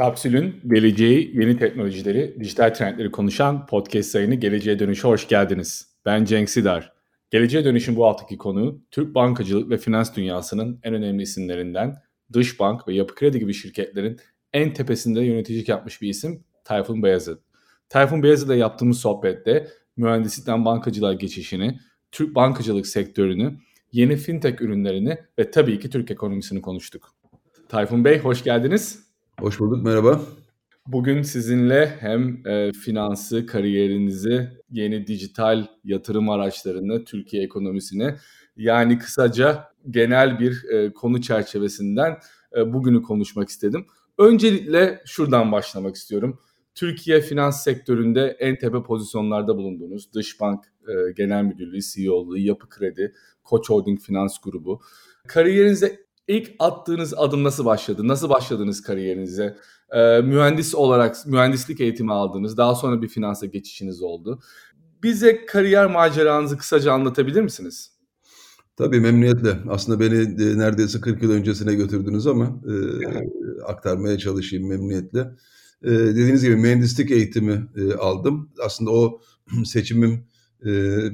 Kapsül'ün 0.00 0.60
geleceği, 0.66 1.30
yeni 1.34 1.58
teknolojileri, 1.58 2.36
dijital 2.40 2.74
trendleri 2.74 3.10
konuşan 3.10 3.66
podcast 3.66 4.14
yayını 4.14 4.34
Geleceğe 4.34 4.78
Dönüş'e 4.78 5.08
hoş 5.08 5.28
geldiniz. 5.28 5.96
Ben 6.04 6.24
Cenk 6.24 6.50
Sidar. 6.50 6.92
Geleceğe 7.30 7.64
Dönüş'ün 7.64 7.96
bu 7.96 8.06
haftaki 8.06 8.38
konuğu 8.38 8.82
Türk 8.90 9.14
bankacılık 9.14 9.70
ve 9.70 9.76
finans 9.76 10.16
dünyasının 10.16 10.80
en 10.82 10.94
önemli 10.94 11.22
isimlerinden 11.22 11.96
Dış 12.32 12.60
Bank 12.60 12.88
ve 12.88 12.94
Yapı 12.94 13.14
Kredi 13.14 13.38
gibi 13.38 13.54
şirketlerin 13.54 14.20
en 14.52 14.74
tepesinde 14.74 15.20
yöneticilik 15.20 15.68
yapmış 15.68 16.02
bir 16.02 16.08
isim 16.08 16.44
Tayfun 16.64 17.02
Beyazıt. 17.02 17.42
Tayfun 17.88 18.22
Beyazıt'la 18.22 18.54
yaptığımız 18.54 19.00
sohbette 19.00 19.68
mühendislikten 19.96 20.64
bankacılığa 20.64 21.12
geçişini, 21.12 21.80
Türk 22.12 22.34
bankacılık 22.34 22.86
sektörünü, 22.86 23.56
yeni 23.92 24.16
fintech 24.16 24.60
ürünlerini 24.60 25.18
ve 25.38 25.50
tabii 25.50 25.78
ki 25.78 25.90
Türk 25.90 26.10
ekonomisini 26.10 26.62
konuştuk. 26.62 27.14
Tayfun 27.68 28.04
Bey 28.04 28.18
hoş 28.18 28.44
geldiniz. 28.44 29.09
Hoş 29.40 29.60
bulduk, 29.60 29.84
merhaba. 29.84 30.20
Bugün 30.86 31.22
sizinle 31.22 31.96
hem 32.00 32.46
e, 32.46 32.72
finansı, 32.72 33.46
kariyerinizi, 33.46 34.48
yeni 34.70 35.06
dijital 35.06 35.66
yatırım 35.84 36.30
araçlarını, 36.30 37.04
Türkiye 37.04 37.42
ekonomisini 37.42 38.14
yani 38.56 38.98
kısaca 38.98 39.64
genel 39.90 40.38
bir 40.40 40.64
e, 40.64 40.92
konu 40.92 41.20
çerçevesinden 41.20 42.18
e, 42.56 42.72
bugünü 42.72 43.02
konuşmak 43.02 43.48
istedim. 43.48 43.86
Öncelikle 44.18 45.02
şuradan 45.06 45.52
başlamak 45.52 45.96
istiyorum. 45.96 46.38
Türkiye 46.74 47.20
finans 47.20 47.64
sektöründe 47.64 48.36
en 48.40 48.58
tepe 48.58 48.82
pozisyonlarda 48.82 49.56
bulunduğunuz 49.56 50.14
Dış 50.14 50.40
Bank 50.40 50.64
e, 50.88 51.12
Genel 51.12 51.44
Müdürlüğü, 51.44 51.82
CEO'luğu, 51.82 52.38
Yapı 52.38 52.68
Kredi, 52.68 53.14
Koç 53.44 53.70
Holding 53.70 54.00
Finans 54.00 54.40
Grubu. 54.40 54.80
Kariyerinizde 55.26 56.09
ilk 56.30 56.50
attığınız 56.58 57.14
adım 57.16 57.44
nasıl 57.44 57.64
başladı? 57.64 58.08
Nasıl 58.08 58.28
başladınız 58.28 58.82
kariyerinize? 58.82 59.56
Ee, 59.92 60.20
mühendis 60.20 60.74
olarak 60.74 61.26
mühendislik 61.26 61.80
eğitimi 61.80 62.12
aldınız. 62.12 62.56
Daha 62.56 62.74
sonra 62.74 63.02
bir 63.02 63.08
finansa 63.08 63.46
geçişiniz 63.46 64.02
oldu. 64.02 64.40
Bize 65.02 65.46
kariyer 65.46 65.86
maceranızı 65.86 66.58
kısaca 66.58 66.92
anlatabilir 66.92 67.42
misiniz? 67.42 67.92
Tabii 68.76 69.00
memnuniyetle. 69.00 69.58
Aslında 69.68 70.00
beni 70.00 70.42
e, 70.42 70.58
neredeyse 70.58 71.00
40 71.00 71.22
yıl 71.22 71.30
öncesine 71.30 71.74
götürdünüz 71.74 72.26
ama 72.26 72.44
e, 72.44 72.74
aktarmaya 73.66 74.18
çalışayım 74.18 74.68
memnuniyetle. 74.68 75.20
E, 75.82 75.90
dediğiniz 75.90 76.44
gibi 76.44 76.56
mühendislik 76.56 77.10
eğitimi 77.10 77.68
e, 77.76 77.94
aldım. 77.94 78.50
Aslında 78.64 78.90
o 78.90 79.20
seçimim 79.64 80.24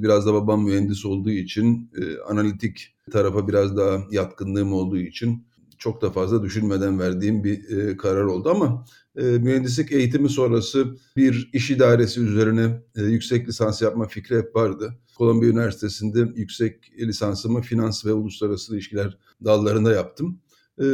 biraz 0.03 0.27
da 0.27 0.35
babam 0.35 0.65
mühendis 0.65 1.05
olduğu 1.05 1.31
için 1.31 1.91
e, 2.01 2.19
analitik 2.21 2.95
tarafa 3.11 3.49
biraz 3.49 3.77
daha 3.77 4.03
yatkınlığım 4.11 4.73
olduğu 4.73 4.99
için 4.99 5.47
çok 5.79 6.03
da 6.03 6.11
fazla 6.11 6.43
düşünmeden 6.43 7.01
verdiğim 7.01 7.45
bir 7.45 7.79
e, 7.79 7.97
karar 7.97 8.25
oldu 8.25 8.51
ama 8.51 8.85
e, 9.17 9.23
mühendislik 9.23 9.93
eğitimi 9.93 10.29
sonrası 10.29 10.97
bir 11.17 11.51
iş 11.53 11.71
idaresi 11.71 12.21
üzerine 12.21 12.83
yüksek 12.97 13.49
lisans 13.49 13.83
yapma 13.83 14.07
fikri 14.07 14.39
hep 14.39 14.57
vardı. 14.57 14.99
Kolombiya 15.19 15.53
Üniversitesi'nde 15.53 16.33
yüksek 16.37 16.93
lisansımı 16.99 17.61
finans 17.61 18.07
ve 18.07 18.13
uluslararası 18.13 18.75
ilişkiler 18.75 19.19
dallarında 19.45 19.93
yaptım. 19.93 20.39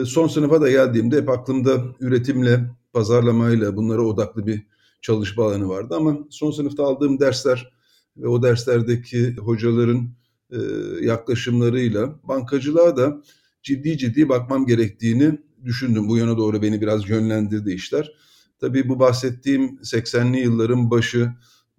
Son 0.04 0.28
sınıfa 0.28 0.60
da 0.60 0.70
geldiğimde 0.70 1.16
hep 1.16 1.28
aklımda 1.28 1.84
üretimle, 2.00 2.70
pazarlamayla 2.92 3.76
bunlara 3.76 4.02
odaklı 4.02 4.46
bir 4.46 4.62
çalışma 5.00 5.44
alanı 5.44 5.68
vardı 5.68 5.94
ama 5.96 6.18
son 6.30 6.50
sınıfta 6.50 6.84
aldığım 6.84 7.20
dersler 7.20 7.72
ve 8.16 8.28
o 8.28 8.42
derslerdeki 8.42 9.36
hocaların 9.36 10.10
e, 10.50 10.58
yaklaşımlarıyla 11.00 12.20
bankacılığa 12.22 12.96
da 12.96 13.22
ciddi 13.62 13.98
ciddi 13.98 14.28
bakmam 14.28 14.66
gerektiğini 14.66 15.38
düşündüm. 15.64 16.08
Bu 16.08 16.16
yana 16.16 16.36
doğru 16.38 16.62
beni 16.62 16.80
biraz 16.80 17.08
yönlendirdi 17.08 17.72
işler. 17.72 18.12
Tabii 18.60 18.88
bu 18.88 18.98
bahsettiğim 18.98 19.78
80'li 19.82 20.38
yılların 20.40 20.90
başı 20.90 21.32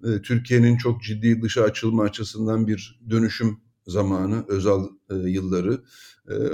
e, 0.04 0.22
Türkiye'nin 0.22 0.78
çok 0.78 1.04
ciddi 1.04 1.42
dışa 1.42 1.64
açılma 1.64 2.04
açısından 2.04 2.68
bir 2.68 3.02
dönüşüm 3.10 3.58
zamanı, 3.88 4.46
özel 4.48 4.80
e, 5.10 5.16
yılları. 5.16 5.84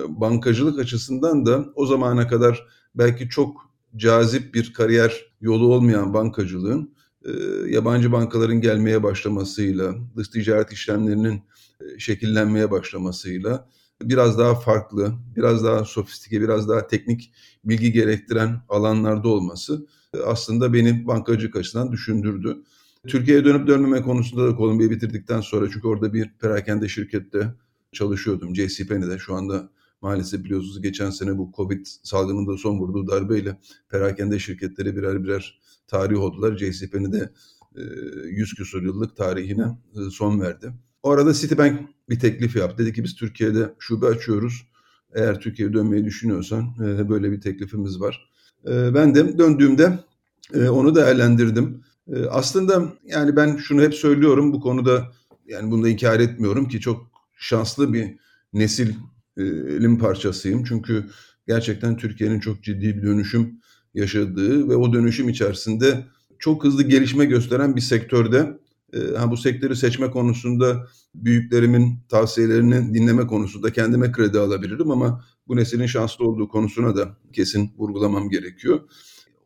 Bankacılık 0.08 0.80
açısından 0.80 1.46
da 1.46 1.66
o 1.76 1.86
zamana 1.86 2.28
kadar 2.28 2.68
belki 2.96 3.30
çok 3.30 3.72
cazip 3.96 4.54
bir 4.54 4.74
kariyer 4.74 5.26
yolu 5.42 5.74
olmayan 5.74 6.14
bankacılığın 6.14 6.94
yabancı 7.68 8.12
bankaların 8.12 8.62
gelmeye 8.62 9.04
başlamasıyla, 9.04 9.96
dış 10.18 10.28
ticaret 10.28 10.72
işlemlerinin 10.72 11.44
e, 11.82 12.00
şekillenmeye 12.00 12.72
başlamasıyla 12.72 13.70
biraz 14.02 14.38
daha 14.38 14.56
farklı, 14.56 15.14
biraz 15.36 15.64
daha 15.64 15.86
sofistike, 15.86 16.42
biraz 16.42 16.70
daha 16.70 16.88
teknik 16.88 17.32
bilgi 17.66 17.92
gerektiren 17.92 18.62
alanlarda 18.70 19.28
olması 19.28 19.88
e, 20.14 20.20
aslında 20.20 20.74
beni 20.74 21.08
bankacılık 21.08 21.56
açısından 21.56 21.92
düşündürdü. 21.92 22.58
Türkiye'ye 23.08 23.46
dönüp 23.46 23.68
dönmeme 23.68 24.02
konusunda 24.02 24.48
da 24.48 24.56
Kolombiya'yı 24.56 24.96
bitirdikten 24.96 25.42
sonra 25.42 25.70
çünkü 25.74 25.88
orada 25.88 26.14
bir 26.14 26.30
perakende 26.42 26.88
şirkette 26.88 27.54
çalışıyordum. 27.92 28.56
JCPenney'de 28.56 29.18
şu 29.18 29.36
anda 29.36 29.70
maalesef 30.02 30.44
biliyorsunuz 30.44 30.82
geçen 30.82 31.10
sene 31.10 31.38
bu 31.38 31.52
Covid 31.56 31.86
salgınında 32.04 32.58
son 32.58 32.80
vurduğu 32.80 33.08
darbeyle 33.08 33.60
perakende 33.90 34.40
şirketleri 34.40 34.96
birer 34.96 35.24
birer 35.24 35.60
tarih 35.88 36.20
oldular. 36.20 36.58
JCPenney 36.58 37.22
100 38.30 38.54
küsur 38.54 38.84
yıllık 38.84 39.16
tarihine 39.16 39.78
e, 39.96 40.10
son 40.12 40.42
verdi. 40.42 40.74
O 41.04 41.12
arada 41.12 41.34
Citibank 41.34 41.90
bir 42.10 42.20
teklif 42.20 42.56
yaptı. 42.56 42.84
Dedi 42.84 42.94
ki 42.94 43.04
biz 43.04 43.16
Türkiye'de 43.16 43.74
şube 43.80 44.06
açıyoruz. 44.06 44.70
Eğer 45.16 45.40
Türkiye'ye 45.40 45.74
dönmeyi 45.74 46.06
düşünüyorsan 46.06 46.74
e, 46.86 47.10
böyle 47.10 47.32
bir 47.32 47.42
teklifimiz 47.42 48.00
var. 48.00 48.30
E, 48.68 48.94
ben 48.94 49.16
de 49.16 49.38
döndüğümde 49.38 50.00
onu 50.56 50.96
değerlendirdim. 50.96 51.84
Aslında 52.30 52.94
yani 53.04 53.36
ben 53.36 53.58
şunu 53.58 53.82
hep 53.82 53.96
söylüyorum 53.96 54.54
bu 54.54 54.60
konuda 54.60 55.12
yani 55.48 55.72
bunu 55.72 55.84
da 55.84 55.90
inkar 55.90 56.20
etmiyorum 56.20 56.68
ki 56.68 56.80
çok 56.80 57.12
şanslı 57.38 57.94
bir 57.94 58.16
nesilin 59.40 59.96
parçasıyım. 59.96 60.64
Çünkü 60.64 61.10
gerçekten 61.48 61.98
Türkiye'nin 61.98 62.40
çok 62.40 62.64
ciddi 62.64 62.98
bir 62.98 63.04
dönüşüm 63.04 63.60
yaşadığı 63.94 64.70
ve 64.70 64.76
o 64.76 64.94
dönüşüm 64.94 65.30
içerisinde 65.30 66.06
çok 66.40 66.64
hızlı 66.64 66.84
gelişme 66.84 67.26
gösteren 67.26 67.76
bir 67.76 67.82
sektörde 67.82 68.60
ha, 69.18 69.32
bu 69.32 69.38
sektörü 69.38 69.76
seçme 69.76 70.12
konusunda 70.12 70.88
büyüklerimin 71.16 72.00
tavsiyelerini 72.10 72.94
dinleme 72.94 73.28
konusunda 73.28 73.74
kendime 73.74 74.12
kredi 74.12 74.40
alabilirim 74.40 74.92
ama 74.92 75.26
bu 75.48 75.56
neslin 75.56 75.86
şanslı 75.86 76.26
olduğu 76.26 76.48
konusuna 76.48 76.96
da 76.96 77.18
kesin 77.34 77.72
vurgulamam 77.78 78.30
gerekiyor. 78.30 78.80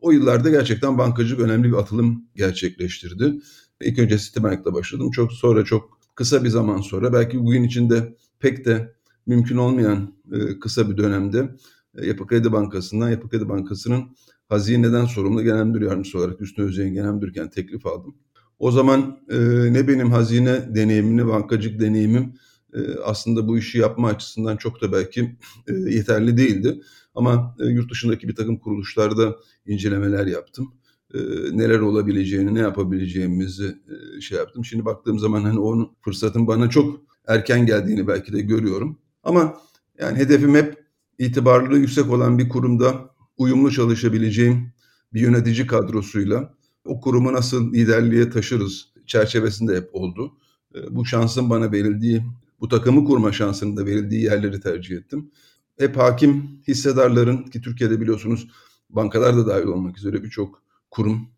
O 0.00 0.10
yıllarda 0.10 0.50
gerçekten 0.50 0.98
bankacılık 0.98 1.40
önemli 1.40 1.68
bir 1.68 1.76
atılım 1.76 2.24
gerçekleştirdi. 2.36 3.34
İlk 3.80 3.98
önce 3.98 4.18
Citibank'la 4.18 4.74
başladım. 4.74 5.10
Çok 5.10 5.32
sonra 5.32 5.64
çok 5.64 5.98
kısa 6.14 6.44
bir 6.44 6.48
zaman 6.48 6.80
sonra 6.80 7.12
belki 7.12 7.38
bugün 7.38 7.62
içinde 7.62 8.16
pek 8.40 8.64
de 8.64 8.94
mümkün 9.26 9.56
olmayan 9.56 10.14
kısa 10.60 10.90
bir 10.90 10.96
dönemde 10.96 11.56
Yapı 12.02 12.26
Kredi 12.26 12.52
Bankası'ndan 12.52 13.10
Yapı 13.10 13.28
Kredi 13.28 13.48
Bankası'nın 13.48 14.04
hazineden 14.48 15.04
sorumlu 15.04 15.42
genel 15.42 15.64
müdür 15.64 15.80
yardımcısı 15.80 16.18
olarak 16.18 16.40
Hüsnü 16.40 16.64
Özyeğin 16.64 16.94
genel 16.94 17.12
müdürken 17.12 17.50
teklif 17.50 17.86
aldım. 17.86 18.14
O 18.58 18.70
zaman 18.70 19.18
e, 19.30 19.38
ne 19.72 19.88
benim 19.88 20.10
hazine 20.10 20.74
deneyimim 20.74 21.16
ne 21.16 21.26
bankacılık 21.26 21.80
deneyimim 21.80 22.34
e, 22.74 22.78
aslında 23.04 23.48
bu 23.48 23.58
işi 23.58 23.78
yapma 23.78 24.08
açısından 24.08 24.56
çok 24.56 24.82
da 24.82 24.92
belki 24.92 25.36
e, 25.68 25.72
yeterli 25.72 26.36
değildi. 26.36 26.80
Ama 27.14 27.56
e, 27.60 27.64
yurt 27.64 27.90
dışındaki 27.90 28.28
bir 28.28 28.34
takım 28.34 28.58
kuruluşlarda 28.58 29.36
incelemeler 29.66 30.26
yaptım. 30.26 30.74
E, 31.14 31.18
neler 31.52 31.80
olabileceğini, 31.80 32.54
ne 32.54 32.58
yapabileceğimizi 32.58 33.66
e, 33.66 34.20
şey 34.20 34.38
yaptım. 34.38 34.64
Şimdi 34.64 34.84
baktığım 34.84 35.18
zaman 35.18 35.42
hani 35.42 35.58
onun 35.58 35.96
fırsatın 36.00 36.46
bana 36.46 36.70
çok 36.70 37.00
erken 37.26 37.66
geldiğini 37.66 38.08
belki 38.08 38.32
de 38.32 38.40
görüyorum. 38.40 38.98
Ama 39.24 39.60
yani 39.98 40.18
hedefim 40.18 40.54
hep 40.54 40.84
itibarlılığı 41.18 41.78
yüksek 41.78 42.10
olan 42.10 42.38
bir 42.38 42.48
kurumda 42.48 43.10
uyumlu 43.36 43.72
çalışabileceğim 43.72 44.72
bir 45.14 45.20
yönetici 45.20 45.66
kadrosuyla 45.66 46.54
o 46.84 47.00
kurumu 47.00 47.32
nasıl 47.32 47.72
liderliğe 47.72 48.30
taşırız 48.30 48.88
çerçevesinde 49.06 49.76
hep 49.76 49.88
oldu. 49.92 50.32
Ee, 50.74 50.78
bu 50.96 51.06
şansın 51.06 51.50
bana 51.50 51.72
verildiği, 51.72 52.22
bu 52.60 52.68
takımı 52.68 53.04
kurma 53.04 53.32
şansının 53.32 53.76
da 53.76 53.86
verildiği 53.86 54.22
yerleri 54.22 54.60
tercih 54.60 54.96
ettim. 54.96 55.30
Hep 55.78 55.96
hakim 55.96 56.60
hissedarların 56.68 57.42
ki 57.42 57.60
Türkiye'de 57.60 58.00
biliyorsunuz 58.00 58.48
bankalar 58.90 59.36
da 59.36 59.46
dahil 59.46 59.64
olmak 59.64 59.98
üzere 59.98 60.22
birçok 60.22 60.62
kurum, 60.90 61.28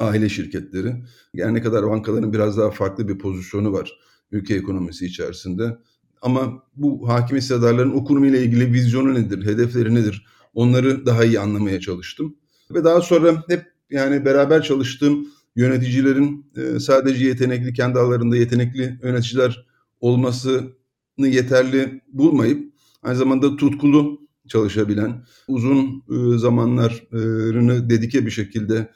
aile 0.00 0.28
şirketleri. 0.28 1.04
Yani 1.34 1.54
ne 1.54 1.62
kadar 1.62 1.90
bankaların 1.90 2.32
biraz 2.32 2.58
daha 2.58 2.70
farklı 2.70 3.08
bir 3.08 3.18
pozisyonu 3.18 3.72
var 3.72 3.98
ülke 4.30 4.54
ekonomisi 4.54 5.06
içerisinde. 5.06 5.78
Ama 6.22 6.62
bu 6.76 7.08
hakim 7.08 7.36
hissedarların 7.36 7.90
o 7.90 8.04
kurum 8.04 8.24
ile 8.24 8.42
ilgili 8.42 8.72
vizyonu 8.72 9.14
nedir, 9.14 9.46
hedefleri 9.46 9.94
nedir? 9.94 10.26
Onları 10.54 11.06
daha 11.06 11.24
iyi 11.24 11.40
anlamaya 11.40 11.80
çalıştım. 11.80 12.36
Ve 12.74 12.84
daha 12.84 13.00
sonra 13.00 13.44
hep 13.48 13.64
yani 13.90 14.24
beraber 14.24 14.62
çalıştığım 14.62 15.26
yöneticilerin 15.56 16.46
e, 16.56 16.80
sadece 16.80 17.26
yetenekli, 17.26 17.72
kendi 17.72 17.98
alanlarında 17.98 18.36
yetenekli 18.36 18.98
yöneticiler 19.02 19.66
olmasını 20.00 20.72
yeterli 21.18 22.00
bulmayıp 22.12 22.72
aynı 23.02 23.16
zamanda 23.16 23.56
tutkulu 23.56 24.22
çalışabilen, 24.48 25.24
uzun 25.48 26.02
zamanlarını 26.36 27.90
dedike 27.90 28.26
bir 28.26 28.30
şekilde, 28.30 28.90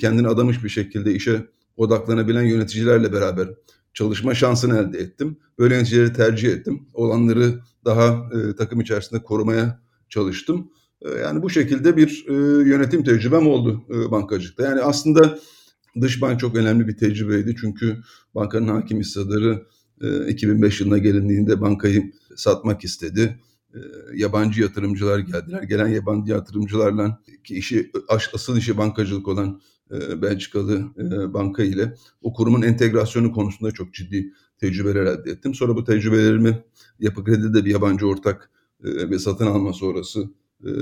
kendini 0.00 0.28
adamış 0.28 0.64
bir 0.64 0.68
şekilde 0.68 1.14
işe 1.14 1.46
odaklanabilen 1.76 2.42
yöneticilerle 2.42 3.12
beraber 3.12 3.48
çalışma 3.94 4.34
şansını 4.34 4.78
elde 4.78 4.98
ettim. 4.98 5.36
Böyle 5.58 5.74
yöneticileri 5.74 6.12
tercih 6.12 6.52
ettim. 6.52 6.88
Olanları 6.94 7.60
daha 7.84 8.30
takım 8.58 8.80
içerisinde 8.80 9.22
korumaya 9.22 9.80
çalıştım. 10.08 10.70
Yani 11.22 11.42
bu 11.42 11.50
şekilde 11.50 11.96
bir 11.96 12.24
yönetim 12.66 13.04
tecrübem 13.04 13.46
oldu 13.46 13.84
bankacılıkta. 14.10 14.62
Yani 14.62 14.80
aslında 14.80 15.38
dış 16.00 16.22
bank 16.22 16.40
çok 16.40 16.56
önemli 16.56 16.88
bir 16.88 16.96
tecrübeydi. 16.96 17.56
Çünkü 17.60 17.96
bankanın 18.34 18.68
hakim 18.68 19.00
hissedarı 19.00 19.66
2005 20.28 20.80
yılına 20.80 20.98
gelindiğinde 20.98 21.60
bankayı 21.60 22.12
satmak 22.36 22.84
istedi. 22.84 23.40
Yabancı 24.14 24.62
yatırımcılar 24.62 25.18
geldiler. 25.18 25.62
Gelen 25.62 25.88
yabancı 25.88 26.32
yatırımcılarla 26.32 27.22
ki 27.44 27.54
işi 27.54 27.92
asıl 28.34 28.56
işi 28.56 28.78
bankacılık 28.78 29.28
olan 29.28 29.60
Belçikalı 30.22 30.84
banka 31.34 31.62
ile 31.62 31.94
o 32.22 32.32
kurumun 32.32 32.62
entegrasyonu 32.62 33.32
konusunda 33.32 33.70
çok 33.70 33.94
ciddi 33.94 34.32
tecrübeler 34.58 35.02
elde 35.02 35.30
ettim. 35.30 35.54
Sonra 35.54 35.76
bu 35.76 35.84
tecrübelerimi 35.84 36.64
Yapı 37.00 37.24
Kredi'de 37.24 37.64
bir 37.64 37.70
yabancı 37.70 38.06
ortak 38.06 38.50
ve 38.82 39.18
satın 39.18 39.46
alma 39.46 39.72
sonrası 39.72 40.30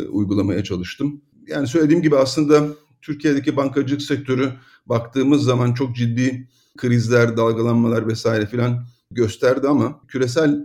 uygulamaya 0.08 0.64
çalıştım. 0.64 1.20
Yani 1.46 1.66
söylediğim 1.66 2.02
gibi 2.02 2.16
aslında 2.16 2.68
Türkiye'deki 3.02 3.56
bankacılık 3.56 4.02
sektörü 4.02 4.52
baktığımız 4.86 5.44
zaman 5.44 5.74
çok 5.74 5.96
ciddi 5.96 6.48
krizler, 6.76 7.36
dalgalanmalar 7.36 8.08
vesaire 8.08 8.46
filan 8.46 8.86
gösterdi 9.10 9.68
ama 9.68 10.00
küresel 10.08 10.64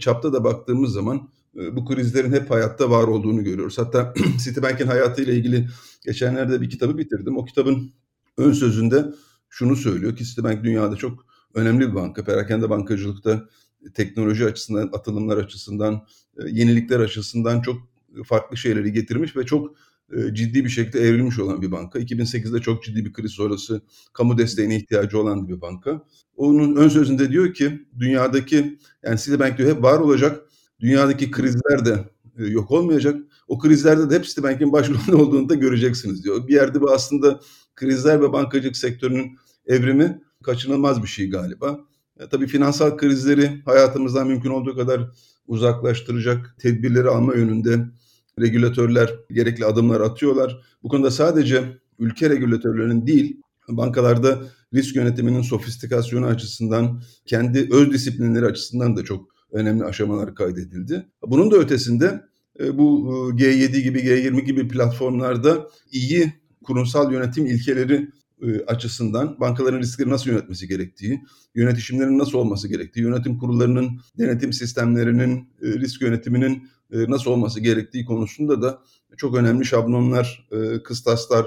çapta 0.00 0.32
da 0.32 0.44
baktığımız 0.44 0.92
zaman 0.92 1.28
bu 1.54 1.84
krizlerin 1.84 2.32
hep 2.32 2.50
hayatta 2.50 2.90
var 2.90 3.08
olduğunu 3.08 3.44
görüyoruz. 3.44 3.78
Hatta 3.78 4.14
Citibank'in 4.44 4.86
hayatıyla 4.86 5.32
ilgili 5.32 5.68
geçenlerde 6.04 6.60
bir 6.60 6.70
kitabı 6.70 6.98
bitirdim. 6.98 7.36
O 7.36 7.44
kitabın 7.44 7.92
ön 8.36 8.52
sözünde 8.52 9.04
şunu 9.48 9.76
söylüyor 9.76 10.16
ki 10.16 10.24
Citibank 10.24 10.64
dünyada 10.64 10.96
çok 10.96 11.26
önemli 11.54 11.88
bir 11.88 11.94
banka. 11.94 12.24
Perakende 12.24 12.70
bankacılıkta 12.70 13.48
teknoloji 13.94 14.44
açısından, 14.44 14.90
atılımlar 14.92 15.36
açısından, 15.36 16.06
yenilikler 16.46 17.00
açısından 17.00 17.60
çok 17.60 17.76
farklı 18.24 18.56
şeyleri 18.56 18.92
getirmiş 18.92 19.36
ve 19.36 19.46
çok 19.46 19.74
ciddi 20.32 20.64
bir 20.64 20.70
şekilde 20.70 21.00
evrilmiş 21.00 21.38
olan 21.38 21.62
bir 21.62 21.72
banka. 21.72 21.98
2008'de 21.98 22.60
çok 22.60 22.84
ciddi 22.84 23.04
bir 23.04 23.12
kriz 23.12 23.30
sonrası 23.30 23.82
kamu 24.12 24.38
desteğine 24.38 24.76
ihtiyacı 24.76 25.18
olan 25.18 25.48
bir 25.48 25.60
banka. 25.60 26.04
Onun 26.36 26.76
ön 26.76 26.88
sözünde 26.88 27.30
diyor 27.30 27.54
ki 27.54 27.86
dünyadaki 27.98 28.78
yani 29.02 29.18
Citibank 29.18 29.58
diyor 29.58 29.76
hep 29.76 29.82
var 29.82 29.98
olacak. 29.98 30.40
Dünyadaki 30.80 31.30
krizler 31.30 31.84
de 31.84 32.08
yok 32.36 32.70
olmayacak. 32.70 33.20
O 33.48 33.58
krizlerde 33.58 34.10
de 34.10 34.14
hep 34.14 34.24
Citibank'in 34.24 34.72
başrolünde 34.72 35.14
olduğunu 35.14 35.48
da 35.48 35.54
göreceksiniz 35.54 36.24
diyor. 36.24 36.48
Bir 36.48 36.54
yerde 36.54 36.80
bu 36.80 36.92
aslında 36.92 37.40
krizler 37.74 38.22
ve 38.22 38.32
bankacılık 38.32 38.76
sektörünün 38.76 39.38
evrimi 39.66 40.22
kaçınılmaz 40.50 41.02
bir 41.02 41.08
şey 41.08 41.30
galiba. 41.30 41.80
E, 42.20 42.28
tabii 42.28 42.46
finansal 42.46 42.96
krizleri 42.96 43.62
hayatımızdan 43.64 44.26
mümkün 44.26 44.50
olduğu 44.50 44.76
kadar 44.76 45.10
uzaklaştıracak 45.46 46.56
tedbirleri 46.58 47.08
alma 47.08 47.34
yönünde 47.34 47.86
regülatörler 48.40 49.10
gerekli 49.30 49.64
adımlar 49.64 50.00
atıyorlar. 50.00 50.60
Bu 50.82 50.88
konuda 50.88 51.10
sadece 51.10 51.78
ülke 51.98 52.30
regülatörlerinin 52.30 53.06
değil, 53.06 53.40
bankalarda 53.68 54.38
risk 54.74 54.96
yönetiminin 54.96 55.42
sofistikasyonu 55.42 56.26
açısından, 56.26 57.02
kendi 57.26 57.68
öz 57.72 57.92
disiplinleri 57.92 58.46
açısından 58.46 58.96
da 58.96 59.04
çok 59.04 59.30
önemli 59.52 59.84
aşamalar 59.84 60.34
kaydedildi. 60.34 61.06
Bunun 61.26 61.50
da 61.50 61.56
ötesinde 61.56 62.20
e, 62.60 62.78
bu 62.78 63.10
e, 63.38 63.42
G7 63.42 63.80
gibi, 63.80 63.98
G20 63.98 64.40
gibi 64.40 64.68
platformlarda 64.68 65.68
iyi 65.92 66.32
kurumsal 66.64 67.12
yönetim 67.12 67.46
ilkeleri 67.46 68.08
e, 68.42 68.64
açısından 68.64 69.40
bankaların 69.40 69.78
riskleri 69.78 70.10
nasıl 70.10 70.30
yönetmesi 70.30 70.68
gerektiği, 70.68 71.24
yönetişimlerin 71.54 72.18
nasıl 72.18 72.38
olması 72.38 72.68
gerektiği, 72.68 73.00
yönetim 73.00 73.38
kurullarının, 73.38 74.00
denetim 74.18 74.52
sistemlerinin, 74.52 75.48
risk 75.62 76.02
yönetiminin 76.02 76.68
nasıl 76.90 77.30
olması 77.30 77.60
gerektiği 77.60 78.04
konusunda 78.04 78.62
da 78.62 78.82
çok 79.16 79.36
önemli 79.36 79.64
şablonlar, 79.64 80.48
kıstaslar, 80.84 81.46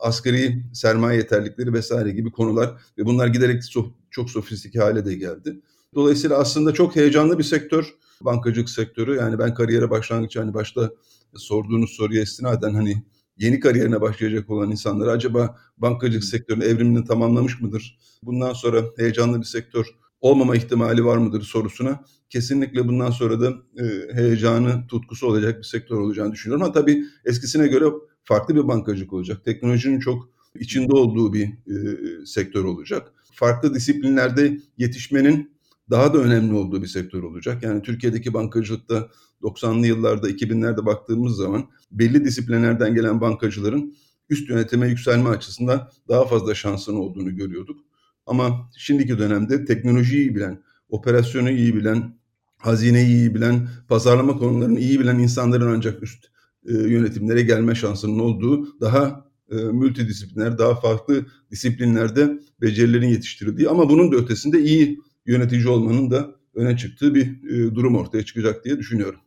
asgari 0.00 0.62
sermaye 0.72 1.18
yeterlikleri 1.18 1.72
vesaire 1.72 2.10
gibi 2.10 2.30
konular 2.30 2.74
ve 2.98 3.06
bunlar 3.06 3.26
giderek 3.26 3.62
çok 4.10 4.30
sofistike 4.30 4.78
hale 4.78 5.04
de 5.04 5.14
geldi. 5.14 5.60
Dolayısıyla 5.94 6.38
aslında 6.38 6.74
çok 6.74 6.96
heyecanlı 6.96 7.38
bir 7.38 7.44
sektör 7.44 7.94
bankacılık 8.20 8.70
sektörü. 8.70 9.16
Yani 9.16 9.38
ben 9.38 9.54
kariyere 9.54 9.90
başlangıç 9.90 10.36
hani 10.36 10.54
başta 10.54 10.90
sorduğunuz 11.36 11.90
soruya 11.90 12.22
istinaden 12.22 12.74
hani 12.74 13.02
yeni 13.36 13.60
kariyerine 13.60 14.00
başlayacak 14.00 14.50
olan 14.50 14.70
insanlar 14.70 15.08
acaba 15.08 15.58
bankacılık 15.78 16.24
sektörünün 16.24 16.64
evrimini 16.64 17.04
tamamlamış 17.04 17.60
mıdır? 17.60 17.98
Bundan 18.22 18.52
sonra 18.52 18.82
heyecanlı 18.96 19.40
bir 19.40 19.46
sektör 19.46 19.86
olmama 20.20 20.56
ihtimali 20.56 21.04
var 21.04 21.16
mıdır 21.16 21.42
sorusuna 21.42 22.04
kesinlikle 22.30 22.88
bundan 22.88 23.10
sonra 23.10 23.40
da 23.40 23.52
e, 23.78 24.14
heyecanı, 24.14 24.86
tutkusu 24.86 25.26
olacak 25.26 25.58
bir 25.58 25.64
sektör 25.64 25.96
olacağını 25.96 26.32
düşünüyorum. 26.32 26.64
Ama 26.64 26.72
tabii 26.72 27.04
eskisine 27.24 27.66
göre 27.66 27.84
farklı 28.24 28.54
bir 28.54 28.68
bankacılık 28.68 29.12
olacak. 29.12 29.44
Teknolojinin 29.44 30.00
çok 30.00 30.28
içinde 30.60 30.92
olduğu 30.92 31.32
bir 31.32 31.44
e, 31.46 32.26
sektör 32.26 32.64
olacak. 32.64 33.12
Farklı 33.32 33.74
disiplinlerde 33.74 34.58
yetişmenin 34.78 35.54
daha 35.90 36.14
da 36.14 36.18
önemli 36.18 36.54
olduğu 36.54 36.82
bir 36.82 36.86
sektör 36.86 37.22
olacak. 37.22 37.62
Yani 37.62 37.82
Türkiye'deki 37.82 38.34
bankacılıkta 38.34 39.08
90'lı 39.44 39.86
yıllarda 39.86 40.30
2000'lerde 40.30 40.86
baktığımız 40.86 41.36
zaman 41.36 41.64
belli 41.90 42.24
disiplinlerden 42.24 42.94
gelen 42.94 43.20
bankacıların 43.20 43.94
üst 44.30 44.50
yönetime 44.50 44.88
yükselme 44.88 45.28
açısından 45.28 45.90
daha 46.08 46.24
fazla 46.24 46.54
şansının 46.54 46.96
olduğunu 46.96 47.36
görüyorduk. 47.36 47.80
Ama 48.26 48.70
şimdiki 48.76 49.18
dönemde 49.18 49.64
teknolojiyi 49.64 50.20
iyi 50.20 50.34
bilen, 50.34 50.62
operasyonu 50.88 51.50
iyi 51.50 51.74
bilen, 51.74 52.18
hazineyi 52.58 53.06
iyi 53.06 53.34
bilen, 53.34 53.68
pazarlama 53.88 54.38
konularını 54.38 54.80
iyi 54.80 55.00
bilen 55.00 55.18
insanların 55.18 55.74
ancak 55.76 56.02
üst 56.02 56.24
e, 56.68 56.72
yönetimlere 56.72 57.42
gelme 57.42 57.74
şansının 57.74 58.18
olduğu 58.18 58.80
daha 58.80 59.30
e, 59.50 59.54
multidisipliner, 59.54 60.58
daha 60.58 60.74
farklı 60.80 61.26
disiplinlerde 61.50 62.38
becerilerin 62.60 63.08
yetiştirildiği 63.08 63.68
ama 63.68 63.88
bunun 63.88 64.12
da 64.12 64.16
ötesinde 64.16 64.62
iyi 64.62 65.00
yönetici 65.26 65.68
olmanın 65.68 66.10
da 66.10 66.34
öne 66.54 66.76
çıktığı 66.76 67.14
bir 67.14 67.50
e, 67.50 67.74
durum 67.74 67.96
ortaya 67.96 68.24
çıkacak 68.24 68.64
diye 68.64 68.78
düşünüyorum. 68.78 69.20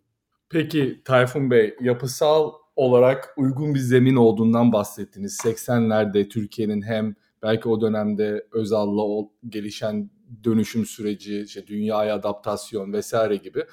Peki 0.49 1.01
Tayfun 1.05 1.51
Bey, 1.51 1.75
yapısal 1.81 2.51
olarak 2.75 3.33
uygun 3.37 3.75
bir 3.75 3.79
zemin 3.79 4.15
olduğundan 4.15 4.73
bahsettiniz. 4.73 5.39
80'lerde 5.43 6.29
Türkiye'nin 6.29 6.81
hem 6.81 7.15
belki 7.43 7.69
o 7.69 7.81
dönemde 7.81 8.47
Özal'la 8.51 9.27
gelişen 9.49 10.09
dönüşüm 10.43 10.85
süreci, 10.85 11.41
işte 11.41 11.67
dünyaya 11.67 12.15
adaptasyon 12.15 12.93
vesaire 12.93 13.35
gibi. 13.35 13.63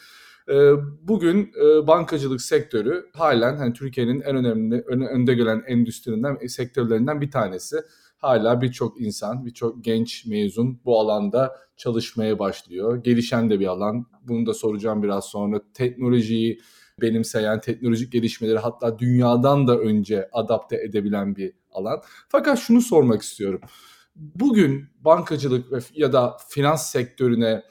E, 0.49 0.55
bugün 1.03 1.53
e, 1.65 1.87
bankacılık 1.87 2.41
sektörü 2.43 3.07
halen 3.13 3.57
hani 3.57 3.73
Türkiye'nin 3.73 4.21
en 4.21 4.37
önemli, 4.37 4.83
önde 4.87 5.35
gelen 5.35 5.63
endüstrisinden, 5.67 6.47
sektörlerinden 6.47 7.21
bir 7.21 7.31
tanesi 7.31 7.77
hala 8.25 8.61
birçok 8.61 9.01
insan, 9.01 9.47
birçok 9.47 9.85
genç 9.85 10.27
mezun 10.27 10.81
bu 10.85 11.01
alanda 11.01 11.57
çalışmaya 11.77 12.39
başlıyor. 12.39 13.05
Gelişen 13.05 13.51
de 13.51 13.61
bir 13.61 13.67
alan. 13.67 14.07
Bunu 14.23 14.47
da 14.47 14.55
soracağım 14.55 15.03
biraz 15.03 15.25
sonra. 15.25 15.61
Teknolojiyi 15.75 16.61
benimseyen, 17.01 17.61
teknolojik 17.61 18.13
gelişmeleri 18.13 18.59
hatta 18.59 18.99
dünyadan 18.99 19.69
da 19.69 19.79
önce 19.79 20.29
adapte 20.33 20.77
edebilen 20.77 21.37
bir 21.37 21.53
alan. 21.73 22.01
Fakat 22.29 22.59
şunu 22.59 22.81
sormak 22.81 23.23
istiyorum. 23.23 23.61
Bugün 24.17 24.89
bankacılık 25.01 25.83
ya 25.95 26.13
da 26.13 26.37
finans 26.49 26.91
sektörüne 26.91 27.63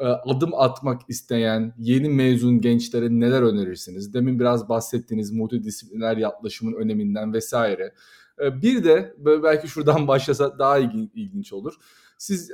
e, 0.00 0.04
adım 0.04 0.54
atmak 0.54 1.00
isteyen 1.08 1.74
yeni 1.78 2.08
mezun 2.08 2.60
gençlere 2.60 3.08
neler 3.10 3.42
önerirsiniz? 3.42 4.14
Demin 4.14 4.40
biraz 4.40 4.68
bahsettiğiniz 4.68 5.32
multidisipliner 5.32 6.16
yaklaşımın 6.16 6.72
öneminden 6.72 7.32
vesaire. 7.32 7.94
Ee, 8.40 8.62
bir 8.62 8.84
de 8.84 9.14
belki 9.42 9.68
şuradan 9.68 10.08
başlasa 10.08 10.58
daha 10.58 10.78
ilginç 10.78 11.52
olur. 11.52 11.74
Siz 12.18 12.48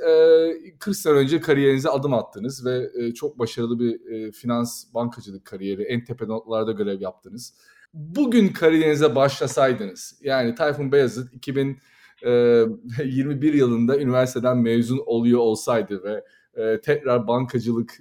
40 0.79 0.87
e, 0.87 0.93
sene 0.93 1.13
önce 1.13 1.41
kariyerinize 1.41 1.89
adım 1.89 2.13
attınız 2.13 2.65
ve 2.65 2.89
e, 2.99 3.13
çok 3.13 3.39
başarılı 3.39 3.79
bir 3.79 4.11
e, 4.11 4.31
finans 4.31 4.93
bankacılık 4.93 5.45
kariyeri, 5.45 5.83
en 5.83 6.03
tepe 6.03 6.27
notlarda 6.27 6.71
görev 6.71 7.01
yaptınız. 7.01 7.53
Bugün 7.93 8.47
kariyerinize 8.47 9.15
başlasaydınız, 9.15 10.19
yani 10.21 10.55
Tayfun 10.55 10.91
Beyazıt 10.91 11.33
2021 11.33 13.53
yılında 13.53 13.99
üniversiteden 13.99 14.57
mezun 14.57 15.03
oluyor 15.05 15.39
olsaydı 15.39 16.03
ve 16.03 16.23
tekrar 16.81 17.27
bankacılık 17.27 17.91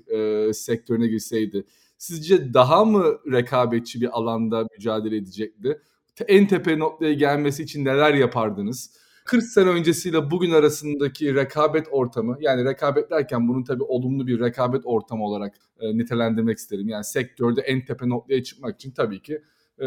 sektörüne 0.52 1.06
girseydi, 1.06 1.64
sizce 1.98 2.54
daha 2.54 2.84
mı 2.84 3.04
rekabetçi 3.32 4.00
bir 4.00 4.18
alanda 4.18 4.66
mücadele 4.76 5.16
edecekti? 5.16 5.80
En 6.28 6.46
tepe 6.46 6.78
noktaya 6.78 7.12
gelmesi 7.12 7.62
için 7.62 7.84
neler 7.84 8.14
yapardınız? 8.14 8.90
40 9.24 9.44
sene 9.44 9.68
öncesiyle 9.68 10.30
bugün 10.30 10.50
arasındaki 10.50 11.34
rekabet 11.34 11.86
ortamı 11.90 12.36
yani 12.40 12.64
rekabet 12.64 13.10
derken 13.10 13.48
bunun 13.48 13.64
tabii 13.64 13.82
olumlu 13.82 14.26
bir 14.26 14.40
rekabet 14.40 14.82
ortamı 14.84 15.24
olarak 15.24 15.54
e, 15.80 15.98
nitelendirmek 15.98 16.58
isterim. 16.58 16.88
Yani 16.88 17.04
sektörde 17.04 17.60
en 17.60 17.84
tepe 17.84 18.08
noktaya 18.08 18.42
çıkmak 18.42 18.74
için 18.74 18.90
tabii 18.90 19.22
ki 19.22 19.42
e, 19.78 19.86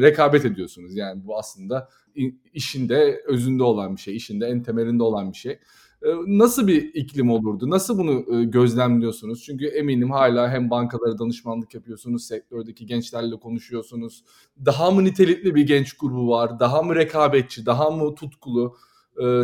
rekabet 0.00 0.44
ediyorsunuz. 0.44 0.96
Yani 0.96 1.26
bu 1.26 1.38
aslında 1.38 1.88
işinde 2.54 3.22
özünde 3.26 3.62
olan 3.62 3.96
bir 3.96 4.00
şey, 4.00 4.16
işinde 4.16 4.46
en 4.46 4.62
temelinde 4.62 5.02
olan 5.02 5.32
bir 5.32 5.36
şey. 5.36 5.58
Nasıl 6.26 6.66
bir 6.66 6.94
iklim 6.94 7.30
olurdu? 7.30 7.70
Nasıl 7.70 7.98
bunu 7.98 8.50
gözlemliyorsunuz? 8.50 9.42
Çünkü 9.44 9.66
eminim 9.66 10.10
hala 10.10 10.50
hem 10.50 10.70
bankalara 10.70 11.18
danışmanlık 11.18 11.74
yapıyorsunuz, 11.74 12.26
sektördeki 12.26 12.86
gençlerle 12.86 13.36
konuşuyorsunuz. 13.36 14.24
Daha 14.64 14.90
mı 14.90 15.04
nitelikli 15.04 15.54
bir 15.54 15.66
genç 15.66 15.92
grubu 15.92 16.28
var? 16.28 16.60
Daha 16.60 16.82
mı 16.82 16.94
rekabetçi? 16.94 17.66
Daha 17.66 17.90
mı 17.90 18.14
tutkulu? 18.14 18.76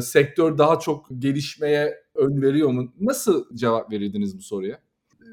Sektör 0.03 0.59
daha 0.59 0.79
çok 0.79 1.07
gelişmeye 1.19 1.95
ön 2.15 2.43
veriyor 2.43 2.71
mu? 2.71 2.93
Nasıl 3.01 3.45
cevap 3.55 3.93
verirdiniz 3.93 4.39
bu 4.39 4.43
soruya? 4.43 4.81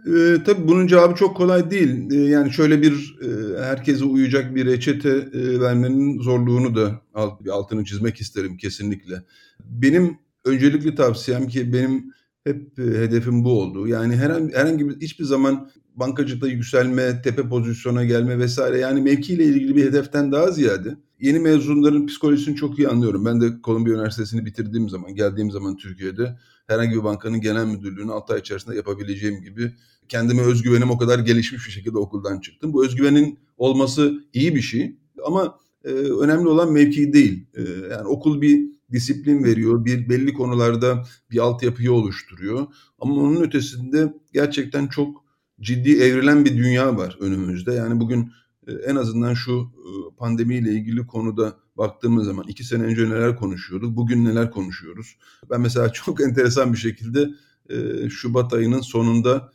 E, 0.07 0.43
tabii 0.45 0.67
bunun 0.67 0.87
cevabı 0.87 1.15
çok 1.15 1.37
kolay 1.37 1.71
değil. 1.71 2.11
E, 2.11 2.15
yani 2.15 2.51
şöyle 2.51 2.81
bir 2.81 3.17
e, 3.21 3.61
herkese 3.63 4.05
uyacak 4.05 4.55
bir 4.55 4.65
reçete 4.65 5.09
e, 5.09 5.59
vermenin 5.59 6.21
zorluğunu 6.21 6.75
da 6.75 7.01
alt, 7.13 7.49
altını 7.49 7.85
çizmek 7.85 8.21
isterim 8.21 8.57
kesinlikle. 8.57 9.23
Benim 9.59 10.17
öncelikli 10.45 10.95
tavsiyem 10.95 11.47
ki 11.47 11.73
benim 11.73 12.13
hep 12.43 12.79
e, 12.79 12.83
hedefim 12.83 13.43
bu 13.43 13.61
oldu. 13.61 13.87
Yani 13.87 14.15
herhangi, 14.15 14.53
herhangi 14.53 14.89
bir 14.89 15.01
hiçbir 15.01 15.25
zaman 15.25 15.71
bankacılıkta 15.95 16.47
yükselme, 16.47 17.21
tepe 17.21 17.49
pozisyona 17.49 18.05
gelme 18.05 18.39
vesaire 18.39 18.77
yani 18.77 19.01
mevkiyle 19.01 19.43
ilgili 19.43 19.75
bir 19.75 19.85
hedeften 19.85 20.31
daha 20.31 20.51
ziyade 20.51 20.97
yeni 21.19 21.39
mezunların 21.39 22.05
psikolojisini 22.05 22.55
çok 22.55 22.79
iyi 22.79 22.87
anlıyorum. 22.87 23.25
Ben 23.25 23.41
de 23.41 23.45
Columbia 23.63 23.91
Üniversitesi'ni 23.91 24.45
bitirdiğim 24.45 24.89
zaman, 24.89 25.15
geldiğim 25.15 25.51
zaman 25.51 25.77
Türkiye'de 25.77 26.37
herhangi 26.67 26.95
bir 26.95 27.03
bankanın 27.03 27.41
genel 27.41 27.65
müdürlüğünü 27.65 28.11
6 28.11 28.33
ay 28.33 28.39
içerisinde 28.39 28.75
yapabileceğim 28.75 29.41
gibi 29.41 29.71
kendime 30.09 30.41
özgüvenim 30.41 30.91
o 30.91 30.97
kadar 30.97 31.19
gelişmiş 31.19 31.67
bir 31.67 31.71
şekilde 31.71 31.97
okuldan 31.97 32.39
çıktım. 32.39 32.73
Bu 32.73 32.85
özgüvenin 32.85 33.39
olması 33.57 34.23
iyi 34.33 34.55
bir 34.55 34.61
şey 34.61 34.95
ama 35.25 35.57
e, 35.83 35.89
önemli 35.89 36.47
olan 36.47 36.71
mevki 36.71 37.13
değil. 37.13 37.45
E, 37.53 37.61
yani 37.91 38.07
okul 38.07 38.41
bir 38.41 38.80
disiplin 38.91 39.43
veriyor, 39.43 39.85
bir 39.85 40.09
belli 40.09 40.33
konularda 40.33 41.05
bir 41.31 41.37
altyapıyı 41.39 41.93
oluşturuyor. 41.93 42.67
Ama 42.99 43.15
onun 43.15 43.41
ötesinde 43.41 44.13
gerçekten 44.33 44.87
çok 44.87 45.25
ciddi 45.61 45.91
evrilen 45.91 46.45
bir 46.45 46.57
dünya 46.57 46.97
var 46.97 47.17
önümüzde. 47.19 47.73
Yani 47.73 47.99
bugün 47.99 48.31
e, 48.67 48.71
en 48.71 48.95
azından 48.95 49.33
şu 49.33 49.61
e, 49.61 50.15
pandemiyle 50.17 50.71
ilgili 50.71 51.07
konuda 51.07 51.57
baktığımız 51.77 52.25
zaman 52.25 52.45
iki 52.47 52.63
sene 52.63 52.83
önce 52.83 53.09
neler 53.09 53.35
konuşuyorduk, 53.35 53.95
bugün 53.95 54.25
neler 54.25 54.51
konuşuyoruz. 54.51 55.17
Ben 55.49 55.61
mesela 55.61 55.89
çok 55.93 56.21
enteresan 56.21 56.73
bir 56.73 56.77
şekilde 56.77 57.29
e, 57.69 58.09
Şubat 58.09 58.53
ayının 58.53 58.81
sonunda 58.81 59.51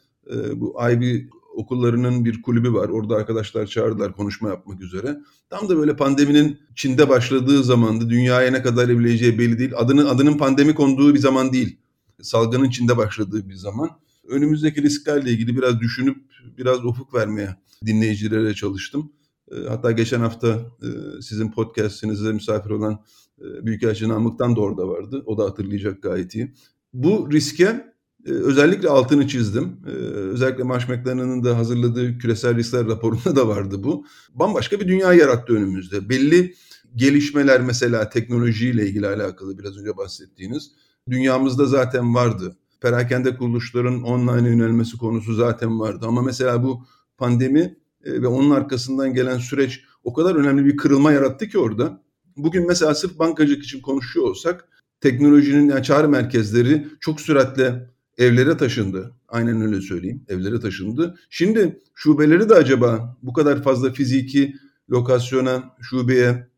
bu 0.57 0.77
IB 0.91 1.29
okullarının 1.57 2.25
bir 2.25 2.43
kulübü 2.43 2.73
var. 2.73 2.89
Orada 2.89 3.17
arkadaşlar 3.17 3.67
çağırdılar 3.67 4.13
konuşma 4.13 4.49
yapmak 4.49 4.83
üzere. 4.83 5.21
Tam 5.51 5.69
da 5.69 5.77
böyle 5.77 5.97
pandeminin 5.97 6.59
Çin'de 6.75 7.09
başladığı 7.09 7.65
zamandı. 7.65 8.11
Dünyaya 8.11 8.51
ne 8.51 8.63
kadar 8.63 8.89
evrileceği 8.89 9.39
belli 9.39 9.59
değil. 9.59 9.73
Adının 9.77 10.07
adının 10.07 10.39
pandemi 10.39 10.75
konduğu 10.75 11.15
bir 11.15 11.19
zaman 11.19 11.53
değil. 11.53 11.79
Salgının 12.23 12.71
Çin'de 12.71 12.97
başladığı 12.97 13.49
bir 13.49 13.55
zaman. 13.55 13.91
Önümüzdeki 14.29 14.83
risklerle 14.83 15.31
ilgili 15.31 15.57
biraz 15.57 15.81
düşünüp 15.81 16.17
biraz 16.59 16.85
ufuk 16.85 17.15
vermeye 17.15 17.57
dinleyicilere 17.87 18.55
çalıştım. 18.55 19.13
Ee, 19.53 19.55
hatta 19.69 19.93
geçen 19.93 20.21
hafta 20.21 20.49
e, 20.83 20.89
sizin 21.23 21.51
podcastinize 21.51 22.33
misafir 22.33 22.71
olan 22.71 23.01
e, 23.41 23.67
Büyükelçi 23.67 24.09
Namık'tan 24.09 24.57
da 24.57 24.61
orada 24.61 24.89
vardı. 24.89 25.23
O 25.27 25.39
da 25.39 25.45
hatırlayacak 25.45 26.03
gayet 26.03 26.35
iyi. 26.35 26.53
Bu 26.93 27.33
riske 27.33 27.96
özellikle 28.27 28.89
altını 28.89 29.29
çizdim. 29.29 29.77
Özellikle 30.15 30.63
Marsh 30.63 30.89
McLennan'ın 30.89 31.45
da 31.45 31.59
hazırladığı 31.59 32.19
küresel 32.19 32.57
riskler 32.57 32.87
raporunda 32.87 33.37
da 33.37 33.49
vardı 33.49 33.85
bu. 33.85 34.07
Bambaşka 34.35 34.81
bir 34.81 34.89
dünya 34.89 35.13
yarattı 35.13 35.53
önümüzde. 35.53 36.09
Belli 36.09 36.55
gelişmeler 36.97 37.61
mesela 37.61 38.09
teknolojiyle 38.09 38.87
ilgili 38.87 39.07
alakalı 39.07 39.59
biraz 39.59 39.79
önce 39.79 39.97
bahsettiğiniz 39.97 40.71
dünyamızda 41.11 41.67
zaten 41.67 42.15
vardı. 42.15 42.57
Perakende 42.81 43.37
kuruluşların 43.37 44.03
online 44.03 44.49
yönelmesi 44.49 44.99
konusu 44.99 45.35
zaten 45.35 45.81
vardı. 45.81 46.07
Ama 46.09 46.23
mesela 46.23 46.63
bu 46.63 46.87
pandemi 47.19 47.77
e, 48.05 48.23
ve 48.23 48.27
onun 48.27 48.51
arkasından 48.51 49.15
gelen 49.15 49.39
süreç 49.39 49.85
o 50.05 50.13
kadar 50.13 50.35
önemli 50.35 50.65
bir 50.65 50.77
kırılma 50.77 51.13
yarattı 51.13 51.49
ki 51.49 51.59
orada. 51.59 52.03
Bugün 52.37 52.67
mesela 52.67 52.95
sırf 52.95 53.19
bankacılık 53.19 53.65
için 53.65 53.81
konuşuyor 53.81 54.27
olsak 54.27 54.69
teknolojinin 55.01 55.69
yani 55.69 55.83
çağrı 55.83 56.09
merkezleri 56.09 56.87
çok 57.01 57.21
süratle 57.21 57.91
evlere 58.19 58.57
taşındı. 58.57 59.15
Aynen 59.29 59.61
öyle 59.61 59.81
söyleyeyim. 59.81 60.25
Evlere 60.29 60.61
taşındı. 60.61 61.19
Şimdi 61.31 61.81
şubeleri 61.95 62.49
de 62.49 62.55
acaba 62.55 63.17
bu 63.23 63.33
kadar 63.33 63.63
fazla 63.63 63.93
fiziki 63.93 64.55
lokasyona, 64.91 65.75
şubeye, 65.81 66.49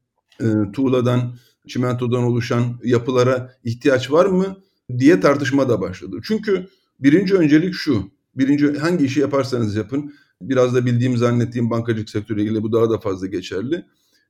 e, 0.40 0.46
tuğladan, 0.72 1.36
çimentodan 1.68 2.22
oluşan 2.22 2.80
yapılara 2.84 3.52
ihtiyaç 3.64 4.10
var 4.10 4.26
mı 4.26 4.56
diye 4.98 5.20
tartışma 5.20 5.68
da 5.68 5.80
başladı. 5.80 6.16
Çünkü 6.24 6.66
birinci 7.00 7.34
öncelik 7.34 7.74
şu. 7.74 8.10
Birinci 8.34 8.78
hangi 8.78 9.04
işi 9.04 9.20
yaparsanız 9.20 9.76
yapın 9.76 10.12
Biraz 10.40 10.74
da 10.74 10.86
bildiğim 10.86 11.16
zannettiğim 11.16 11.70
bankacılık 11.70 12.10
sektörüyle 12.10 12.44
ilgili 12.44 12.62
bu 12.62 12.72
daha 12.72 12.90
da 12.90 12.98
fazla 12.98 13.26
geçerli. 13.26 13.86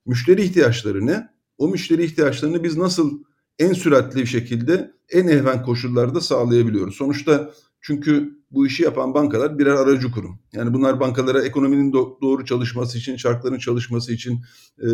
Müşteri 0.07 0.43
ihtiyaçları 0.43 1.07
ne? 1.07 1.29
O 1.59 1.69
müşteri 1.69 2.05
ihtiyaçlarını 2.05 2.65
biz 2.65 2.77
nasıl 2.77 3.23
en 3.59 3.73
süratli 3.73 4.21
bir 4.21 4.27
şekilde 4.27 4.91
en 5.13 5.29
ehven 5.29 5.63
koşullarda 5.63 6.21
sağlayabiliyoruz. 6.21 6.97
Sonuçta 6.97 7.51
çünkü 7.81 8.39
bu 8.51 8.67
işi 8.67 8.83
yapan 8.83 9.15
bankalar 9.15 9.59
birer 9.59 9.75
aracı 9.75 10.11
kurum. 10.11 10.39
Yani 10.53 10.75
bunlar 10.75 11.01
bankalara 11.01 11.43
ekonominin 11.43 11.93
do- 11.93 12.21
doğru 12.23 12.45
çalışması 12.45 12.99
için, 12.99 13.17
şartların 13.17 13.59
çalışması 13.59 14.13
için 14.13 14.41
e, 14.83 14.89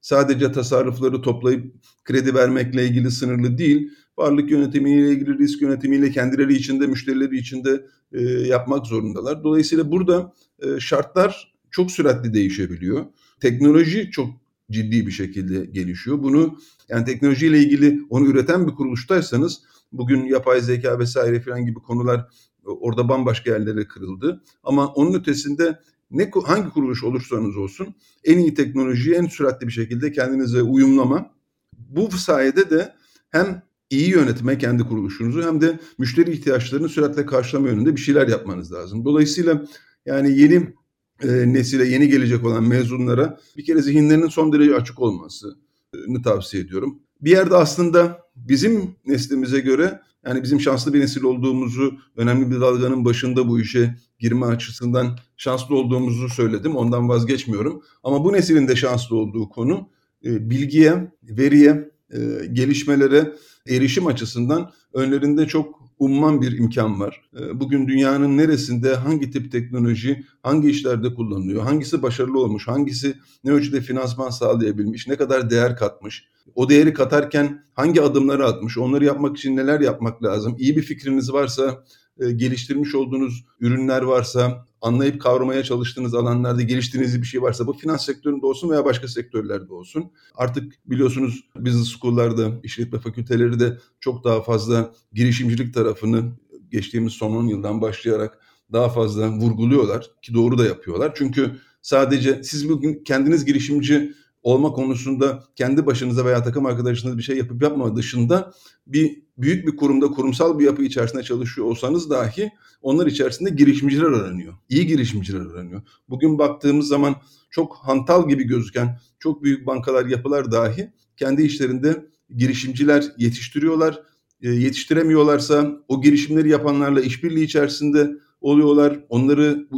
sadece 0.00 0.52
tasarrufları 0.52 1.22
toplayıp 1.22 1.74
kredi 2.04 2.34
vermekle 2.34 2.86
ilgili 2.86 3.10
sınırlı 3.10 3.58
değil 3.58 3.90
varlık 4.18 4.50
yönetimiyle 4.50 5.10
ilgili 5.10 5.38
risk 5.38 5.62
yönetimiyle 5.62 6.10
kendileri 6.10 6.54
içinde, 6.54 6.86
müşterileri 6.86 7.36
içinde 7.36 7.86
e, 8.12 8.22
yapmak 8.22 8.86
zorundalar. 8.86 9.44
Dolayısıyla 9.44 9.90
burada 9.90 10.32
e, 10.62 10.80
şartlar 10.80 11.54
çok 11.70 11.90
süratli 11.90 12.34
değişebiliyor. 12.34 13.06
Teknoloji 13.40 14.10
çok 14.10 14.28
ciddi 14.70 15.06
bir 15.06 15.12
şekilde 15.12 15.64
gelişiyor. 15.64 16.22
Bunu 16.22 16.58
yani 16.88 17.04
teknolojiyle 17.04 17.58
ilgili 17.58 18.00
onu 18.10 18.26
üreten 18.26 18.66
bir 18.66 18.72
kuruluştaysanız 18.72 19.62
bugün 19.92 20.24
yapay 20.24 20.60
zeka 20.60 20.98
vesaire 20.98 21.40
falan 21.40 21.66
gibi 21.66 21.78
konular 21.78 22.18
e, 22.66 22.68
orada 22.68 23.08
bambaşka 23.08 23.50
yerlere 23.50 23.88
kırıldı. 23.88 24.42
Ama 24.62 24.86
onun 24.86 25.14
ötesinde 25.14 25.80
ne 26.10 26.30
hangi 26.44 26.68
kuruluş 26.70 27.04
olursanız 27.04 27.56
olsun 27.56 27.94
en 28.24 28.38
iyi 28.38 28.54
teknolojiyi 28.54 29.14
en 29.14 29.26
süratli 29.26 29.66
bir 29.66 29.72
şekilde 29.72 30.12
kendinize 30.12 30.62
uyumlama. 30.62 31.30
Bu 31.72 32.10
sayede 32.10 32.70
de 32.70 32.94
hem 33.30 33.62
iyi 33.90 34.10
yönetme 34.10 34.58
kendi 34.58 34.82
kuruluşunuzu 34.82 35.42
hem 35.42 35.60
de 35.60 35.80
müşteri 35.98 36.32
ihtiyaçlarını 36.32 36.88
süratle 36.88 37.26
karşılama 37.26 37.68
yönünde 37.68 37.96
bir 37.96 38.00
şeyler 38.00 38.28
yapmanız 38.28 38.72
lazım. 38.72 39.04
Dolayısıyla 39.04 39.64
yani 40.06 40.38
yeni 40.38 40.74
e, 41.22 41.52
nesile, 41.52 41.88
yeni 41.88 42.08
gelecek 42.08 42.44
olan 42.44 42.64
mezunlara 42.64 43.40
bir 43.56 43.64
kere 43.64 43.82
zihinlerinin 43.82 44.28
son 44.28 44.52
derece 44.52 44.74
açık 44.74 45.00
olmasını 45.00 46.22
tavsiye 46.24 46.62
ediyorum. 46.62 46.98
Bir 47.20 47.30
yerde 47.30 47.56
aslında 47.56 48.18
bizim 48.36 48.96
neslimize 49.06 49.60
göre 49.60 50.00
yani 50.26 50.42
bizim 50.42 50.60
şanslı 50.60 50.94
bir 50.94 51.00
nesil 51.00 51.22
olduğumuzu, 51.22 51.98
önemli 52.16 52.50
bir 52.50 52.60
dalganın 52.60 53.04
başında 53.04 53.48
bu 53.48 53.60
işe 53.60 53.96
girme 54.18 54.46
açısından 54.46 55.18
şanslı 55.36 55.74
olduğumuzu 55.76 56.28
söyledim. 56.28 56.76
Ondan 56.76 57.08
vazgeçmiyorum. 57.08 57.82
Ama 58.02 58.24
bu 58.24 58.32
neslin 58.32 58.68
de 58.68 58.76
şanslı 58.76 59.16
olduğu 59.16 59.48
konu 59.48 59.88
e, 60.24 60.50
bilgiye, 60.50 61.12
veriye, 61.22 61.90
e, 62.10 62.46
gelişmelere 62.52 63.32
erişim 63.68 64.06
açısından 64.06 64.72
önlerinde 64.92 65.46
çok 65.46 65.85
umman 65.98 66.42
bir 66.42 66.58
imkan 66.58 67.00
var. 67.00 67.20
Ee, 67.40 67.60
bugün 67.60 67.88
dünyanın 67.88 68.38
neresinde 68.38 68.94
hangi 68.94 69.30
tip 69.30 69.52
teknoloji 69.52 70.24
hangi 70.42 70.70
işlerde 70.70 71.14
kullanılıyor, 71.14 71.62
hangisi 71.62 72.02
başarılı 72.02 72.40
olmuş, 72.40 72.68
hangisi 72.68 73.14
ne 73.44 73.50
ölçüde 73.50 73.80
finansman 73.80 74.30
sağlayabilmiş, 74.30 75.08
ne 75.08 75.16
kadar 75.16 75.50
değer 75.50 75.76
katmış, 75.76 76.24
o 76.54 76.68
değeri 76.68 76.92
katarken 76.92 77.64
hangi 77.74 78.02
adımları 78.02 78.46
atmış, 78.46 78.78
onları 78.78 79.04
yapmak 79.04 79.36
için 79.36 79.56
neler 79.56 79.80
yapmak 79.80 80.22
lazım, 80.22 80.56
iyi 80.58 80.76
bir 80.76 80.82
fikriniz 80.82 81.32
varsa 81.32 81.84
e, 82.20 82.30
geliştirmiş 82.30 82.94
olduğunuz 82.94 83.44
ürünler 83.60 84.02
varsa, 84.02 84.66
anlayıp 84.86 85.20
kavramaya 85.20 85.62
çalıştığınız 85.62 86.14
alanlarda 86.14 86.62
geliştirdiğiniz 86.62 87.22
bir 87.22 87.26
şey 87.26 87.42
varsa 87.42 87.66
bu 87.66 87.72
finans 87.72 88.06
sektöründe 88.06 88.46
olsun 88.46 88.70
veya 88.70 88.84
başka 88.84 89.08
sektörlerde 89.08 89.74
olsun. 89.74 90.12
Artık 90.34 90.72
biliyorsunuz 90.86 91.44
business 91.56 91.88
school'larda, 91.88 92.52
işletme 92.62 92.98
fakülteleri 92.98 93.60
de 93.60 93.78
çok 94.00 94.24
daha 94.24 94.42
fazla 94.42 94.92
girişimcilik 95.12 95.74
tarafını 95.74 96.32
geçtiğimiz 96.70 97.12
son 97.12 97.36
10 97.36 97.46
yıldan 97.46 97.80
başlayarak 97.80 98.38
daha 98.72 98.88
fazla 98.88 99.30
vurguluyorlar 99.30 100.10
ki 100.22 100.34
doğru 100.34 100.58
da 100.58 100.64
yapıyorlar. 100.64 101.12
Çünkü 101.14 101.56
sadece 101.82 102.42
siz 102.42 102.68
bugün 102.68 103.04
kendiniz 103.04 103.44
girişimci 103.44 104.14
olma 104.42 104.72
konusunda 104.72 105.44
kendi 105.56 105.86
başınıza 105.86 106.24
veya 106.24 106.42
takım 106.42 106.66
arkadaşınız 106.66 107.18
bir 107.18 107.22
şey 107.22 107.36
yapıp 107.36 107.62
yapmama 107.62 107.96
dışında 107.96 108.52
bir 108.86 109.25
büyük 109.38 109.66
bir 109.66 109.76
kurumda 109.76 110.06
kurumsal 110.06 110.58
bir 110.58 110.64
yapı 110.64 110.82
içerisinde 110.82 111.22
çalışıyor 111.22 111.66
olsanız 111.66 112.10
dahi 112.10 112.50
onlar 112.82 113.06
içerisinde 113.06 113.50
girişimciler 113.50 114.06
aranıyor. 114.06 114.54
İyi 114.68 114.86
girişimciler 114.86 115.40
aranıyor. 115.40 115.82
Bugün 116.08 116.38
baktığımız 116.38 116.88
zaman 116.88 117.16
çok 117.50 117.76
hantal 117.76 118.28
gibi 118.28 118.44
gözüken 118.44 118.98
çok 119.18 119.42
büyük 119.42 119.66
bankalar, 119.66 120.06
yapılar 120.06 120.52
dahi 120.52 120.92
kendi 121.16 121.42
işlerinde 121.42 122.06
girişimciler 122.36 123.04
yetiştiriyorlar. 123.18 124.02
E, 124.42 124.50
yetiştiremiyorlarsa 124.50 125.72
o 125.88 126.02
girişimleri 126.02 126.48
yapanlarla 126.48 127.00
işbirliği 127.00 127.44
içerisinde 127.44 128.10
oluyorlar. 128.40 129.00
Onları 129.08 129.68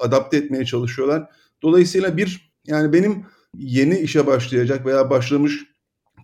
adapte 0.00 0.36
etmeye 0.36 0.64
çalışıyorlar. 0.64 1.30
Dolayısıyla 1.62 2.16
bir 2.16 2.52
yani 2.66 2.92
benim 2.92 3.24
yeni 3.56 3.98
işe 3.98 4.26
başlayacak 4.26 4.86
veya 4.86 5.10
başlamış 5.10 5.66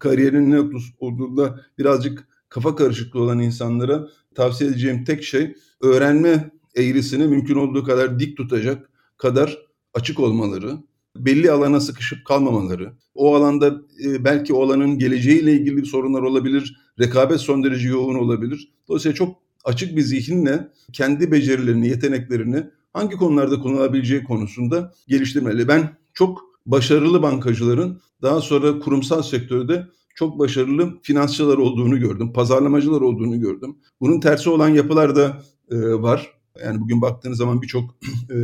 kariyerinin 0.01 0.51
ne 0.51 0.81
olduğunda 0.99 1.61
birazcık 1.79 2.29
kafa 2.55 2.75
karışıklığı 2.75 3.21
olan 3.21 3.39
insanlara 3.39 4.09
tavsiye 4.35 4.71
edeceğim 4.71 5.05
tek 5.05 5.25
şey 5.25 5.55
öğrenme 5.81 6.51
eğrisini 6.75 7.27
mümkün 7.27 7.55
olduğu 7.55 7.85
kadar 7.85 8.19
dik 8.19 8.37
tutacak 8.37 8.91
kadar 9.17 9.59
açık 9.95 10.21
olmaları, 10.21 10.77
belli 11.17 11.51
alana 11.51 11.81
sıkışıp 11.81 12.25
kalmamaları, 12.25 12.93
o 13.15 13.35
alanda 13.35 13.81
e, 14.05 14.25
belki 14.25 14.55
o 14.55 14.63
alanın 14.63 14.99
geleceğiyle 14.99 15.53
ilgili 15.53 15.87
sorunlar 15.87 16.23
olabilir, 16.23 16.77
rekabet 17.01 17.41
son 17.41 17.65
derece 17.65 17.89
yoğun 17.89 18.15
olabilir. 18.15 18.73
Dolayısıyla 18.89 19.15
çok 19.15 19.37
açık 19.65 19.97
bir 19.97 20.03
zihinle 20.03 20.69
kendi 20.93 21.33
becerilerini, 21.33 21.89
yeteneklerini 21.89 22.65
hangi 22.93 23.17
konularda 23.17 23.61
kullanılabileceği 23.61 24.25
konusunda 24.25 24.93
geliştirmeli. 25.09 25.69
Ben 25.69 25.97
çok 26.13 26.43
başarılı 26.67 27.23
bankacıların 27.23 28.01
daha 28.23 28.41
sonra 28.41 28.79
kurumsal 28.79 29.23
sektörde 29.23 29.87
çok 30.15 30.39
başarılı 30.39 30.99
finansçılar 31.03 31.59
olduğunu 31.59 32.01
gördüm, 32.01 32.33
pazarlamacılar 32.33 33.01
olduğunu 33.01 33.41
gördüm. 33.41 33.77
Bunun 34.01 34.21
tersi 34.21 34.51
olan 34.51 34.69
yapılar 34.69 35.17
da 35.17 35.43
e, 35.71 35.77
var. 35.77 36.33
Yani 36.65 36.81
bugün 36.81 37.03
baktığınız 37.03 37.39
zaman 37.39 37.63
birçok 37.63 37.91
e, 38.31 38.37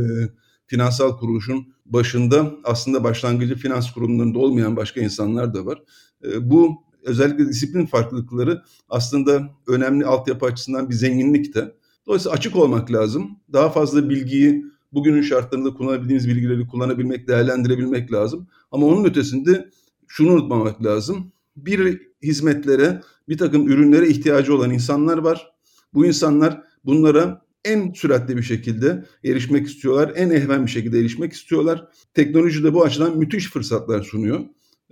finansal 0.67 1.17
kuruluşun 1.17 1.67
başında 1.85 2.51
aslında 2.63 3.03
başlangıcı 3.03 3.55
finans 3.55 3.91
kurumlarında 3.91 4.39
olmayan 4.39 4.75
başka 4.75 5.01
insanlar 5.01 5.53
da 5.53 5.65
var. 5.65 5.83
E, 6.23 6.49
bu 6.51 6.75
özellikle 7.03 7.47
disiplin 7.47 7.85
farklılıkları 7.85 8.63
aslında 8.89 9.49
önemli 9.67 10.05
altyapı 10.05 10.45
açısından 10.45 10.89
bir 10.89 10.95
zenginlik 10.95 11.55
de. 11.55 11.75
Dolayısıyla 12.07 12.35
açık 12.35 12.55
olmak 12.55 12.91
lazım. 12.91 13.39
Daha 13.53 13.69
fazla 13.69 14.09
bilgiyi 14.09 14.65
bugünün 14.93 15.21
şartlarında 15.21 15.73
kullanabildiğimiz 15.73 16.27
bilgileri 16.27 16.67
kullanabilmek, 16.67 17.27
değerlendirebilmek 17.27 18.11
lazım. 18.11 18.47
Ama 18.71 18.85
onun 18.85 19.05
ötesinde 19.05 19.69
şunu 20.07 20.31
unutmamak 20.31 20.83
lazım. 20.83 21.31
Bir 21.55 22.01
hizmetlere, 22.23 23.01
bir 23.29 23.37
takım 23.37 23.67
ürünlere 23.67 24.07
ihtiyacı 24.07 24.55
olan 24.55 24.71
insanlar 24.71 25.17
var. 25.17 25.51
Bu 25.93 26.05
insanlar 26.05 26.63
bunlara 26.85 27.41
en 27.65 27.91
süratli 27.93 28.37
bir 28.37 28.43
şekilde 28.43 29.05
erişmek 29.25 29.67
istiyorlar. 29.67 30.11
En 30.15 30.29
ehven 30.29 30.65
bir 30.65 30.71
şekilde 30.71 30.99
erişmek 30.99 31.33
istiyorlar. 31.33 31.87
Teknoloji 32.13 32.63
de 32.63 32.73
bu 32.73 32.83
açıdan 32.83 33.17
müthiş 33.17 33.49
fırsatlar 33.49 34.03
sunuyor. 34.03 34.39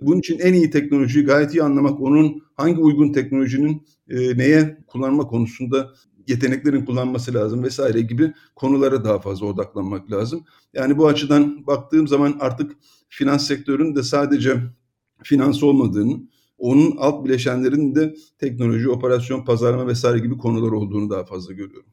Bunun 0.00 0.18
için 0.18 0.38
en 0.38 0.54
iyi 0.54 0.70
teknolojiyi 0.70 1.24
gayet 1.24 1.54
iyi 1.54 1.62
anlamak, 1.62 2.00
onun 2.00 2.42
hangi 2.54 2.80
uygun 2.80 3.12
teknolojinin 3.12 3.86
e, 4.08 4.38
neye 4.38 4.78
kullanma 4.86 5.26
konusunda 5.26 5.92
yeteneklerin 6.28 6.84
kullanması 6.84 7.34
lazım 7.34 7.62
vesaire 7.62 8.00
gibi 8.00 8.32
konulara 8.56 9.04
daha 9.04 9.18
fazla 9.18 9.46
odaklanmak 9.46 10.10
lazım. 10.12 10.44
Yani 10.74 10.98
bu 10.98 11.08
açıdan 11.08 11.66
baktığım 11.66 12.08
zaman 12.08 12.36
artık 12.40 12.72
finans 13.08 13.46
sektörünün 13.46 13.96
de 13.96 14.02
sadece 14.02 14.56
finans 15.22 15.62
olmadığını, 15.62 16.20
onun 16.60 16.96
alt 16.96 17.24
bileşenlerinin 17.24 17.94
de 17.94 18.14
teknoloji, 18.38 18.90
operasyon, 18.90 19.44
pazarlama 19.44 19.86
vesaire 19.86 20.18
gibi 20.18 20.38
konular 20.38 20.72
olduğunu 20.72 21.10
daha 21.10 21.24
fazla 21.24 21.52
görüyorum. 21.52 21.90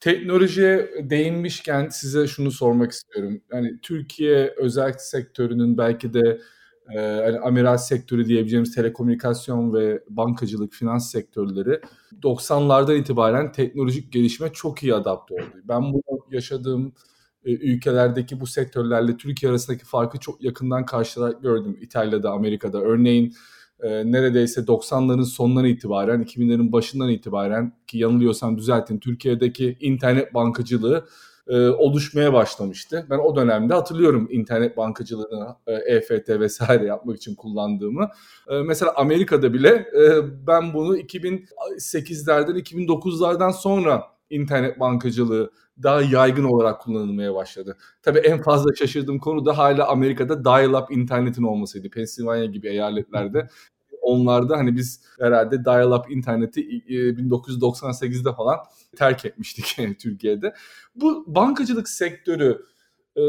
Teknolojiye 0.00 0.90
değinmişken 1.02 1.88
size 1.88 2.26
şunu 2.26 2.50
sormak 2.50 2.92
istiyorum. 2.92 3.40
Yani 3.52 3.80
Türkiye 3.82 4.54
özel 4.56 4.92
sektörünün 4.98 5.78
belki 5.78 6.14
de 6.14 6.40
e, 6.94 6.98
hani 6.98 7.38
amiral 7.38 7.76
sektörü 7.76 8.26
diyebileceğimiz 8.26 8.74
telekomünikasyon 8.74 9.74
ve 9.74 10.02
bankacılık, 10.08 10.72
finans 10.72 11.10
sektörleri 11.12 11.80
90'lardan 12.22 12.96
itibaren 12.96 13.52
teknolojik 13.52 14.12
gelişime 14.12 14.52
çok 14.52 14.82
iyi 14.82 14.94
adapte 14.94 15.34
oldu. 15.34 15.62
Ben 15.64 15.82
bunu 15.92 16.02
yaşadığım 16.30 16.92
e, 17.44 17.52
ülkelerdeki 17.52 18.40
bu 18.40 18.46
sektörlerle 18.46 19.16
Türkiye 19.16 19.50
arasındaki 19.50 19.84
farkı 19.84 20.18
çok 20.18 20.42
yakından 20.42 20.86
karşılayarak 20.86 21.42
gördüm. 21.42 21.78
İtalya'da, 21.80 22.30
Amerika'da. 22.30 22.80
Örneğin 22.80 23.34
e, 23.82 24.12
neredeyse 24.12 24.60
90'ların 24.60 25.24
sonundan 25.24 25.64
itibaren, 25.64 26.22
2000'lerin 26.22 26.72
başından 26.72 27.08
itibaren 27.08 27.72
ki 27.86 27.98
yanılıyorsam 27.98 28.58
düzeltin 28.58 28.98
Türkiye'deki 28.98 29.76
internet 29.80 30.34
bankacılığı 30.34 31.06
e, 31.48 31.68
oluşmaya 31.68 32.32
başlamıştı. 32.32 33.06
Ben 33.10 33.18
o 33.18 33.36
dönemde 33.36 33.74
hatırlıyorum 33.74 34.28
internet 34.30 34.76
bankacılığını 34.76 35.56
e, 35.66 35.72
EFT 35.72 36.28
vesaire 36.28 36.84
yapmak 36.84 37.16
için 37.16 37.34
kullandığımı. 37.34 38.08
E, 38.48 38.54
mesela 38.62 38.92
Amerika'da 38.96 39.52
bile 39.52 39.68
e, 39.68 40.02
ben 40.46 40.74
bunu 40.74 40.98
2008'lerden 40.98 42.58
2009'lardan 42.58 43.52
sonra 43.52 44.02
internet 44.30 44.80
bankacılığı 44.80 45.50
daha 45.82 46.02
yaygın 46.02 46.44
olarak 46.44 46.80
kullanılmaya 46.80 47.34
başladı. 47.34 47.76
Tabii 48.02 48.18
en 48.18 48.42
fazla 48.42 48.74
şaşırdığım 48.74 49.18
konu 49.18 49.46
da 49.46 49.58
hala 49.58 49.88
Amerika'da 49.88 50.44
dial-up 50.44 50.94
internetin 50.94 51.42
olmasıydı. 51.42 51.90
Pennsylvania 51.90 52.44
gibi 52.44 52.68
eyaletlerde 52.68 53.48
onlarda 54.02 54.56
hani 54.56 54.76
biz 54.76 55.02
herhalde 55.18 55.64
dial-up 55.64 56.10
interneti 56.10 56.60
1998'de 56.60 58.32
falan 58.32 58.58
terk 58.96 59.24
etmiştik 59.24 59.98
Türkiye'de. 59.98 60.54
Bu 60.94 61.24
bankacılık 61.26 61.88
sektörü 61.88 62.66
e, 63.16 63.22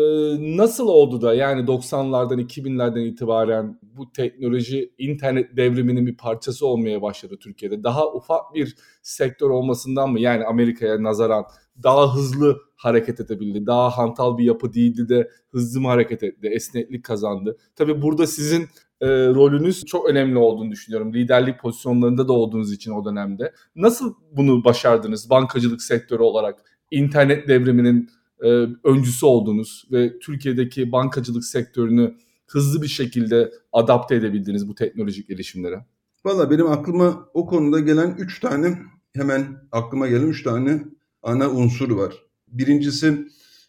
nasıl 0.58 0.88
oldu 0.88 1.22
da 1.22 1.34
yani 1.34 1.62
90'lardan 1.62 2.42
2000'lerden 2.42 3.02
itibaren 3.02 3.80
bu 3.82 4.12
teknoloji 4.12 4.94
internet 4.98 5.58
devriminin 5.58 6.08
bir 6.08 6.18
parçası 6.18 6.68
olmaya 6.68 7.02
başladı 7.02 7.38
Türkiye'de. 7.42 7.84
Daha 7.84 8.08
ufak 8.08 8.54
bir 8.54 8.76
sektör 9.02 9.50
olmasından 9.50 10.12
mı 10.12 10.20
yani 10.20 10.46
Amerika'ya 10.46 11.04
nazaran 11.04 11.46
daha 11.84 12.16
hızlı 12.16 12.58
hareket 12.76 13.20
edebildi. 13.20 13.66
Daha 13.66 13.90
hantal 13.90 14.38
bir 14.38 14.44
yapı 14.44 14.74
değildi 14.74 15.10
de 15.10 15.30
hızlı 15.52 15.82
mı 15.82 15.88
hareket 15.88 16.24
etti, 16.24 16.48
esneklik 16.48 17.06
kazandı. 17.06 17.58
Tabii 17.76 18.02
burada 18.02 18.28
sizin 18.28 18.62
e, 19.02 19.08
rolünüz 19.10 19.86
çok 19.86 20.10
önemli 20.10 20.38
olduğunu 20.38 20.72
düşünüyorum. 20.72 21.14
Liderlik 21.14 21.60
pozisyonlarında 21.60 22.28
da 22.28 22.34
olduğunuz 22.34 22.74
için 22.74 22.92
o 22.92 23.06
dönemde. 23.06 23.54
Nasıl 23.76 24.14
bunu 24.32 24.64
başardınız 24.64 25.30
bankacılık 25.30 25.82
sektörü 25.82 26.24
olarak? 26.24 26.72
internet 26.92 27.48
devriminin 27.48 28.10
e, 28.44 28.48
öncüsü 28.84 29.26
oldunuz 29.26 29.88
ve 29.92 30.20
Türkiye'deki 30.20 30.92
bankacılık 30.92 31.46
sektörünü 31.46 32.16
hızlı 32.48 32.82
bir 32.82 32.88
şekilde 32.88 33.52
adapte 33.74 34.16
edebildiniz 34.16 34.68
bu 34.68 34.76
teknolojik 34.76 35.28
gelişimlere. 35.28 35.86
Valla 36.26 36.52
benim 36.52 36.68
aklıma 36.68 37.30
o 37.34 37.46
konuda 37.46 37.80
gelen 37.80 38.16
üç 38.20 38.40
tane 38.40 38.78
hemen 39.16 39.58
aklıma 39.72 40.08
gelen 40.08 40.28
üç 40.28 40.44
tane 40.44 40.84
ana 41.24 41.50
unsur 41.50 41.92
var. 41.92 42.16
Birincisi 42.48 43.28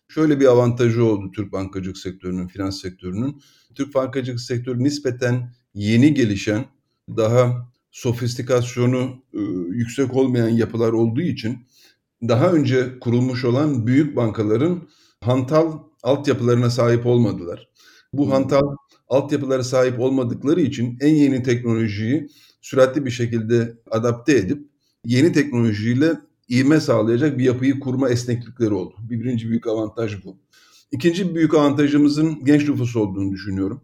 şöyle 0.09 0.41
bir 0.41 0.47
avantajı 0.47 1.05
oldu 1.05 1.31
Türk 1.37 1.53
bankacılık 1.53 1.99
sektörünün, 1.99 2.47
finans 2.47 2.81
sektörünün. 2.81 3.43
Türk 3.75 3.95
bankacılık 3.95 4.41
sektörü 4.41 4.85
nispeten 4.85 5.55
yeni 5.75 6.15
gelişen, 6.15 6.65
daha 7.09 7.73
sofistikasyonu 7.91 9.23
e, 9.35 9.41
yüksek 9.71 10.15
olmayan 10.15 10.49
yapılar 10.49 10.93
olduğu 10.93 11.21
için 11.21 11.59
daha 12.29 12.53
önce 12.53 12.99
kurulmuş 12.99 13.45
olan 13.45 13.87
büyük 13.87 14.17
bankaların 14.17 14.89
hantal 15.21 15.79
altyapılarına 16.03 16.71
sahip 16.71 17.07
olmadılar. 17.07 17.69
Bu 18.13 18.25
hmm. 18.25 18.33
hantal 18.33 18.77
altyapılara 19.09 19.65
sahip 19.65 20.01
olmadıkları 20.01 20.61
için 20.61 20.99
en 21.01 21.15
yeni 21.15 21.43
teknolojiyi 21.43 22.29
süratli 22.61 23.05
bir 23.07 23.11
şekilde 23.11 23.79
adapte 23.91 24.33
edip 24.33 24.69
yeni 25.05 25.33
teknolojiyle 25.33 26.13
ivme 26.53 26.81
sağlayacak 26.81 27.39
bir 27.39 27.45
yapıyı 27.45 27.81
kurma 27.81 28.09
esneklikleri 28.09 28.75
oldu. 28.75 28.95
Birinci 28.99 29.49
büyük 29.49 29.67
avantaj 29.67 30.25
bu. 30.25 30.37
İkinci 30.93 31.35
büyük 31.35 31.55
avantajımızın 31.55 32.45
genç 32.45 32.69
nüfus 32.69 32.97
olduğunu 32.97 33.33
düşünüyorum. 33.33 33.81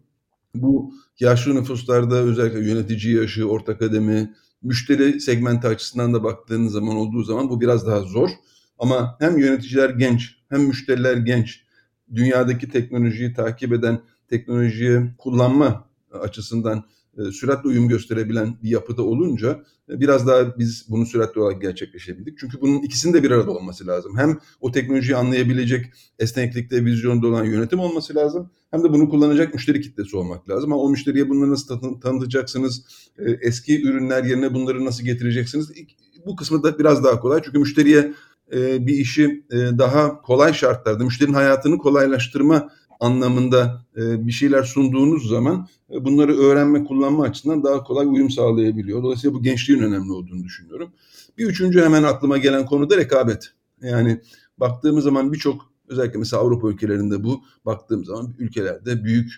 Bu 0.55 0.93
yaşlı 1.19 1.55
nüfuslarda 1.55 2.15
özellikle 2.15 2.69
yönetici 2.69 3.15
yaşı, 3.15 3.49
orta 3.49 3.77
kademi, 3.77 4.33
müşteri 4.61 5.21
segmenti 5.21 5.67
açısından 5.67 6.13
da 6.13 6.23
baktığınız 6.23 6.71
zaman 6.71 6.95
olduğu 6.95 7.23
zaman 7.23 7.49
bu 7.49 7.61
biraz 7.61 7.87
daha 7.87 8.01
zor. 8.01 8.29
Ama 8.79 9.15
hem 9.19 9.37
yöneticiler 9.37 9.89
genç, 9.89 10.35
hem 10.49 10.61
müşteriler 10.61 11.17
genç. 11.17 11.63
Dünyadaki 12.15 12.69
teknolojiyi 12.69 13.33
takip 13.33 13.73
eden, 13.73 14.01
teknolojiyi 14.27 15.01
kullanma 15.17 15.89
açısından 16.21 16.83
süratle 17.31 17.69
uyum 17.69 17.87
gösterebilen 17.87 18.57
bir 18.63 18.69
yapıda 18.69 19.03
olunca 19.03 19.63
e, 19.89 19.99
biraz 19.99 20.27
daha 20.27 20.57
biz 20.57 20.85
bunu 20.89 21.05
süratli 21.05 21.41
olarak 21.41 21.61
gerçekleşebildik. 21.61 22.37
Çünkü 22.39 22.61
bunun 22.61 22.81
ikisinin 22.81 23.13
de 23.13 23.23
bir 23.23 23.31
arada 23.31 23.51
olması 23.51 23.87
lazım. 23.87 24.17
Hem 24.17 24.39
o 24.61 24.71
teknolojiyi 24.71 25.15
anlayabilecek 25.15 25.85
esneklikte, 26.19 26.85
vizyonda 26.85 27.27
olan 27.27 27.45
yönetim 27.45 27.79
olması 27.79 28.15
lazım. 28.15 28.49
Hem 28.71 28.83
de 28.83 28.93
bunu 28.93 29.09
kullanacak 29.09 29.53
müşteri 29.53 29.81
kitlesi 29.81 30.17
olmak 30.17 30.49
lazım. 30.49 30.73
Ama 30.73 30.81
o 30.81 30.89
müşteriye 30.89 31.29
bunları 31.29 31.51
nasıl 31.51 31.99
tanıtacaksınız? 32.01 32.85
E, 33.19 33.31
eski 33.41 33.87
ürünler 33.87 34.23
yerine 34.23 34.53
bunları 34.53 34.85
nasıl 34.85 35.03
getireceksiniz? 35.03 35.71
Bu 36.25 36.35
kısmı 36.35 36.63
da 36.63 36.79
biraz 36.79 37.03
daha 37.03 37.19
kolay. 37.19 37.41
Çünkü 37.45 37.59
müşteriye 37.59 38.13
bir 38.55 38.93
işi 38.93 39.45
daha 39.51 40.21
kolay 40.21 40.53
şartlarda, 40.53 41.03
müşterinin 41.03 41.33
hayatını 41.33 41.77
kolaylaştırma 41.77 42.69
anlamında 42.99 43.85
e, 43.97 44.27
bir 44.27 44.31
şeyler 44.31 44.63
sunduğunuz 44.63 45.29
zaman 45.29 45.67
e, 45.93 46.05
bunları 46.05 46.37
öğrenme, 46.37 46.83
kullanma 46.83 47.23
açısından 47.23 47.63
daha 47.63 47.83
kolay 47.83 48.05
uyum 48.05 48.29
sağlayabiliyor. 48.29 49.03
Dolayısıyla 49.03 49.33
bu 49.33 49.43
gençliğin 49.43 49.81
önemli 49.81 50.11
olduğunu 50.11 50.43
düşünüyorum. 50.43 50.91
Bir 51.37 51.45
üçüncü 51.45 51.81
hemen 51.81 52.03
aklıma 52.03 52.37
gelen 52.37 52.65
konu 52.65 52.89
da 52.89 52.97
rekabet. 52.97 53.51
Yani 53.81 54.21
baktığımız 54.57 55.03
zaman 55.03 55.33
birçok 55.33 55.71
özellikle 55.87 56.19
mesela 56.19 56.41
Avrupa 56.41 56.69
ülkelerinde 56.69 57.23
bu 57.23 57.43
baktığım 57.65 58.05
zaman 58.05 58.35
ülkelerde 58.39 59.03
büyük 59.03 59.33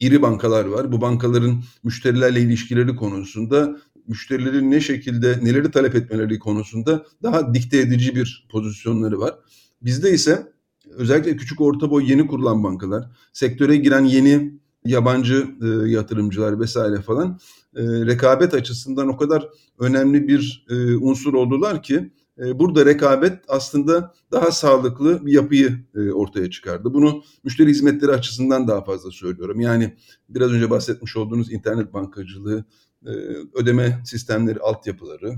iri 0.00 0.22
bankalar 0.22 0.64
var. 0.64 0.92
Bu 0.92 1.00
bankaların 1.00 1.62
müşterilerle 1.84 2.40
ilişkileri 2.40 2.96
konusunda 2.96 3.76
müşterilerin 4.06 4.70
ne 4.70 4.80
şekilde 4.80 5.38
neleri 5.42 5.70
talep 5.70 5.94
etmeleri 5.94 6.38
konusunda 6.38 7.06
daha 7.22 7.54
dikte 7.54 7.78
edici 7.78 8.14
bir 8.16 8.46
pozisyonları 8.50 9.20
var. 9.20 9.34
Bizde 9.82 10.12
ise 10.12 10.52
özellikle 10.90 11.36
küçük 11.36 11.60
orta 11.60 11.90
boy 11.90 12.10
yeni 12.10 12.26
kurulan 12.26 12.64
bankalar, 12.64 13.10
sektöre 13.32 13.76
giren 13.76 14.04
yeni 14.04 14.60
yabancı 14.84 15.46
e, 15.62 15.90
yatırımcılar 15.90 16.60
vesaire 16.60 17.02
falan 17.02 17.38
e, 17.76 17.82
rekabet 17.82 18.54
açısından 18.54 19.08
o 19.08 19.16
kadar 19.16 19.48
önemli 19.78 20.28
bir 20.28 20.66
e, 20.70 20.96
unsur 20.96 21.34
oldular 21.34 21.82
ki 21.82 22.10
e, 22.38 22.58
burada 22.58 22.86
rekabet 22.86 23.38
aslında 23.48 24.14
daha 24.32 24.50
sağlıklı 24.50 25.26
bir 25.26 25.32
yapıyı 25.32 25.78
e, 25.94 26.10
ortaya 26.10 26.50
çıkardı. 26.50 26.94
Bunu 26.94 27.22
müşteri 27.44 27.68
hizmetleri 27.68 28.12
açısından 28.12 28.68
daha 28.68 28.84
fazla 28.84 29.10
söylüyorum. 29.10 29.60
Yani 29.60 29.96
biraz 30.28 30.52
önce 30.52 30.70
bahsetmiş 30.70 31.16
olduğunuz 31.16 31.52
internet 31.52 31.92
bankacılığı, 31.92 32.64
e, 33.06 33.10
ödeme 33.54 34.02
sistemleri, 34.04 34.58
altyapıları, 34.60 35.34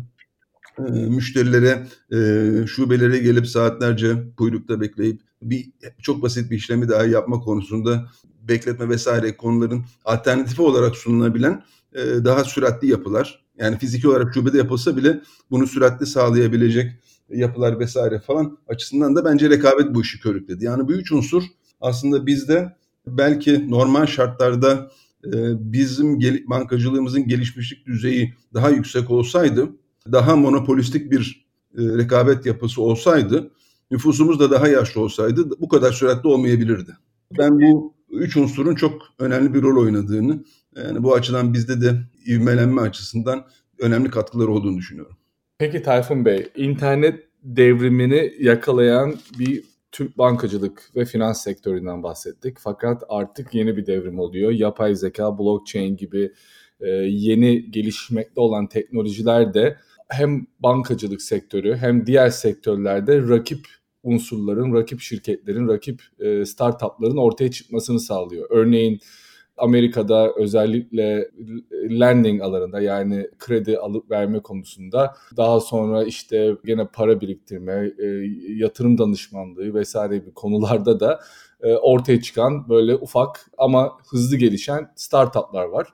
e, 0.78 0.92
müşterilere, 0.92 1.86
e, 2.12 2.66
şubelere 2.66 3.18
gelip 3.18 3.46
saatlerce 3.46 4.16
kuyrukta 4.36 4.80
bekleyip 4.80 5.20
bir 5.42 5.70
çok 6.02 6.22
basit 6.22 6.50
bir 6.50 6.56
işlemi 6.56 6.88
daha 6.88 7.04
yapma 7.04 7.40
konusunda 7.40 8.08
bekletme 8.48 8.88
vesaire 8.88 9.36
konuların 9.36 9.84
alternatifi 10.04 10.62
olarak 10.62 10.96
sunulabilen 10.96 11.62
e, 11.92 12.00
daha 12.00 12.44
süratli 12.44 12.90
yapılar. 12.90 13.44
Yani 13.58 13.78
fiziki 13.78 14.08
olarak 14.08 14.34
şubede 14.34 14.58
yapılsa 14.58 14.96
bile 14.96 15.20
bunu 15.50 15.66
süratli 15.66 16.06
sağlayabilecek 16.06 16.92
yapılar 17.30 17.78
vesaire 17.78 18.20
falan 18.20 18.58
açısından 18.68 19.16
da 19.16 19.24
bence 19.24 19.50
rekabet 19.50 19.94
bu 19.94 20.02
işi 20.02 20.20
körükledi. 20.20 20.64
Yani 20.64 20.88
bu 20.88 20.92
üç 20.92 21.12
unsur 21.12 21.42
aslında 21.80 22.26
bizde 22.26 22.76
belki 23.06 23.70
normal 23.70 24.06
şartlarda 24.06 24.90
e, 25.24 25.30
bizim 25.72 26.18
gel- 26.18 26.44
bankacılığımızın 26.46 27.28
gelişmişlik 27.28 27.86
düzeyi 27.86 28.34
daha 28.54 28.70
yüksek 28.70 29.10
olsaydı, 29.10 29.68
daha 30.12 30.36
monopolistik 30.36 31.10
bir 31.10 31.46
e, 31.78 31.82
rekabet 31.82 32.46
yapısı 32.46 32.82
olsaydı 32.82 33.50
nüfusumuz 33.92 34.40
da 34.40 34.50
daha 34.50 34.68
yaşlı 34.68 35.00
olsaydı 35.00 35.50
bu 35.60 35.68
kadar 35.68 35.92
süratli 35.92 36.28
olmayabilirdi. 36.28 36.96
Ben 37.38 37.60
bu 37.60 37.94
üç 38.10 38.36
unsurun 38.36 38.74
çok 38.74 39.02
önemli 39.18 39.54
bir 39.54 39.62
rol 39.62 39.82
oynadığını, 39.82 40.44
yani 40.76 41.02
bu 41.02 41.14
açıdan 41.14 41.54
bizde 41.54 41.80
de 41.80 41.94
ivmelenme 42.26 42.80
açısından 42.80 43.44
önemli 43.78 44.10
katkıları 44.10 44.50
olduğunu 44.50 44.78
düşünüyorum. 44.78 45.16
Peki 45.58 45.82
Tayfun 45.82 46.24
Bey, 46.24 46.48
internet 46.56 47.20
devrimini 47.42 48.32
yakalayan 48.40 49.14
bir 49.38 49.64
Türk 49.92 50.18
bankacılık 50.18 50.90
ve 50.96 51.04
finans 51.04 51.42
sektöründen 51.42 52.02
bahsettik. 52.02 52.56
Fakat 52.58 53.02
artık 53.08 53.54
yeni 53.54 53.76
bir 53.76 53.86
devrim 53.86 54.18
oluyor. 54.18 54.50
Yapay 54.50 54.94
zeka, 54.94 55.38
blockchain 55.38 55.96
gibi 55.96 56.32
e, 56.80 56.88
yeni 56.90 57.70
gelişmekte 57.70 58.40
olan 58.40 58.66
teknolojiler 58.66 59.54
de 59.54 59.76
hem 60.08 60.46
bankacılık 60.60 61.22
sektörü 61.22 61.76
hem 61.76 62.06
diğer 62.06 62.30
sektörlerde 62.30 63.28
rakip 63.28 63.66
unsurların, 64.02 64.74
rakip 64.74 65.00
şirketlerin, 65.00 65.68
rakip 65.68 66.02
e, 66.20 66.44
startupların 66.44 67.16
ortaya 67.16 67.50
çıkmasını 67.50 68.00
sağlıyor. 68.00 68.46
Örneğin 68.50 69.00
Amerika'da 69.56 70.32
özellikle 70.36 71.30
lending 72.00 72.42
alanında 72.42 72.80
yani 72.80 73.28
kredi 73.38 73.78
alıp 73.78 74.10
verme 74.10 74.40
konusunda 74.40 75.14
daha 75.36 75.60
sonra 75.60 76.04
işte 76.04 76.56
gene 76.64 76.86
para 76.86 77.20
biriktirme, 77.20 77.92
e, 77.98 78.06
yatırım 78.48 78.98
danışmanlığı 78.98 79.74
vesaire 79.74 80.18
gibi 80.18 80.34
konularda 80.34 81.00
da 81.00 81.20
e, 81.60 81.74
ortaya 81.74 82.20
çıkan 82.20 82.68
böyle 82.68 82.94
ufak 82.94 83.50
ama 83.58 83.92
hızlı 84.10 84.36
gelişen 84.36 84.92
startuplar 84.96 85.64
var. 85.64 85.88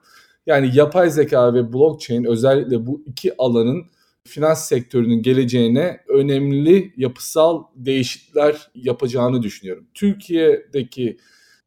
Yani 0.45 0.71
yapay 0.73 1.09
zeka 1.09 1.53
ve 1.53 1.73
blockchain 1.73 2.23
özellikle 2.23 2.87
bu 2.87 3.03
iki 3.05 3.37
alanın 3.37 3.85
finans 4.29 4.67
sektörünün 4.67 5.21
geleceğine 5.21 5.99
önemli 6.07 6.93
yapısal 6.97 7.63
değişiklikler 7.75 8.71
yapacağını 8.75 9.43
düşünüyorum. 9.43 9.87
Türkiye'deki 9.93 11.17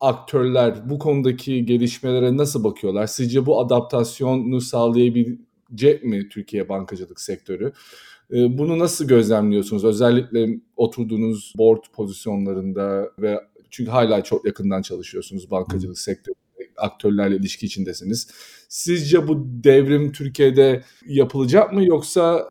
aktörler 0.00 0.90
bu 0.90 0.98
konudaki 0.98 1.64
gelişmelere 1.64 2.36
nasıl 2.36 2.64
bakıyorlar? 2.64 3.06
Sizce 3.06 3.46
bu 3.46 3.60
adaptasyonu 3.60 4.60
sağlayabilecek 4.60 6.04
mi 6.04 6.28
Türkiye 6.28 6.68
bankacılık 6.68 7.20
sektörü? 7.20 7.72
Ee, 8.32 8.58
bunu 8.58 8.78
nasıl 8.78 9.08
gözlemliyorsunuz? 9.08 9.84
Özellikle 9.84 10.60
oturduğunuz 10.76 11.52
board 11.58 11.84
pozisyonlarında 11.92 13.10
ve 13.18 13.40
çünkü 13.70 13.90
hala 13.90 14.24
çok 14.24 14.46
yakından 14.46 14.82
çalışıyorsunuz 14.82 15.50
bankacılık 15.50 15.98
sektörü 15.98 16.41
aktörlerle 16.76 17.36
ilişki 17.36 17.66
içindesiniz. 17.66 18.28
Sizce 18.68 19.28
bu 19.28 19.46
devrim 19.46 20.12
Türkiye'de 20.12 20.82
yapılacak 21.06 21.72
mı 21.72 21.84
yoksa 21.84 22.48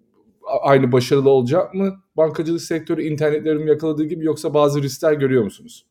aynı 0.61 0.91
başarılı 0.91 1.29
olacak 1.29 1.73
mı? 1.73 2.01
Bankacılık 2.17 2.61
sektörü 2.61 3.03
internet 3.03 3.45
devrimi 3.45 3.69
yakaladığı 3.69 4.05
gibi 4.05 4.25
yoksa 4.25 4.53
bazı 4.53 4.83
riskler 4.83 5.13
görüyor 5.13 5.43
musunuz? 5.43 5.85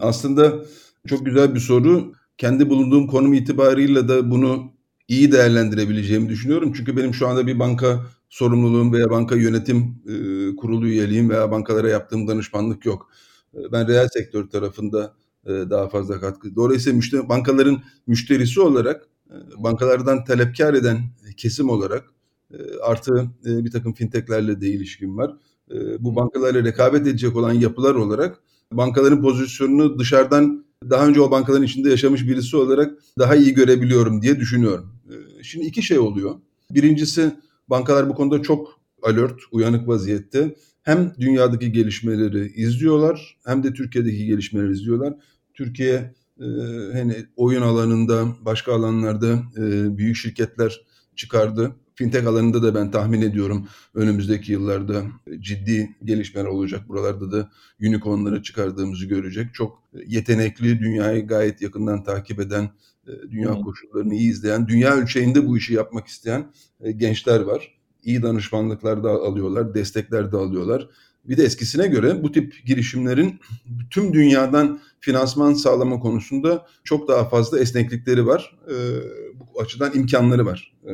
Aslında 0.00 0.64
çok 1.08 1.26
güzel 1.26 1.54
bir 1.54 1.60
soru. 1.60 2.12
Kendi 2.38 2.70
bulunduğum 2.70 3.06
konum 3.06 3.34
itibarıyla 3.34 4.08
da 4.08 4.30
bunu 4.30 4.72
iyi 5.08 5.32
değerlendirebileceğimi 5.32 6.28
düşünüyorum. 6.28 6.72
Çünkü 6.76 6.96
benim 6.96 7.14
şu 7.14 7.28
anda 7.28 7.46
bir 7.46 7.58
banka 7.58 8.06
sorumluluğum 8.28 8.92
veya 8.92 9.10
banka 9.10 9.36
yönetim 9.36 10.02
e, 10.06 10.56
kurulu 10.56 10.86
üyeliğim 10.86 11.30
veya 11.30 11.50
bankalara 11.50 11.88
yaptığım 11.88 12.28
danışmanlık 12.28 12.86
yok. 12.86 13.10
E, 13.54 13.58
ben 13.72 13.88
reel 13.88 14.08
sektör 14.08 14.48
tarafında 14.48 15.14
daha 15.46 15.88
fazla 15.88 16.20
katkı. 16.20 16.56
Dolayısıyla 16.56 16.96
müşteri, 16.96 17.28
bankaların 17.28 17.82
müşterisi 18.06 18.60
olarak, 18.60 19.08
e, 19.30 19.34
bankalardan 19.56 20.24
talepkar 20.24 20.74
eden 20.74 20.98
kesim 21.36 21.70
olarak 21.70 22.04
e, 22.52 22.56
artı 22.82 23.30
bir 23.44 23.70
takım 23.70 23.92
fintechlerle 23.92 24.60
de 24.60 24.68
ilişkim 24.68 25.16
var. 25.16 25.36
Bu 25.98 26.16
bankalarla 26.16 26.64
rekabet 26.64 27.06
edecek 27.06 27.36
olan 27.36 27.52
yapılar 27.52 27.94
olarak 27.94 28.40
bankaların 28.72 29.22
pozisyonunu 29.22 29.98
dışarıdan 29.98 30.64
daha 30.90 31.06
önce 31.06 31.20
o 31.20 31.30
bankaların 31.30 31.64
içinde 31.64 31.90
yaşamış 31.90 32.26
birisi 32.28 32.56
olarak 32.56 32.98
daha 33.18 33.36
iyi 33.36 33.54
görebiliyorum 33.54 34.22
diye 34.22 34.40
düşünüyorum. 34.40 34.92
Şimdi 35.42 35.66
iki 35.66 35.82
şey 35.82 35.98
oluyor. 35.98 36.34
Birincisi 36.70 37.34
bankalar 37.68 38.08
bu 38.08 38.14
konuda 38.14 38.42
çok 38.42 38.80
alert, 39.02 39.40
uyanık 39.52 39.88
vaziyette 39.88 40.54
hem 40.82 41.12
dünyadaki 41.20 41.72
gelişmeleri 41.72 42.52
izliyorlar 42.54 43.36
hem 43.46 43.62
de 43.62 43.72
Türkiye'deki 43.72 44.26
gelişmeleri 44.26 44.72
izliyorlar. 44.72 45.14
Türkiye 45.60 46.14
e, 46.40 46.46
hani 46.92 47.16
oyun 47.36 47.62
alanında, 47.62 48.26
başka 48.40 48.74
alanlarda 48.74 49.42
e, 49.56 49.96
büyük 49.98 50.16
şirketler 50.16 50.80
çıkardı. 51.16 51.76
Fintech 51.94 52.26
alanında 52.26 52.62
da 52.62 52.74
ben 52.74 52.90
tahmin 52.90 53.22
ediyorum 53.22 53.68
önümüzdeki 53.94 54.52
yıllarda 54.52 55.04
ciddi 55.40 55.96
gelişmeler 56.04 56.46
olacak. 56.46 56.88
Buralarda 56.88 57.32
da 57.32 57.50
unicornları 57.80 58.42
çıkardığımızı 58.42 59.06
görecek. 59.06 59.54
Çok 59.54 59.82
yetenekli, 60.06 60.80
dünyayı 60.80 61.26
gayet 61.26 61.62
yakından 61.62 62.04
takip 62.04 62.40
eden, 62.40 62.70
e, 63.08 63.12
dünya 63.30 63.52
koşullarını 63.52 64.14
iyi 64.14 64.30
izleyen, 64.30 64.68
dünya 64.68 64.96
ölçeğinde 64.96 65.46
bu 65.46 65.58
işi 65.58 65.74
yapmak 65.74 66.06
isteyen 66.06 66.52
e, 66.80 66.92
gençler 66.92 67.40
var 67.40 67.80
iyi 68.02 68.22
danışmanlıklar 68.22 69.04
da 69.04 69.10
alıyorlar, 69.10 69.74
destekler 69.74 70.32
de 70.32 70.36
alıyorlar. 70.36 70.88
Bir 71.24 71.36
de 71.36 71.44
eskisine 71.44 71.86
göre 71.86 72.22
bu 72.22 72.32
tip 72.32 72.66
girişimlerin 72.66 73.40
tüm 73.90 74.12
dünyadan 74.12 74.80
finansman 75.00 75.54
sağlama 75.54 76.00
konusunda 76.00 76.66
çok 76.84 77.08
daha 77.08 77.28
fazla 77.28 77.58
esneklikleri 77.58 78.26
var. 78.26 78.58
Ee, 78.68 78.74
bu 79.34 79.60
açıdan 79.60 79.94
imkanları 79.94 80.46
var. 80.46 80.72
Ee, 80.84 80.90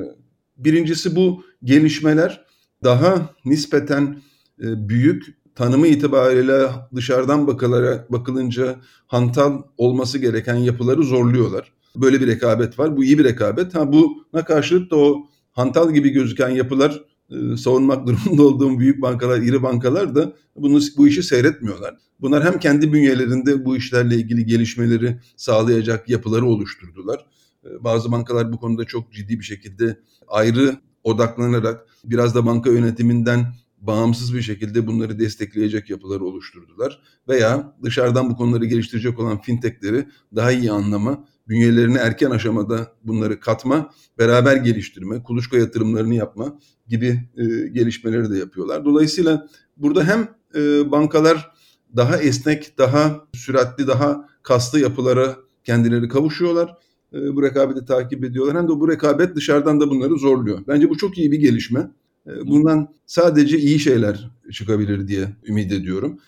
birincisi 0.56 1.16
bu 1.16 1.44
gelişmeler 1.64 2.44
daha 2.84 3.34
nispeten 3.44 4.22
e, 4.62 4.88
büyük 4.88 5.36
tanımı 5.54 5.86
itibariyle 5.86 6.68
dışarıdan 6.94 7.46
bakılarak 7.46 8.12
bakılınca 8.12 8.76
hantal 9.06 9.62
olması 9.76 10.18
gereken 10.18 10.54
yapıları 10.54 11.02
zorluyorlar. 11.02 11.72
Böyle 11.96 12.20
bir 12.20 12.26
rekabet 12.26 12.78
var. 12.78 12.96
Bu 12.96 13.04
iyi 13.04 13.18
bir 13.18 13.24
rekabet. 13.24 13.74
Ha 13.74 13.92
buna 13.92 14.44
karşılık 14.44 14.90
da 14.90 14.96
o 14.96 15.26
hantal 15.52 15.94
gibi 15.94 16.10
gözüken 16.10 16.48
yapılar 16.48 17.04
e, 17.30 17.56
savunmak 17.56 18.06
durumunda 18.06 18.42
olduğum 18.42 18.78
büyük 18.78 19.02
bankalar, 19.02 19.40
iri 19.40 19.62
bankalar 19.62 20.14
da 20.14 20.32
bunu 20.56 20.80
bu 20.96 21.08
işi 21.08 21.22
seyretmiyorlar. 21.22 21.96
Bunlar 22.20 22.44
hem 22.44 22.58
kendi 22.58 22.92
bünyelerinde 22.92 23.64
bu 23.64 23.76
işlerle 23.76 24.14
ilgili 24.14 24.46
gelişmeleri 24.46 25.20
sağlayacak 25.36 26.08
yapıları 26.08 26.46
oluşturdular. 26.46 27.26
E, 27.64 27.84
bazı 27.84 28.12
bankalar 28.12 28.52
bu 28.52 28.58
konuda 28.58 28.84
çok 28.84 29.12
ciddi 29.12 29.38
bir 29.38 29.44
şekilde 29.44 30.00
ayrı 30.28 30.76
odaklanarak 31.04 31.86
biraz 32.04 32.34
da 32.34 32.46
banka 32.46 32.70
yönetiminden 32.70 33.46
bağımsız 33.80 34.34
bir 34.34 34.42
şekilde 34.42 34.86
bunları 34.86 35.18
destekleyecek 35.18 35.90
yapıları 35.90 36.24
oluşturdular. 36.24 37.02
Veya 37.28 37.76
dışarıdan 37.82 38.30
bu 38.30 38.36
konuları 38.36 38.64
geliştirecek 38.64 39.18
olan 39.18 39.40
fintechleri 39.40 40.08
daha 40.34 40.52
iyi 40.52 40.72
anlama, 40.72 41.24
bünyelerine 41.48 41.98
erken 41.98 42.30
aşamada 42.30 42.92
bunları 43.04 43.40
katma, 43.40 43.90
beraber 44.18 44.56
geliştirme, 44.56 45.22
kuluçka 45.22 45.56
yatırımlarını 45.56 46.14
yapma 46.14 46.58
gibi 46.88 47.20
e, 47.36 47.44
gelişmeleri 47.68 48.30
de 48.30 48.38
yapıyorlar. 48.38 48.84
Dolayısıyla 48.84 49.48
burada 49.76 50.04
hem 50.04 50.28
e, 50.54 50.90
bankalar 50.90 51.52
daha 51.96 52.16
esnek, 52.16 52.78
daha 52.78 53.26
süratli, 53.34 53.86
daha 53.86 54.28
kaslı 54.42 54.80
yapılara 54.80 55.36
kendileri 55.64 56.08
kavuşuyorlar. 56.08 56.74
E, 57.12 57.36
bu 57.36 57.42
rekabeti 57.42 57.84
takip 57.84 58.24
ediyorlar. 58.24 58.56
Hem 58.56 58.64
de 58.64 58.68
bu 58.68 58.88
rekabet 58.88 59.36
dışarıdan 59.36 59.80
da 59.80 59.90
bunları 59.90 60.18
zorluyor. 60.18 60.58
Bence 60.68 60.90
bu 60.90 60.96
çok 60.96 61.18
iyi 61.18 61.32
bir 61.32 61.40
gelişme. 61.40 61.90
E, 62.26 62.46
bundan 62.46 62.94
sadece 63.06 63.58
iyi 63.58 63.78
şeyler 63.78 64.30
çıkabilir 64.52 65.08
diye 65.08 65.36
ümit 65.48 65.72
ediyorum. 65.72 66.20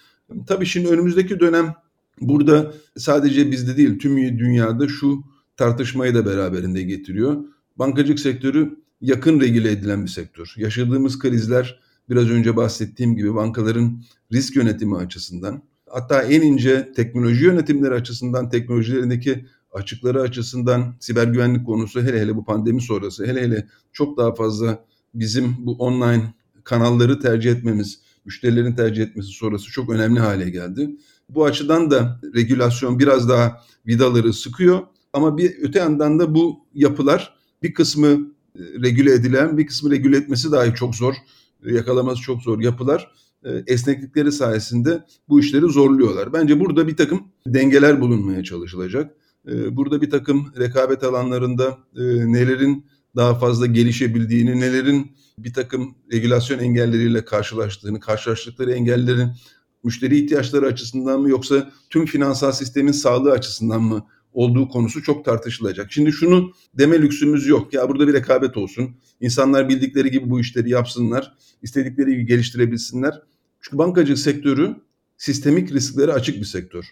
Tabii 0.47 0.67
şimdi 0.67 0.89
önümüzdeki 0.89 1.41
dönem 1.41 1.75
burada 2.21 2.73
sadece 2.97 3.51
bizde 3.51 3.77
değil 3.77 3.99
tüm 3.99 4.39
dünyada 4.39 4.89
şu 4.89 5.23
tartışmayı 5.57 6.15
da 6.15 6.27
beraberinde 6.27 6.83
getiriyor. 6.83 7.37
Bankacılık 7.77 8.21
sektörü 8.21 8.79
yakın 9.01 9.41
regüle 9.41 9.71
edilen 9.71 10.05
bir 10.05 10.11
sektör. 10.11 10.55
Yaşadığımız 10.57 11.19
krizler 11.19 11.81
biraz 12.11 12.31
önce 12.31 12.57
bahsettiğim 12.57 13.17
gibi 13.17 13.35
bankaların 13.35 14.03
risk 14.33 14.57
yönetimi 14.57 14.97
açısından 14.97 15.63
hatta 15.87 16.23
en 16.23 16.43
ince 16.43 16.93
teknoloji 16.97 17.45
yönetimleri 17.45 17.95
açısından 17.95 18.51
teknolojilerindeki 18.51 19.47
açıkları 19.73 20.21
açısından 20.21 20.95
siber 21.01 21.27
güvenlik 21.27 21.67
konusu 21.67 22.03
hele 22.03 22.21
hele 22.21 22.37
bu 22.37 22.45
pandemi 22.45 22.83
sonrası 22.83 23.27
hele 23.27 23.43
hele 23.43 23.69
çok 23.93 24.19
daha 24.19 24.35
fazla 24.35 24.85
bizim 25.15 25.57
bu 25.59 25.73
online 25.73 26.35
kanalları 26.65 27.21
tercih 27.21 27.53
etmemiz, 27.53 28.01
müşterilerin 28.25 28.75
tercih 28.75 29.03
etmesi 29.03 29.29
sonrası 29.29 29.71
çok 29.71 29.91
önemli 29.91 30.21
hale 30.21 30.51
geldi. 30.51 30.91
Bu 31.29 31.45
açıdan 31.45 31.91
da 31.91 32.21
regülasyon 32.35 32.99
biraz 32.99 33.29
daha 33.29 33.63
vidaları 33.87 34.33
sıkıyor 34.33 34.81
ama 35.13 35.39
bir 35.39 35.55
öte 35.63 35.79
yandan 35.79 36.19
da 36.19 36.35
bu 36.35 36.67
yapılar 36.75 37.35
bir 37.63 37.75
kısmı 37.75 38.07
e, 38.07 38.63
regüle 38.83 39.13
edilen, 39.13 39.59
bir 39.59 39.67
kısmı 39.67 39.91
regüle 39.91 40.17
etmesi 40.17 40.53
dahi 40.53 40.75
çok 40.75 40.95
zor, 40.95 41.15
e, 41.65 41.75
yakalaması 41.75 42.23
çok 42.23 42.43
zor 42.43 42.61
yapılar 42.61 43.11
e, 43.45 43.51
esneklikleri 43.67 44.33
sayesinde 44.33 45.05
bu 45.29 45.41
işleri 45.41 45.67
zorluyorlar. 45.67 46.33
Bence 46.33 46.61
burada 46.61 46.89
bir 46.89 46.97
takım 46.97 47.23
dengeler 47.47 48.01
bulunmaya 48.01 48.45
çalışılacak. 48.45 49.15
Burada 49.71 50.03
bir 50.03 50.11
takım 50.11 50.53
rekabet 50.59 51.05
alanlarında 51.05 51.79
nelerin 52.27 52.87
daha 53.17 53.35
fazla 53.35 53.67
gelişebildiğini, 53.67 54.61
nelerin 54.61 55.11
bir 55.39 55.53
takım 55.53 55.95
regülasyon 56.13 56.59
engelleriyle 56.59 57.25
karşılaştığını, 57.25 58.01
karşılaştıkları 58.01 58.73
engellerin 58.73 59.31
müşteri 59.85 60.19
ihtiyaçları 60.25 60.67
açısından 60.67 61.21
mı 61.21 61.31
yoksa 61.31 61.71
tüm 61.91 62.07
finansal 62.07 62.53
sistemin 62.53 62.93
sağlığı 62.93 63.33
açısından 63.33 63.83
mı 63.83 64.07
olduğu 64.33 64.69
konusu 64.69 65.03
çok 65.03 65.25
tartışılacak. 65.25 65.93
Şimdi 65.93 66.13
şunu 66.13 66.53
deme 66.75 67.03
lüksümüz 67.03 67.47
yok. 67.47 67.75
Ya 67.75 67.89
burada 67.89 68.09
bir 68.09 68.13
rekabet 68.13 68.57
olsun. 68.57 68.97
İnsanlar 69.21 69.69
bildikleri 69.69 70.11
gibi 70.11 70.31
bu 70.31 70.41
işleri 70.41 70.71
yapsınlar. 70.71 71.35
istedikleri 71.63 72.11
gibi 72.11 72.27
geliştirebilsinler. 72.27 73.23
Çünkü 73.61 73.79
bankacılık 73.79 74.19
sektörü 74.19 74.77
sistemik 75.17 75.73
risklere 75.73 76.13
açık 76.13 76.37
bir 76.37 76.45
sektör. 76.45 76.85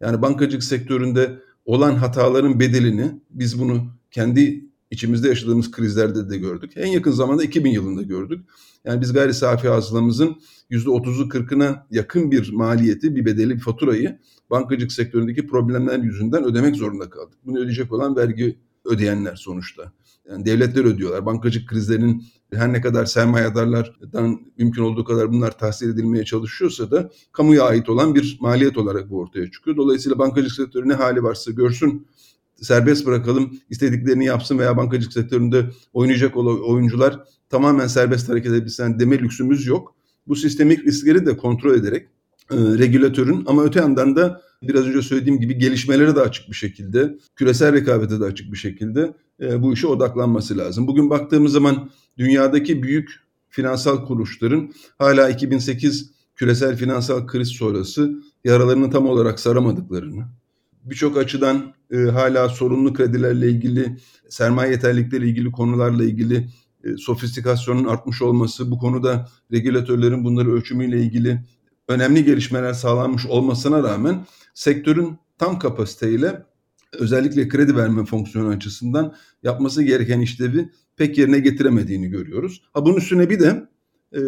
Yani 0.00 0.22
bankacılık 0.22 0.64
sektöründe 0.64 1.38
olan 1.64 1.94
hataların 1.94 2.60
bedelini 2.60 3.20
biz 3.30 3.60
bunu 3.60 3.86
kendi 4.10 4.64
içimizde 4.90 5.28
yaşadığımız 5.28 5.70
krizlerde 5.70 6.30
de 6.30 6.38
gördük. 6.38 6.72
En 6.76 6.86
yakın 6.86 7.10
zamanda 7.10 7.44
2000 7.44 7.70
yılında 7.70 8.02
gördük. 8.02 8.44
Yani 8.84 9.00
biz 9.00 9.12
gayri 9.12 9.34
safi 9.34 9.68
hasılamızın 9.68 10.36
%30'u 10.70 11.28
40'ına 11.28 11.86
yakın 11.90 12.30
bir 12.30 12.52
maliyeti, 12.52 13.16
bir 13.16 13.24
bedeli, 13.24 13.54
bir 13.54 13.60
faturayı 13.60 14.18
bankacılık 14.50 14.92
sektöründeki 14.92 15.46
problemler 15.46 15.98
yüzünden 15.98 16.44
ödemek 16.44 16.76
zorunda 16.76 17.10
kaldık. 17.10 17.38
Bunu 17.44 17.58
ödeyecek 17.58 17.92
olan 17.92 18.16
vergi 18.16 18.58
ödeyenler 18.84 19.36
sonuçta. 19.36 19.92
Yani 20.30 20.46
devletler 20.46 20.84
ödüyorlar. 20.84 21.26
Bankacılık 21.26 21.68
krizlerinin 21.68 22.24
her 22.52 22.72
ne 22.72 22.80
kadar 22.80 23.06
sermayedarlardan 23.06 24.40
mümkün 24.58 24.82
olduğu 24.82 25.04
kadar 25.04 25.32
bunlar 25.32 25.58
tahsil 25.58 25.90
edilmeye 25.90 26.24
çalışıyorsa 26.24 26.90
da 26.90 27.10
kamuya 27.32 27.64
ait 27.64 27.88
olan 27.88 28.14
bir 28.14 28.38
maliyet 28.40 28.78
olarak 28.78 29.10
bu 29.10 29.18
ortaya 29.18 29.50
çıkıyor. 29.50 29.76
Dolayısıyla 29.76 30.18
bankacılık 30.18 30.52
sektörü 30.52 30.88
ne 30.88 30.94
hali 30.94 31.22
varsa 31.22 31.50
görsün 31.50 32.06
serbest 32.64 33.06
bırakalım, 33.06 33.58
istediklerini 33.70 34.24
yapsın 34.24 34.58
veya 34.58 34.76
bankacılık 34.76 35.12
sektöründe 35.12 35.70
oynayacak 35.92 36.36
olan 36.36 36.68
oyuncular 36.68 37.20
tamamen 37.50 37.86
serbest 37.86 38.28
hareket 38.28 38.52
edebilsin 38.52 38.98
deme 38.98 39.18
lüksümüz 39.18 39.66
yok. 39.66 39.94
Bu 40.26 40.36
sistemik 40.36 40.84
riskleri 40.84 41.26
de 41.26 41.36
kontrol 41.36 41.74
ederek 41.74 42.08
e, 42.50 42.56
regülatörün 42.56 43.44
ama 43.46 43.64
öte 43.64 43.80
yandan 43.80 44.16
da 44.16 44.40
biraz 44.62 44.86
önce 44.86 45.02
söylediğim 45.02 45.40
gibi 45.40 45.58
gelişmelere 45.58 46.16
de 46.16 46.20
açık 46.20 46.48
bir 46.48 46.54
şekilde, 46.54 47.18
küresel 47.36 47.72
rekabete 47.72 48.20
de 48.20 48.24
açık 48.24 48.52
bir 48.52 48.56
şekilde 48.56 49.14
e, 49.40 49.62
bu 49.62 49.72
işe 49.72 49.86
odaklanması 49.86 50.58
lazım. 50.58 50.86
Bugün 50.86 51.10
baktığımız 51.10 51.52
zaman 51.52 51.90
dünyadaki 52.18 52.82
büyük 52.82 53.10
finansal 53.48 54.06
kuruluşların 54.06 54.72
hala 54.98 55.28
2008 55.28 56.10
küresel 56.36 56.76
finansal 56.76 57.26
kriz 57.26 57.48
sonrası 57.48 58.22
yaralarını 58.44 58.90
tam 58.90 59.06
olarak 59.06 59.40
saramadıklarını, 59.40 60.24
birçok 60.84 61.16
açıdan 61.16 61.74
e, 61.90 61.96
hala 61.96 62.48
sorunlu 62.48 62.94
kredilerle 62.94 63.48
ilgili, 63.50 63.96
sermaye 64.28 64.70
yeterlilikleri 64.70 65.28
ilgili 65.28 65.50
konularla 65.50 66.04
ilgili 66.04 66.48
e, 66.84 66.96
sofistikasyonun 66.96 67.84
artmış 67.84 68.22
olması, 68.22 68.70
bu 68.70 68.78
konuda 68.78 69.28
regülatörlerin 69.52 70.24
bunları 70.24 70.52
ölçümüyle 70.52 71.02
ilgili 71.02 71.40
önemli 71.88 72.24
gelişmeler 72.24 72.72
sağlanmış 72.72 73.26
olmasına 73.26 73.82
rağmen 73.82 74.26
sektörün 74.54 75.18
tam 75.38 75.58
kapasiteyle 75.58 76.42
özellikle 76.92 77.48
kredi 77.48 77.76
verme 77.76 78.04
fonksiyonu 78.04 78.48
açısından 78.48 79.14
yapması 79.42 79.82
gereken 79.82 80.20
işlevi 80.20 80.70
pek 80.96 81.18
yerine 81.18 81.38
getiremediğini 81.38 82.08
görüyoruz. 82.08 82.62
Ha 82.72 82.84
bunun 82.84 82.96
üstüne 82.96 83.30
bir 83.30 83.40
de 83.40 83.68
e, 84.16 84.20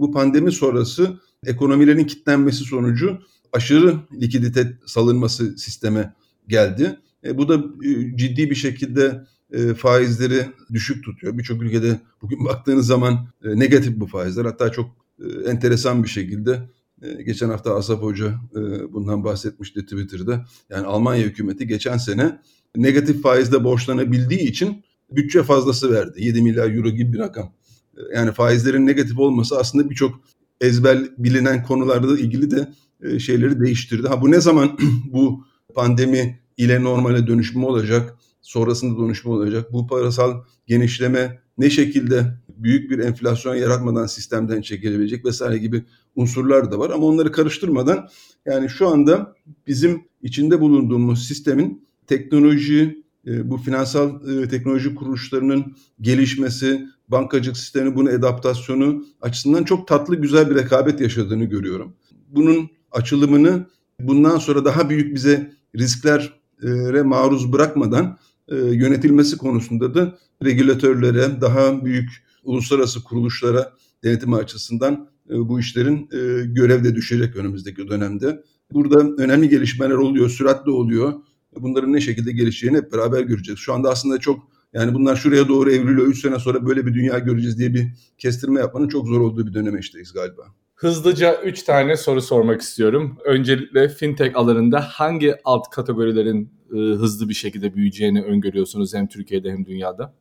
bu 0.00 0.12
pandemi 0.12 0.52
sonrası 0.52 1.20
ekonomilerin 1.46 2.04
kitlenmesi 2.04 2.64
sonucu 2.64 3.18
aşırı 3.52 3.96
likidite 4.20 4.78
salınması 4.86 5.58
sisteme 5.58 6.14
geldi. 6.48 6.98
E, 7.24 7.38
bu 7.38 7.48
da 7.48 7.54
e, 7.88 8.16
ciddi 8.16 8.50
bir 8.50 8.54
şekilde 8.54 9.24
e, 9.52 9.74
faizleri 9.74 10.46
düşük 10.72 11.04
tutuyor. 11.04 11.38
Birçok 11.38 11.62
ülkede 11.62 12.00
bugün 12.22 12.44
baktığınız 12.44 12.86
zaman 12.86 13.28
e, 13.44 13.58
negatif 13.58 13.96
bu 13.96 14.06
faizler. 14.06 14.44
Hatta 14.44 14.72
çok 14.72 14.90
e, 15.20 15.50
enteresan 15.50 16.04
bir 16.04 16.08
şekilde 16.08 16.68
e, 17.02 17.22
geçen 17.22 17.48
hafta 17.48 17.74
Asaf 17.74 18.02
Hoca 18.02 18.34
e, 18.56 18.92
bundan 18.92 19.24
bahsetmişti 19.24 19.82
Twitter'da. 19.82 20.44
Yani 20.70 20.86
Almanya 20.86 21.24
hükümeti 21.24 21.66
geçen 21.66 21.96
sene 21.96 22.38
negatif 22.76 23.22
faizde 23.22 23.64
borçlanabildiği 23.64 24.40
için 24.40 24.84
bütçe 25.10 25.42
fazlası 25.42 25.92
verdi. 25.92 26.24
7 26.24 26.42
milyar 26.42 26.70
euro 26.70 26.90
gibi 26.90 27.12
bir 27.12 27.18
rakam. 27.18 27.52
E, 27.96 28.00
yani 28.14 28.32
faizlerin 28.32 28.86
negatif 28.86 29.18
olması 29.18 29.58
aslında 29.58 29.90
birçok 29.90 30.20
ezber 30.60 30.98
bilinen 31.18 31.62
konularda 31.62 32.18
ilgili 32.18 32.50
de 32.50 32.72
e, 33.02 33.18
şeyleri 33.18 33.60
değiştirdi. 33.60 34.08
Ha 34.08 34.22
bu 34.22 34.30
ne 34.30 34.40
zaman 34.40 34.78
bu 35.12 35.44
pandemi 35.74 36.40
ile 36.56 36.82
normale 36.82 37.26
dönüşme 37.26 37.66
olacak, 37.66 38.16
sonrasında 38.40 39.00
dönüşme 39.00 39.30
olacak. 39.30 39.72
Bu 39.72 39.86
parasal 39.86 40.42
genişleme 40.66 41.40
ne 41.58 41.70
şekilde 41.70 42.38
büyük 42.48 42.90
bir 42.90 42.98
enflasyon 42.98 43.54
yaratmadan 43.54 44.06
sistemden 44.06 44.60
çekilebilecek 44.60 45.24
vesaire 45.24 45.58
gibi 45.58 45.84
unsurlar 46.16 46.70
da 46.72 46.78
var 46.78 46.90
ama 46.90 47.06
onları 47.06 47.32
karıştırmadan 47.32 48.08
yani 48.46 48.68
şu 48.68 48.88
anda 48.88 49.34
bizim 49.66 50.02
içinde 50.22 50.60
bulunduğumuz 50.60 51.26
sistemin 51.26 51.88
teknoloji, 52.06 53.04
e, 53.26 53.50
bu 53.50 53.56
finansal 53.56 54.28
e, 54.30 54.48
teknoloji 54.48 54.94
kuruluşlarının 54.94 55.76
gelişmesi, 56.00 56.86
bankacılık 57.08 57.56
sistemi 57.56 57.96
bunun 57.96 58.10
adaptasyonu 58.10 59.04
açısından 59.20 59.64
çok 59.64 59.88
tatlı 59.88 60.16
güzel 60.16 60.50
bir 60.50 60.54
rekabet 60.54 61.00
yaşadığını 61.00 61.44
görüyorum. 61.44 61.96
Bunun 62.28 62.70
açılımını 62.92 63.66
bundan 64.00 64.38
sonra 64.38 64.64
daha 64.64 64.90
büyük 64.90 65.14
bize 65.14 65.52
risklere 65.76 67.02
maruz 67.02 67.52
bırakmadan 67.52 68.18
e, 68.48 68.56
yönetilmesi 68.56 69.38
konusunda 69.38 69.94
da 69.94 70.18
regülatörlere, 70.44 71.40
daha 71.40 71.84
büyük 71.84 72.10
uluslararası 72.44 73.04
kuruluşlara 73.04 73.72
denetimi 74.04 74.36
açısından 74.36 75.08
e, 75.30 75.34
bu 75.48 75.60
işlerin 75.60 76.08
e, 76.12 76.46
görevde 76.46 76.94
düşecek 76.94 77.36
önümüzdeki 77.36 77.88
dönemde. 77.88 78.42
Burada 78.72 79.22
önemli 79.22 79.48
gelişmeler 79.48 79.94
oluyor, 79.94 80.30
süratli 80.30 80.70
oluyor. 80.70 81.12
bunların 81.56 81.92
ne 81.92 82.00
şekilde 82.00 82.32
gelişeceğini 82.32 82.76
hep 82.76 82.92
beraber 82.92 83.22
göreceğiz. 83.22 83.60
Şu 83.60 83.74
anda 83.74 83.90
aslında 83.90 84.18
çok 84.18 84.48
yani 84.72 84.94
bunlar 84.94 85.16
şuraya 85.16 85.48
doğru 85.48 85.70
evriliyor. 85.70 86.06
3 86.06 86.20
sene 86.20 86.38
sonra 86.38 86.66
böyle 86.66 86.86
bir 86.86 86.94
dünya 86.94 87.18
göreceğiz 87.18 87.58
diye 87.58 87.74
bir 87.74 87.88
kestirme 88.18 88.60
yapmanın 88.60 88.88
çok 88.88 89.06
zor 89.06 89.20
olduğu 89.20 89.46
bir 89.46 89.54
dönem 89.54 89.78
işteyiz 89.78 90.12
galiba. 90.12 90.42
Hızlıca 90.78 91.42
3 91.42 91.62
tane 91.62 91.96
soru 91.96 92.22
sormak 92.22 92.60
istiyorum. 92.60 93.18
Öncelikle 93.24 93.88
fintech 93.88 94.36
alanında 94.36 94.80
hangi 94.80 95.34
alt 95.44 95.70
kategorilerin 95.70 96.52
e, 96.72 96.76
hızlı 96.76 97.28
bir 97.28 97.34
şekilde 97.34 97.74
büyüyeceğini 97.74 98.22
öngörüyorsunuz 98.22 98.94
hem 98.94 99.06
Türkiye'de 99.06 99.50
hem 99.50 99.66
dünyada? 99.66 100.14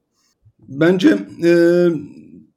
Bence 0.59 1.17
e, 1.43 1.51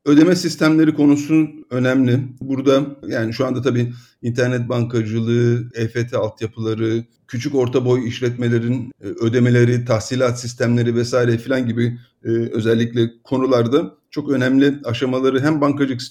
ödeme 0.04 0.36
sistemleri 0.36 0.94
konusu 0.94 1.46
önemli. 1.70 2.20
Burada 2.40 2.86
yani 3.06 3.32
şu 3.32 3.46
anda 3.46 3.62
tabii 3.62 3.92
internet 4.22 4.68
bankacılığı, 4.68 5.70
EFT 5.74 6.14
altyapıları, 6.14 7.04
küçük 7.26 7.54
orta 7.54 7.84
boy 7.84 8.08
işletmelerin 8.08 8.92
e, 9.00 9.06
ödemeleri, 9.06 9.84
tahsilat 9.84 10.40
sistemleri 10.40 10.94
vesaire 10.94 11.38
filan 11.38 11.66
gibi 11.66 11.98
e, 12.24 12.28
özellikle 12.28 13.10
konularda 13.24 13.94
çok 14.10 14.30
önemli 14.30 14.74
aşamaları 14.84 15.40
hem 15.40 15.60
bankacılık 15.60 16.02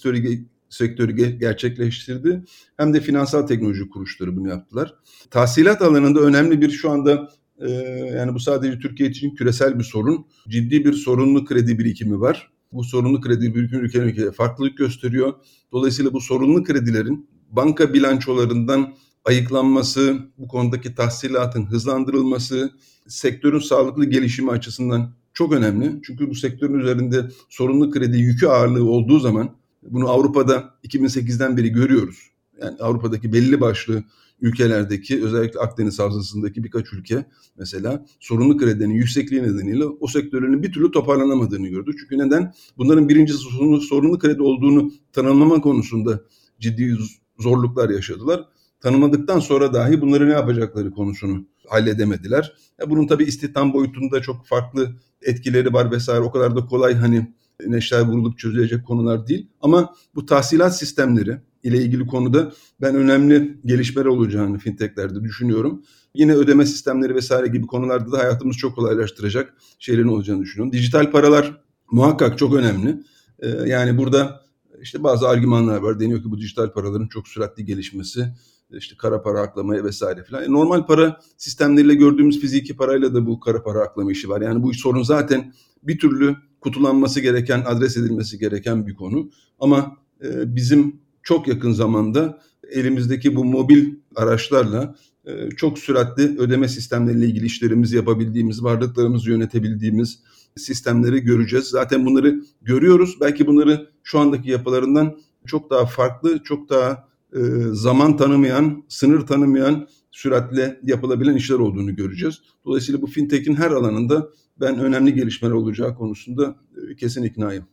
sektörü, 0.70 1.16
sektörü 1.16 1.38
gerçekleştirdi 1.38 2.44
hem 2.76 2.94
de 2.94 3.00
finansal 3.00 3.46
teknoloji 3.46 3.88
kuruluşları 3.90 4.36
bunu 4.36 4.48
yaptılar. 4.48 4.94
Tahsilat 5.30 5.82
alanında 5.82 6.20
önemli 6.20 6.60
bir 6.60 6.70
şu 6.70 6.90
anda 6.90 7.28
e, 7.58 7.70
yani 8.16 8.34
bu 8.34 8.40
sadece 8.40 8.78
Türkiye 8.78 9.08
için 9.08 9.34
küresel 9.34 9.78
bir 9.78 9.84
sorun. 9.84 10.26
Ciddi 10.48 10.84
bir 10.84 10.92
sorunlu 10.92 11.44
kredi 11.44 11.78
birikimi 11.78 12.20
var. 12.20 12.50
Bu 12.72 12.84
sorunlu 12.84 13.20
kredi 13.20 13.54
birikimi 13.54 13.82
ülkeden 13.82 14.08
ülkeye 14.08 14.30
farklılık 14.30 14.78
gösteriyor. 14.78 15.32
Dolayısıyla 15.72 16.12
bu 16.12 16.20
sorunlu 16.20 16.64
kredilerin 16.64 17.28
banka 17.50 17.94
bilançolarından 17.94 18.94
ayıklanması, 19.24 20.18
bu 20.38 20.48
konudaki 20.48 20.94
tahsilatın 20.94 21.66
hızlandırılması, 21.66 22.70
sektörün 23.08 23.58
sağlıklı 23.58 24.04
gelişimi 24.04 24.50
açısından 24.50 25.14
çok 25.34 25.52
önemli. 25.52 26.00
Çünkü 26.02 26.30
bu 26.30 26.34
sektörün 26.34 26.78
üzerinde 26.78 27.28
sorunlu 27.48 27.90
kredi 27.90 28.18
yükü 28.18 28.46
ağırlığı 28.46 28.90
olduğu 28.90 29.18
zaman 29.18 29.59
bunu 29.82 30.08
Avrupa'da 30.08 30.74
2008'den 30.84 31.56
beri 31.56 31.68
görüyoruz. 31.68 32.30
Yani 32.62 32.76
Avrupa'daki 32.80 33.32
belli 33.32 33.60
başlı 33.60 34.04
ülkelerdeki 34.40 35.24
özellikle 35.24 35.60
Akdeniz 35.60 35.98
Havzası'ndaki 35.98 36.64
birkaç 36.64 36.92
ülke 36.92 37.24
mesela 37.58 38.06
sorunlu 38.20 38.56
kredinin 38.56 38.94
yüksekliği 38.94 39.42
nedeniyle 39.42 39.84
o 39.84 40.06
sektörünün 40.06 40.62
bir 40.62 40.72
türlü 40.72 40.90
toparlanamadığını 40.90 41.68
gördük. 41.68 41.94
Çünkü 42.00 42.18
neden? 42.18 42.52
Bunların 42.78 43.08
birincisi 43.08 43.38
sorunlu, 43.38 43.80
sorunlu 43.80 44.18
kredi 44.18 44.42
olduğunu 44.42 44.92
tanımlama 45.12 45.60
konusunda 45.60 46.20
ciddi 46.60 46.96
zorluklar 47.38 47.90
yaşadılar. 47.90 48.44
Tanımadıktan 48.80 49.40
sonra 49.40 49.74
dahi 49.74 50.00
bunları 50.00 50.28
ne 50.28 50.32
yapacakları 50.32 50.90
konusunu 50.90 51.46
halledemediler. 51.68 52.52
Ya 52.80 52.90
bunun 52.90 53.06
tabii 53.06 53.24
istihdam 53.24 53.72
boyutunda 53.72 54.22
çok 54.22 54.46
farklı 54.46 54.96
etkileri 55.22 55.72
var 55.72 55.90
vesaire. 55.90 56.20
O 56.20 56.30
kadar 56.30 56.56
da 56.56 56.66
kolay 56.66 56.94
hani 56.94 57.34
neşter 57.66 58.00
vurulup 58.00 58.38
çözülecek 58.38 58.86
konular 58.86 59.26
değil. 59.26 59.46
Ama 59.60 59.94
bu 60.14 60.26
tahsilat 60.26 60.78
sistemleri 60.78 61.38
ile 61.62 61.78
ilgili 61.78 62.06
konuda 62.06 62.52
ben 62.80 62.94
önemli 62.94 63.58
gelişmeler 63.64 64.06
olacağını 64.06 64.58
fintechlerde 64.58 65.22
düşünüyorum. 65.22 65.82
Yine 66.14 66.34
ödeme 66.34 66.66
sistemleri 66.66 67.14
vesaire 67.14 67.46
gibi 67.46 67.66
konularda 67.66 68.12
da 68.12 68.18
hayatımız 68.18 68.56
çok 68.56 68.74
kolaylaştıracak 68.74 69.54
şeylerin 69.78 70.08
olacağını 70.08 70.42
düşünüyorum. 70.42 70.72
Dijital 70.72 71.10
paralar 71.10 71.60
muhakkak 71.90 72.38
çok 72.38 72.54
önemli. 72.54 73.02
Ee, 73.38 73.48
yani 73.48 73.98
burada 73.98 74.40
işte 74.80 75.02
bazı 75.02 75.28
argümanlar 75.28 75.78
var. 75.78 76.00
Deniyor 76.00 76.22
ki 76.22 76.30
bu 76.30 76.38
dijital 76.38 76.72
paraların 76.72 77.06
çok 77.06 77.28
süratli 77.28 77.64
gelişmesi, 77.64 78.32
işte 78.72 78.96
kara 78.98 79.22
para 79.22 79.40
aklamaya 79.40 79.84
vesaire 79.84 80.24
filan. 80.24 80.44
E, 80.44 80.52
normal 80.52 80.86
para 80.86 81.20
sistemleriyle 81.36 81.94
gördüğümüz 81.94 82.40
fiziki 82.40 82.76
parayla 82.76 83.14
da 83.14 83.26
bu 83.26 83.40
kara 83.40 83.62
para 83.62 83.82
aklama 83.82 84.12
işi 84.12 84.28
var. 84.28 84.40
Yani 84.40 84.62
bu 84.62 84.74
sorun 84.74 85.02
zaten 85.02 85.52
bir 85.82 85.98
türlü 85.98 86.36
kutulanması 86.60 87.20
gereken, 87.20 87.62
adres 87.66 87.96
edilmesi 87.96 88.38
gereken 88.38 88.86
bir 88.86 88.94
konu. 88.94 89.30
Ama 89.60 89.96
e, 90.24 90.56
bizim 90.56 91.00
çok 91.22 91.48
yakın 91.48 91.72
zamanda 91.72 92.38
elimizdeki 92.70 93.36
bu 93.36 93.44
mobil 93.44 93.94
araçlarla 94.16 94.94
e, 95.24 95.50
çok 95.50 95.78
süratli 95.78 96.38
ödeme 96.38 96.68
sistemleriyle 96.68 97.26
ilgili 97.26 97.46
işlerimizi 97.46 97.96
yapabildiğimiz, 97.96 98.62
varlıklarımızı 98.62 99.30
yönetebildiğimiz 99.30 100.18
sistemleri 100.56 101.20
göreceğiz. 101.20 101.64
Zaten 101.64 102.06
bunları 102.06 102.42
görüyoruz. 102.62 103.18
Belki 103.20 103.46
bunları 103.46 103.90
şu 104.02 104.18
andaki 104.18 104.50
yapılarından 104.50 105.18
çok 105.46 105.70
daha 105.70 105.86
farklı, 105.86 106.42
çok 106.42 106.68
daha 106.68 107.08
e, 107.32 107.40
zaman 107.72 108.16
tanımayan, 108.16 108.84
sınır 108.88 109.20
tanımayan, 109.26 109.88
süratle 110.10 110.80
yapılabilen 110.82 111.34
işler 111.34 111.56
olduğunu 111.56 111.96
göreceğiz. 111.96 112.34
Dolayısıyla 112.64 113.02
bu 113.02 113.06
fintech'in 113.06 113.54
her 113.54 113.70
alanında 113.70 114.28
ben 114.60 114.78
önemli 114.78 115.14
gelişmeler 115.14 115.54
olacağı 115.54 115.94
konusunda 115.94 116.56
e, 116.90 116.96
kesin 116.96 117.22
iknayım. 117.22 117.64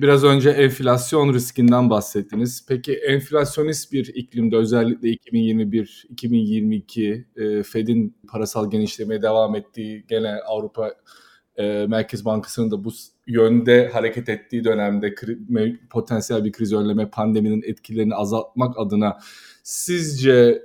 Biraz 0.00 0.24
önce 0.24 0.50
enflasyon 0.50 1.34
riskinden 1.34 1.90
bahsettiniz. 1.90 2.66
Peki 2.68 2.94
enflasyonist 2.94 3.92
bir 3.92 4.12
iklimde 4.14 4.56
özellikle 4.56 5.08
2021-2022 5.08 7.24
e, 7.36 7.62
Fed'in 7.62 8.16
parasal 8.28 8.70
genişlemeye 8.70 9.22
devam 9.22 9.56
ettiği 9.56 10.04
gene 10.08 10.34
Avrupa 10.46 10.94
e, 11.56 11.86
Merkez 11.88 12.24
Bankası'nın 12.24 12.70
da 12.70 12.84
bu 12.84 12.90
yönde 13.26 13.88
hareket 13.88 14.28
ettiği 14.28 14.64
dönemde 14.64 15.14
potansiyel 15.90 16.44
bir 16.44 16.52
kriz 16.52 16.72
önleme 16.72 17.10
pandeminin 17.10 17.62
etkilerini 17.66 18.14
azaltmak 18.14 18.78
adına 18.78 19.18
sizce 19.62 20.62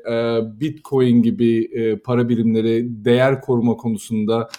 Bitcoin 0.59 1.21
gibi 1.21 1.69
para 2.03 2.29
birimleri 2.29 3.05
değer 3.05 3.41
koruma 3.41 3.77
konusunda 3.77 4.49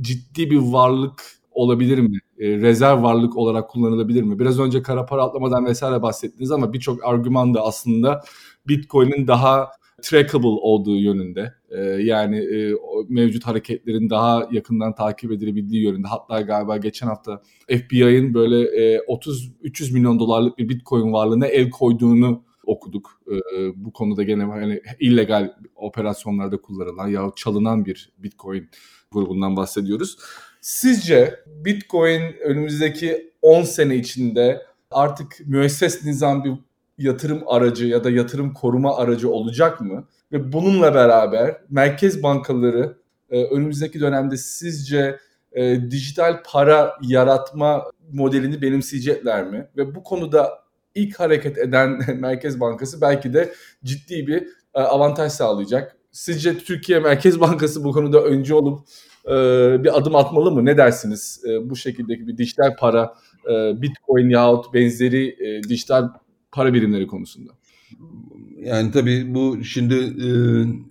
ciddi 0.00 0.50
bir 0.50 0.58
varlık 0.58 1.40
olabilir 1.50 1.98
mi? 1.98 2.18
E, 2.38 2.48
rezerv 2.48 3.02
varlık 3.02 3.36
olarak 3.36 3.70
kullanılabilir 3.70 4.22
mi? 4.22 4.38
Biraz 4.38 4.60
önce 4.60 4.82
kara 4.82 5.06
para 5.06 5.22
atlamadan 5.22 5.66
vesaire 5.66 6.02
bahsettiniz 6.02 6.50
ama 6.50 6.72
birçok 6.72 7.04
argüman 7.04 7.54
da 7.54 7.62
aslında 7.62 8.22
Bitcoin'in 8.68 9.26
daha 9.26 9.70
trackable 10.02 10.48
olduğu 10.48 10.96
yönünde. 10.96 11.54
E, 11.70 11.80
yani 11.82 12.36
e, 12.36 12.72
mevcut 13.08 13.46
hareketlerin 13.46 14.10
daha 14.10 14.48
yakından 14.50 14.94
takip 14.94 15.32
edilebildiği 15.32 15.84
yönünde. 15.84 16.08
Hatta 16.08 16.40
galiba 16.40 16.76
geçen 16.76 17.06
hafta 17.06 17.42
FBI'ın 17.68 18.34
böyle 18.34 18.60
e, 18.60 18.98
30-300 18.98 19.92
milyon 19.92 20.18
dolarlık 20.18 20.58
bir 20.58 20.68
Bitcoin 20.68 21.12
varlığına 21.12 21.46
el 21.46 21.70
koyduğunu 21.70 22.44
okuduk. 22.64 23.19
E, 23.30 23.36
bu 23.84 23.92
konuda 23.92 24.22
gene 24.22 24.44
hani 24.44 24.82
illegal 25.00 25.54
operasyonlarda 25.76 26.56
kullanılan 26.60 27.08
ya 27.08 27.32
çalınan 27.36 27.84
bir 27.84 28.12
Bitcoin 28.18 28.68
grubundan 29.12 29.56
bahsediyoruz. 29.56 30.18
Sizce 30.60 31.40
Bitcoin 31.46 32.22
önümüzdeki 32.44 33.32
10 33.42 33.62
sene 33.62 33.96
içinde 33.96 34.62
artık 34.90 35.36
müesses 35.46 36.04
nizam 36.04 36.44
bir 36.44 36.52
yatırım 36.98 37.42
aracı 37.46 37.86
ya 37.86 38.04
da 38.04 38.10
yatırım 38.10 38.54
koruma 38.54 38.96
aracı 38.96 39.30
olacak 39.30 39.80
mı? 39.80 40.04
Ve 40.32 40.52
bununla 40.52 40.94
beraber 40.94 41.60
merkez 41.70 42.22
bankaları 42.22 42.96
e, 43.30 43.44
önümüzdeki 43.44 44.00
dönemde 44.00 44.36
sizce 44.36 45.18
e, 45.52 45.90
dijital 45.90 46.42
para 46.46 46.98
yaratma 47.02 47.84
modelini 48.12 48.62
benimseyecekler 48.62 49.46
mi? 49.46 49.68
Ve 49.76 49.94
bu 49.94 50.02
konuda 50.02 50.59
ilk 50.94 51.20
hareket 51.20 51.58
eden 51.58 52.00
Merkez 52.20 52.60
Bankası 52.60 53.00
belki 53.00 53.34
de 53.34 53.52
ciddi 53.84 54.26
bir 54.26 54.42
e, 54.74 54.80
avantaj 54.80 55.32
sağlayacak. 55.32 55.96
Sizce 56.12 56.58
Türkiye 56.58 57.00
Merkez 57.00 57.40
Bankası 57.40 57.84
bu 57.84 57.92
konuda 57.92 58.24
önce 58.24 58.54
olup 58.54 58.80
e, 59.26 59.30
bir 59.84 59.98
adım 59.98 60.16
atmalı 60.16 60.50
mı? 60.50 60.64
Ne 60.64 60.76
dersiniz 60.76 61.42
e, 61.48 61.70
bu 61.70 61.76
şekildeki 61.76 62.28
bir 62.28 62.36
dijital 62.36 62.76
para, 62.76 63.14
Bitcoin 63.76 64.28
yahut 64.28 64.74
benzeri 64.74 65.36
dijital 65.68 66.08
para 66.52 66.74
birimleri 66.74 67.06
konusunda? 67.06 67.52
Yani 68.64 68.90
tabii 68.90 69.34
bu 69.34 69.64
şimdi 69.64 69.94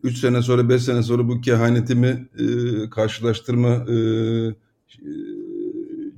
3 0.04 0.18
e, 0.18 0.20
sene 0.20 0.42
sonra 0.42 0.70
5 0.70 0.82
sene 0.82 1.04
sonra 1.04 1.28
bu 1.28 1.42
kehanetimi 1.42 2.28
karşılaştırma 2.92 3.86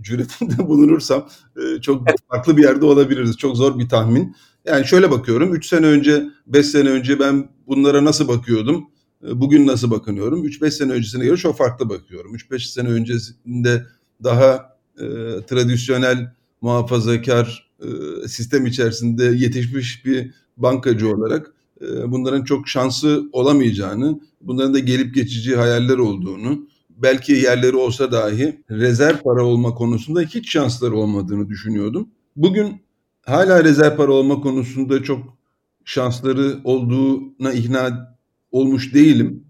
cüretinde 0.02 0.58
bulunursam 0.68 1.28
e, 1.58 1.82
çok 1.82 2.08
farklı 2.30 2.58
bir 2.58 2.64
yerde 2.64 2.86
olabiliriz. 2.86 3.38
Çok 3.38 3.58
zor 3.58 3.80
bir 3.80 3.90
tahmin. 3.90 4.36
Yani 4.66 4.88
şöyle 4.88 5.12
bakıyorum 5.12 5.56
3 5.56 5.68
sene 5.68 5.86
önce 5.86 6.24
5 6.48 6.66
sene 6.66 6.90
önce 6.90 7.20
ben 7.20 7.50
bunlara 7.68 8.06
nasıl 8.06 8.28
bakıyordum? 8.28 8.86
E, 9.28 9.42
bugün 9.42 9.68
nasıl 9.68 9.92
bakınıyorum? 9.92 10.46
3-5 10.46 10.72
sene 10.72 10.92
öncesine 10.92 11.26
göre 11.26 11.38
çok 11.38 11.58
farklı 11.58 11.90
bakıyorum. 11.90 12.36
3-5 12.36 12.72
sene 12.72 12.90
öncesinde 12.90 13.86
daha 14.24 14.78
e, 15.00 15.06
tradisyonel 15.48 16.34
muhafazakar 16.62 17.72
e, 17.80 17.88
sistem 18.28 18.66
içerisinde 18.66 19.24
yetişmiş 19.24 20.06
bir 20.06 20.32
bankacı 20.58 21.16
olarak 21.16 21.54
e, 21.82 22.12
bunların 22.12 22.44
çok 22.44 22.68
şansı 22.68 23.24
olamayacağını, 23.32 24.20
bunların 24.42 24.74
da 24.74 24.80
gelip 24.80 25.16
geçici 25.16 25.56
hayaller 25.56 25.98
olduğunu, 25.98 26.68
belki 27.02 27.34
yerleri 27.34 27.76
olsa 27.76 28.12
dahi 28.12 28.64
rezerv 28.72 29.18
para 29.18 29.46
olma 29.46 29.74
konusunda 29.74 30.22
hiç 30.22 30.52
şansları 30.52 30.96
olmadığını 30.96 31.50
düşünüyordum. 31.50 32.10
Bugün 32.36 32.82
hala 33.26 33.64
rezerv 33.64 33.98
para 33.98 34.12
olma 34.12 34.42
konusunda 34.42 35.04
çok 35.04 35.38
şansları 35.86 36.58
olduğuna 36.64 37.54
ikna 37.54 38.16
olmuş 38.52 38.94
değilim. 38.94 39.44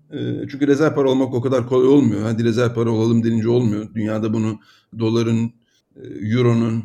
Çünkü 0.51 0.67
rezerv 0.67 0.95
para 0.95 1.09
olmak 1.09 1.33
o 1.33 1.41
kadar 1.41 1.67
kolay 1.67 1.87
olmuyor. 1.87 2.21
Hadi 2.21 2.43
rezerv 2.43 2.73
para 2.73 2.89
olalım 2.91 3.23
denince 3.23 3.49
olmuyor. 3.49 3.93
Dünyada 3.95 4.33
bunu 4.33 4.59
doların, 4.99 5.51
euronun 6.21 6.83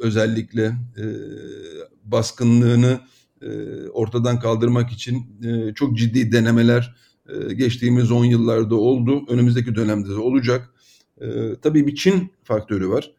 özellikle 0.00 0.72
baskınlığını 2.04 3.00
ortadan 3.92 4.40
kaldırmak 4.40 4.92
için 4.92 5.26
çok 5.74 5.98
ciddi 5.98 6.32
denemeler 6.32 6.94
geçtiğimiz 7.56 8.10
10 8.10 8.24
yıllarda 8.24 8.74
oldu. 8.74 9.24
Önümüzdeki 9.28 9.74
dönemde 9.74 10.08
de 10.08 10.18
olacak. 10.18 10.70
Tabii 11.62 11.86
bir 11.86 11.94
Çin 11.94 12.32
faktörü 12.44 12.88
var. 12.88 13.10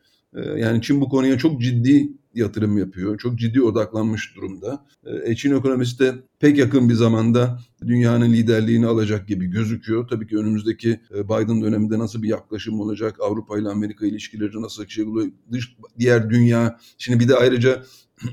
Yani 0.57 0.82
Çin 0.82 1.01
bu 1.01 1.09
konuya 1.09 1.38
çok 1.38 1.62
ciddi 1.62 2.09
yatırım 2.36 2.78
yapıyor. 2.78 3.18
Çok 3.18 3.39
ciddi 3.39 3.62
odaklanmış 3.62 4.36
durumda. 4.36 4.86
E, 5.26 5.36
Çin 5.36 5.55
ekonomisi 5.55 5.99
de 5.99 6.16
pek 6.39 6.57
yakın 6.57 6.89
bir 6.89 6.93
zamanda 6.93 7.59
dünyanın 7.88 8.34
liderliğini 8.34 8.88
alacak 8.88 9.28
gibi 9.28 9.45
gözüküyor. 9.45 10.07
Tabii 10.07 10.28
ki 10.28 10.38
önümüzdeki 10.38 10.99
e, 11.16 11.26
Biden 11.26 11.62
döneminde 11.62 11.99
nasıl 11.99 12.24
bir 12.24 12.30
yaklaşım 12.30 12.80
olacak, 12.80 13.16
Avrupa 13.20 13.59
ile 13.59 13.70
Amerika 13.70 14.05
ilişkileri 14.05 14.62
nasıl 14.62 14.84
akışacak, 14.84 15.07
dış 15.51 15.76
diğer 15.99 16.30
dünya. 16.30 16.80
Şimdi 16.97 17.20
bir 17.20 17.30
de 17.30 17.36
ayrıca 17.36 17.84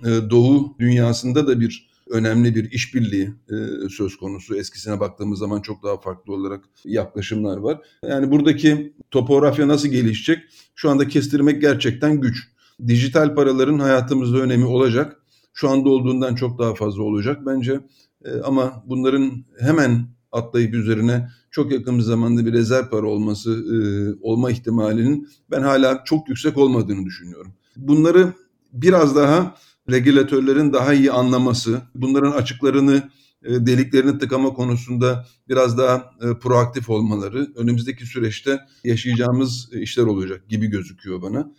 e, 0.04 0.30
Doğu 0.30 0.76
dünyasında 0.78 1.46
da 1.46 1.60
bir 1.60 1.87
önemli 2.10 2.54
bir 2.54 2.70
işbirliği 2.70 3.30
e, 3.50 3.88
söz 3.88 4.16
konusu. 4.16 4.56
Eskisine 4.56 5.00
baktığımız 5.00 5.38
zaman 5.38 5.60
çok 5.60 5.82
daha 5.82 6.00
farklı 6.00 6.32
olarak 6.34 6.64
yaklaşımlar 6.84 7.56
var. 7.56 7.80
Yani 8.08 8.30
buradaki 8.30 8.92
topografya 9.10 9.68
nasıl 9.68 9.88
gelişecek? 9.88 10.38
Şu 10.74 10.90
anda 10.90 11.08
kestirmek 11.08 11.60
gerçekten 11.60 12.20
güç 12.20 12.48
dijital 12.86 13.34
paraların 13.34 13.78
hayatımızda 13.78 14.38
önemi 14.38 14.64
olacak. 14.64 15.16
Şu 15.54 15.68
anda 15.68 15.88
olduğundan 15.88 16.34
çok 16.34 16.58
daha 16.58 16.74
fazla 16.74 17.02
olacak 17.02 17.40
bence. 17.46 17.80
E, 18.24 18.40
ama 18.40 18.84
bunların 18.86 19.44
hemen 19.60 20.06
atlayıp 20.32 20.74
üzerine 20.74 21.28
çok 21.50 21.72
yakın 21.72 21.98
bir 21.98 22.02
zamanda 22.02 22.46
bir 22.46 22.52
rezerv 22.52 22.88
para 22.88 23.06
olması 23.06 23.50
e, 23.50 23.78
olma 24.22 24.50
ihtimalinin 24.50 25.28
ben 25.50 25.62
hala 25.62 26.04
çok 26.04 26.28
yüksek 26.28 26.56
olmadığını 26.56 27.04
düşünüyorum. 27.04 27.52
Bunları 27.76 28.32
biraz 28.72 29.16
daha 29.16 29.54
regülatörlerin 29.90 30.72
daha 30.72 30.94
iyi 30.94 31.12
anlaması, 31.12 31.82
bunların 31.94 32.32
açıklarını 32.32 33.10
e, 33.44 33.66
deliklerini 33.66 34.18
tıkama 34.18 34.54
konusunda 34.54 35.26
biraz 35.48 35.78
daha 35.78 36.10
e, 36.20 36.38
proaktif 36.38 36.90
olmaları 36.90 37.48
önümüzdeki 37.56 38.06
süreçte 38.06 38.60
yaşayacağımız 38.84 39.68
işler 39.72 40.02
olacak 40.02 40.48
gibi 40.48 40.66
gözüküyor 40.66 41.22
bana. 41.22 41.52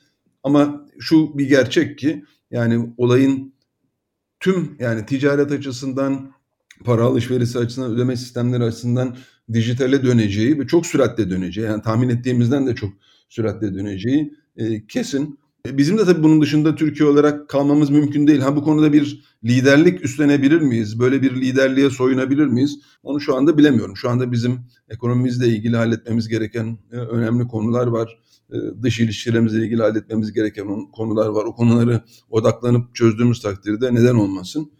Ama 0.43 0.85
şu 0.99 1.37
bir 1.37 1.47
gerçek 1.47 1.97
ki 1.97 2.25
yani 2.51 2.93
olayın 2.97 3.53
tüm 4.39 4.75
yani 4.79 5.05
ticaret 5.05 5.51
açısından, 5.51 6.31
para 6.83 7.03
alışverişi 7.03 7.57
açısından, 7.57 7.91
ödeme 7.91 8.15
sistemleri 8.15 8.63
açısından 8.63 9.17
dijitale 9.53 10.03
döneceği 10.03 10.59
ve 10.59 10.67
çok 10.67 10.85
süratle 10.85 11.29
döneceği 11.29 11.67
yani 11.67 11.81
tahmin 11.81 12.09
ettiğimizden 12.09 12.67
de 12.67 12.75
çok 12.75 12.93
süratle 13.29 13.75
döneceği 13.75 14.33
e, 14.57 14.87
kesin. 14.87 15.39
E, 15.67 15.77
bizim 15.77 15.97
de 15.97 16.05
tabii 16.05 16.23
bunun 16.23 16.41
dışında 16.41 16.75
Türkiye 16.75 17.09
olarak 17.09 17.49
kalmamız 17.49 17.89
mümkün 17.89 18.27
değil. 18.27 18.39
Ha 18.39 18.55
bu 18.55 18.63
konuda 18.63 18.93
bir 18.93 19.23
liderlik 19.43 20.05
üstlenebilir 20.05 20.61
miyiz? 20.61 20.99
Böyle 20.99 21.21
bir 21.21 21.41
liderliğe 21.41 21.89
soyunabilir 21.89 22.45
miyiz? 22.45 22.79
Onu 23.03 23.21
şu 23.21 23.35
anda 23.35 23.57
bilemiyorum. 23.57 23.97
Şu 23.97 24.09
anda 24.09 24.31
bizim 24.31 24.59
ekonomimizle 24.89 25.47
ilgili 25.47 25.75
halletmemiz 25.75 26.27
gereken 26.27 26.77
e, 26.91 26.95
önemli 26.95 27.47
konular 27.47 27.87
var. 27.87 28.19
E, 28.51 28.55
dış 28.83 28.99
ilişkilerimizle 28.99 29.65
ilgili 29.65 29.81
halletmemiz 29.81 30.33
gereken 30.33 30.91
konular 30.91 31.27
var. 31.27 31.45
O 31.45 31.55
konuları 31.55 32.01
odaklanıp 32.29 32.95
çözdüğümüz 32.95 33.41
takdirde 33.41 33.95
neden 33.95 34.15
olmasın? 34.15 34.71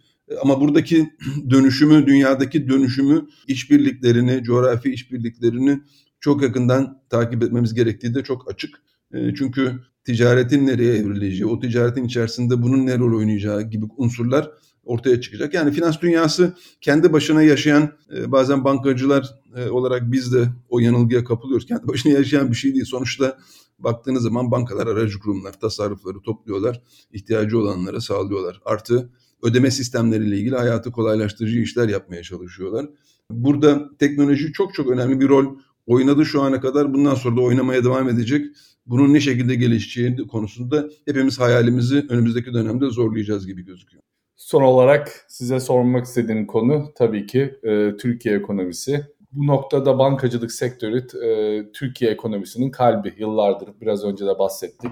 Ama 0.42 0.60
buradaki 0.60 1.10
dönüşümü, 1.50 2.06
dünyadaki 2.06 2.68
dönüşümü, 2.68 3.26
işbirliklerini, 3.46 4.42
coğrafi 4.42 4.92
işbirliklerini 4.92 5.80
çok 6.20 6.42
yakından 6.42 7.02
takip 7.10 7.42
etmemiz 7.42 7.74
gerektiği 7.74 8.14
de 8.14 8.22
çok 8.22 8.50
açık. 8.50 8.82
Çünkü 9.12 9.80
ticaretin 10.04 10.66
nereye 10.66 10.96
evrileceği, 10.96 11.46
o 11.46 11.60
ticaretin 11.60 12.04
içerisinde 12.04 12.62
bunun 12.62 12.86
ne 12.86 12.98
rol 12.98 13.18
oynayacağı 13.18 13.62
gibi 13.62 13.86
unsurlar 13.96 14.50
ortaya 14.84 15.20
çıkacak. 15.20 15.54
Yani 15.54 15.72
finans 15.72 16.00
dünyası 16.00 16.54
kendi 16.80 17.12
başına 17.12 17.42
yaşayan 17.42 17.92
bazen 18.26 18.64
bankacılar 18.64 19.30
olarak 19.70 20.12
biz 20.12 20.32
de 20.32 20.48
o 20.68 20.78
yanılgıya 20.78 21.24
kapılıyoruz. 21.24 21.66
Kendi 21.66 21.88
başına 21.88 22.12
yaşayan 22.12 22.50
bir 22.50 22.56
şey 22.56 22.74
değil. 22.74 22.84
Sonuçta 22.84 23.38
baktığınız 23.78 24.22
zaman 24.22 24.50
bankalar, 24.50 24.86
aracı 24.86 25.18
kurumlar 25.18 25.60
tasarrufları 25.60 26.20
topluyorlar, 26.20 26.82
ihtiyacı 27.12 27.58
olanlara 27.58 28.00
sağlıyorlar. 28.00 28.60
Artı 28.64 29.10
ödeme 29.42 29.70
sistemleriyle 29.70 30.38
ilgili 30.38 30.56
hayatı 30.56 30.90
kolaylaştırıcı 30.90 31.58
işler 31.58 31.88
yapmaya 31.88 32.22
çalışıyorlar. 32.22 32.86
Burada 33.30 33.90
teknoloji 33.98 34.52
çok 34.52 34.74
çok 34.74 34.90
önemli 34.90 35.20
bir 35.20 35.28
rol 35.28 35.56
oynadı 35.86 36.26
şu 36.26 36.42
ana 36.42 36.60
kadar. 36.60 36.94
Bundan 36.94 37.14
sonra 37.14 37.36
da 37.36 37.40
oynamaya 37.40 37.84
devam 37.84 38.08
edecek. 38.08 38.46
Bunun 38.86 39.14
ne 39.14 39.20
şekilde 39.20 39.54
gelişeceği 39.54 40.16
konusunda 40.16 40.88
hepimiz 41.06 41.40
hayalimizi 41.40 42.06
önümüzdeki 42.08 42.54
dönemde 42.54 42.90
zorlayacağız 42.90 43.46
gibi 43.46 43.64
gözüküyor. 43.64 44.02
Son 44.36 44.62
olarak 44.62 45.24
size 45.28 45.60
sormak 45.60 46.06
istediğim 46.06 46.46
konu 46.46 46.92
tabii 46.94 47.26
ki 47.26 47.54
e, 47.62 47.96
Türkiye 47.96 48.36
ekonomisi. 48.36 49.06
Bu 49.32 49.46
noktada 49.46 49.98
bankacılık 49.98 50.52
sektörü 50.52 50.98
e, 50.98 51.72
Türkiye 51.72 52.10
ekonomisinin 52.10 52.70
kalbi. 52.70 53.14
Yıllardır 53.18 53.68
biraz 53.80 54.04
önce 54.04 54.26
de 54.26 54.38
bahsettik. 54.38 54.90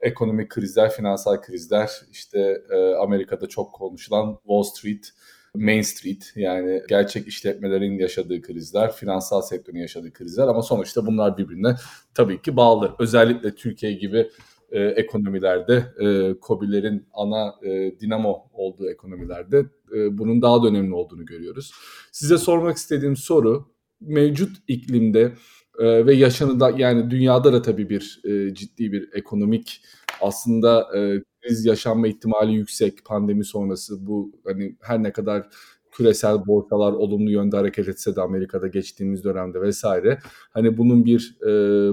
Ekonomik 0.00 0.50
krizler, 0.50 0.90
finansal 0.90 1.40
krizler, 1.40 1.90
işte 2.12 2.62
e, 2.70 2.94
Amerika'da 2.94 3.46
çok 3.46 3.72
konuşulan 3.72 4.38
Wall 4.46 4.62
Street, 4.62 5.10
Main 5.58 5.82
Street 5.82 6.32
yani 6.36 6.82
gerçek 6.88 7.26
işletmelerin 7.26 7.98
yaşadığı 7.98 8.42
krizler, 8.42 8.92
finansal 8.92 9.42
sektörün 9.42 9.78
yaşadığı 9.78 10.12
krizler 10.12 10.48
ama 10.48 10.62
sonuçta 10.62 11.06
bunlar 11.06 11.38
birbirine 11.38 11.76
tabii 12.14 12.42
ki 12.42 12.56
bağlı. 12.56 12.94
Özellikle 12.98 13.54
Türkiye 13.54 13.92
gibi 13.92 14.30
e, 14.70 14.82
ekonomilerde, 14.82 15.84
e, 16.00 16.34
COBİ'lerin 16.46 17.06
ana 17.14 17.54
e, 17.62 18.00
dinamo 18.00 18.50
olduğu 18.52 18.90
ekonomilerde 18.90 19.66
e, 19.94 20.18
bunun 20.18 20.42
daha 20.42 20.62
da 20.62 20.66
önemli 20.66 20.94
olduğunu 20.94 21.26
görüyoruz. 21.26 21.72
Size 22.12 22.38
sormak 22.38 22.76
istediğim 22.76 23.16
soru 23.16 23.68
mevcut 24.00 24.56
iklimde 24.68 25.32
e, 25.78 26.06
ve 26.06 26.14
yaşanıda 26.14 26.70
yani 26.70 27.10
dünyada 27.10 27.52
da 27.52 27.62
tabii 27.62 27.90
bir 27.90 28.20
e, 28.24 28.54
ciddi 28.54 28.92
bir 28.92 29.08
ekonomik 29.14 29.82
aslında 30.20 30.88
e, 30.98 31.22
kriz 31.40 31.66
yaşanma 31.66 32.08
ihtimali 32.08 32.52
yüksek 32.52 33.04
pandemi 33.04 33.44
sonrası 33.44 34.06
bu 34.06 34.32
hani 34.44 34.76
her 34.80 35.02
ne 35.02 35.12
kadar 35.12 35.48
küresel 35.92 36.46
borsalar 36.46 36.92
olumlu 36.92 37.30
yönde 37.30 37.56
hareket 37.56 37.88
etse 37.88 38.16
de 38.16 38.20
Amerika'da 38.20 38.66
geçtiğimiz 38.66 39.24
dönemde 39.24 39.60
vesaire 39.60 40.18
hani 40.50 40.78
bunun 40.78 41.04
bir 41.04 41.36
e, 41.42 41.48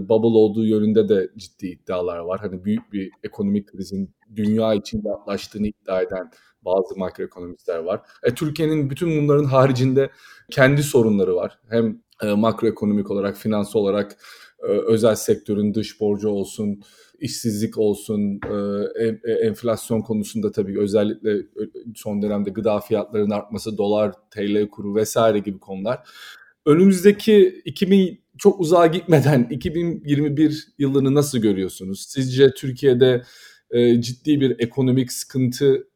bubble 0.10 0.38
olduğu 0.38 0.66
yönünde 0.66 1.10
de 1.10 1.30
ciddi 1.38 1.68
iddialar 1.68 2.18
var. 2.18 2.40
Hani 2.40 2.66
büyük 2.66 2.94
bir 2.94 3.12
ekonomik 3.24 3.68
krizin 3.68 4.16
dünya 4.36 4.74
için 4.74 5.02
yaklaştığını 5.06 5.68
iddia 5.68 6.02
eden 6.02 6.32
bazı 6.62 7.00
makroekonomistler 7.00 7.80
var. 7.80 8.02
E, 8.24 8.34
Türkiye'nin 8.34 8.90
bütün 8.90 9.24
bunların 9.24 9.44
haricinde 9.44 10.10
kendi 10.52 10.84
sorunları 10.84 11.36
var. 11.36 11.60
Hem 11.70 12.02
e, 12.24 12.34
makroekonomik 12.34 13.12
olarak, 13.12 13.38
finans 13.38 13.76
olarak 13.76 14.18
özel 14.64 15.16
sektörün 15.16 15.74
dış 15.74 16.00
borcu 16.00 16.30
olsun, 16.30 16.82
işsizlik 17.20 17.78
olsun, 17.78 18.40
e, 19.00 19.06
e, 19.06 19.32
enflasyon 19.32 20.02
konusunda 20.02 20.52
tabii 20.52 20.80
özellikle 20.80 21.38
son 21.96 22.22
dönemde 22.22 22.50
gıda 22.50 22.80
fiyatlarının 22.80 23.30
artması, 23.30 23.78
dolar, 23.78 24.14
TL 24.32 24.68
kuru 24.70 24.96
vesaire 24.96 25.40
gibi 25.40 25.60
konular. 25.60 26.00
Önümüzdeki 26.66 27.62
2000 27.66 28.22
çok 28.38 28.60
uzağa 28.60 28.88
gitmeden 28.88 29.48
2021 29.52 30.68
yılını 30.78 31.16
nasıl 31.16 31.38
görüyorsunuz? 31.38 32.06
Sizce 32.10 32.52
Türkiye'de 32.52 33.24
ciddi 34.00 34.42
bir 34.42 34.60
ekonomik 34.60 35.12
sıkıntı 35.12 35.88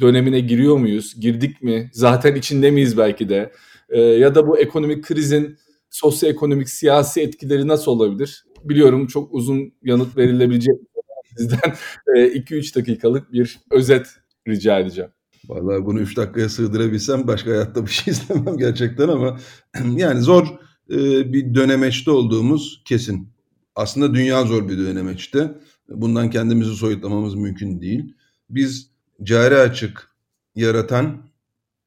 dönemine 0.00 0.40
giriyor 0.40 0.76
muyuz? 0.76 1.20
Girdik 1.20 1.62
mi? 1.62 1.90
Zaten 1.92 2.34
içinde 2.34 2.70
miyiz 2.70 2.98
belki 2.98 3.28
de? 3.28 3.52
ya 3.96 4.34
da 4.34 4.46
bu 4.46 4.58
ekonomik 4.58 5.04
krizin 5.04 5.58
sosyoekonomik 5.92 6.68
siyasi 6.68 7.20
etkileri 7.20 7.68
nasıl 7.68 7.90
olabilir? 7.90 8.44
Biliyorum 8.64 9.06
çok 9.06 9.34
uzun 9.34 9.72
yanıt 9.82 10.16
verilebilecek 10.16 10.74
sizden 11.36 11.74
2-3 12.06 12.76
dakikalık 12.76 13.32
bir 13.32 13.60
özet 13.70 14.06
rica 14.48 14.78
edeceğim. 14.78 15.10
Vallahi 15.48 15.84
bunu 15.84 16.00
3 16.00 16.16
dakikaya 16.16 16.48
sığdırabilsem 16.48 17.26
başka 17.26 17.50
hayatta 17.50 17.86
bir 17.86 17.90
şey 17.90 18.12
istemem 18.12 18.58
gerçekten 18.58 19.08
ama 19.08 19.38
yani 19.96 20.20
zor 20.20 20.46
bir 21.24 21.54
dönemeçte 21.54 22.10
olduğumuz 22.10 22.82
kesin. 22.84 23.28
Aslında 23.76 24.14
dünya 24.14 24.44
zor 24.44 24.68
bir 24.68 24.78
dönemeçte. 24.78 25.54
Bundan 25.88 26.30
kendimizi 26.30 26.74
soyutlamamız 26.74 27.34
mümkün 27.34 27.80
değil. 27.80 28.14
Biz 28.50 28.90
cari 29.22 29.56
açık 29.56 30.08
yaratan 30.54 31.26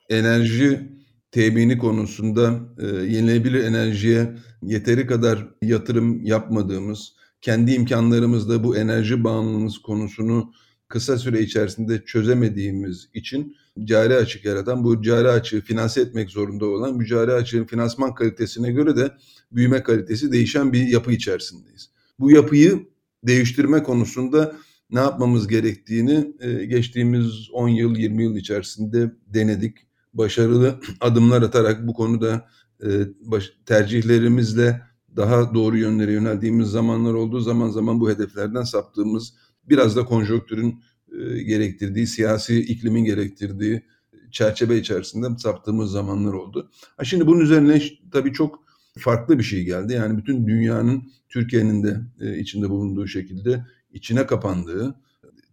enerji 0.09 0.94
temini 1.35 1.77
konusunda 1.77 2.59
e, 2.79 2.85
yenilenebilir 2.85 3.63
enerjiye 3.63 4.35
yeteri 4.63 5.07
kadar 5.07 5.47
yatırım 5.61 6.25
yapmadığımız, 6.25 7.13
kendi 7.41 7.73
imkanlarımızda 7.73 8.63
bu 8.63 8.77
enerji 8.77 9.23
bağımlılığımız 9.23 9.77
konusunu 9.77 10.53
kısa 10.87 11.17
süre 11.17 11.41
içerisinde 11.41 12.03
çözemediğimiz 12.05 13.09
için 13.13 13.55
cari 13.83 14.15
açık 14.15 14.45
yaratan, 14.45 14.83
bu 14.83 15.01
cari 15.01 15.27
açığı 15.27 15.61
finanse 15.61 16.01
etmek 16.01 16.29
zorunda 16.29 16.65
olan 16.65 16.99
bu 16.99 17.05
cari 17.05 17.31
açığın 17.31 17.65
finansman 17.65 18.15
kalitesine 18.15 18.71
göre 18.71 18.95
de 18.95 19.11
büyüme 19.51 19.83
kalitesi 19.83 20.31
değişen 20.31 20.73
bir 20.73 20.87
yapı 20.87 21.11
içerisindeyiz. 21.11 21.89
Bu 22.19 22.31
yapıyı 22.31 22.87
değiştirme 23.23 23.83
konusunda 23.83 24.55
ne 24.91 24.99
yapmamız 24.99 25.47
gerektiğini 25.47 26.33
e, 26.39 26.65
geçtiğimiz 26.65 27.49
10 27.53 27.67
yıl 27.67 27.95
20 27.95 28.23
yıl 28.23 28.35
içerisinde 28.35 29.11
denedik. 29.27 29.84
Başarılı 30.15 30.79
adımlar 31.01 31.41
atarak 31.41 31.87
bu 31.87 31.93
konuda 31.93 32.47
e, 32.83 32.89
tercihlerimizle 33.65 34.81
daha 35.15 35.53
doğru 35.53 35.77
yönlere 35.77 36.11
yöneldiğimiz 36.11 36.67
zamanlar 36.67 37.13
olduğu 37.13 37.39
zaman 37.39 37.69
zaman 37.69 37.99
bu 37.99 38.09
hedeflerden 38.09 38.63
saptığımız 38.63 39.33
biraz 39.69 39.95
da 39.95 40.05
konjonktürün 40.05 40.83
e, 41.19 41.43
gerektirdiği, 41.43 42.07
siyasi 42.07 42.59
iklimin 42.59 43.05
gerektirdiği 43.05 43.81
çerçeve 44.31 44.77
içerisinde 44.77 45.27
saptığımız 45.37 45.91
zamanlar 45.91 46.33
oldu. 46.33 46.71
Ha 46.97 47.03
şimdi 47.03 47.27
bunun 47.27 47.39
üzerine 47.39 47.81
tabii 48.11 48.33
çok 48.33 48.65
farklı 48.99 49.39
bir 49.39 49.43
şey 49.43 49.63
geldi. 49.63 49.93
Yani 49.93 50.17
bütün 50.17 50.47
dünyanın 50.47 51.03
Türkiye'nin 51.29 51.83
de 51.83 52.01
e, 52.21 52.39
içinde 52.39 52.69
bulunduğu 52.69 53.07
şekilde 53.07 53.65
içine 53.93 54.25
kapandığı, 54.25 54.95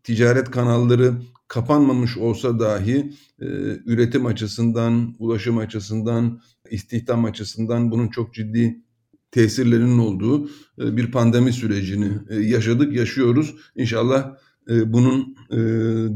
ticaret 0.04 0.50
kanalları 0.50 1.14
kapanmamış 1.52 2.16
olsa 2.16 2.58
dahi 2.58 3.12
e, 3.40 3.46
üretim 3.86 4.26
açısından, 4.26 5.14
ulaşım 5.18 5.58
açısından, 5.58 6.40
istihdam 6.70 7.24
açısından 7.24 7.90
bunun 7.90 8.08
çok 8.08 8.34
ciddi 8.34 8.80
tesirlerinin 9.30 9.98
olduğu 9.98 10.46
e, 10.78 10.96
bir 10.96 11.10
pandemi 11.10 11.52
sürecini 11.52 12.10
e, 12.30 12.34
yaşadık, 12.36 12.96
yaşıyoruz. 12.96 13.54
İnşallah 13.76 14.36
e, 14.70 14.92
bunun 14.92 15.36
e, 15.50 15.58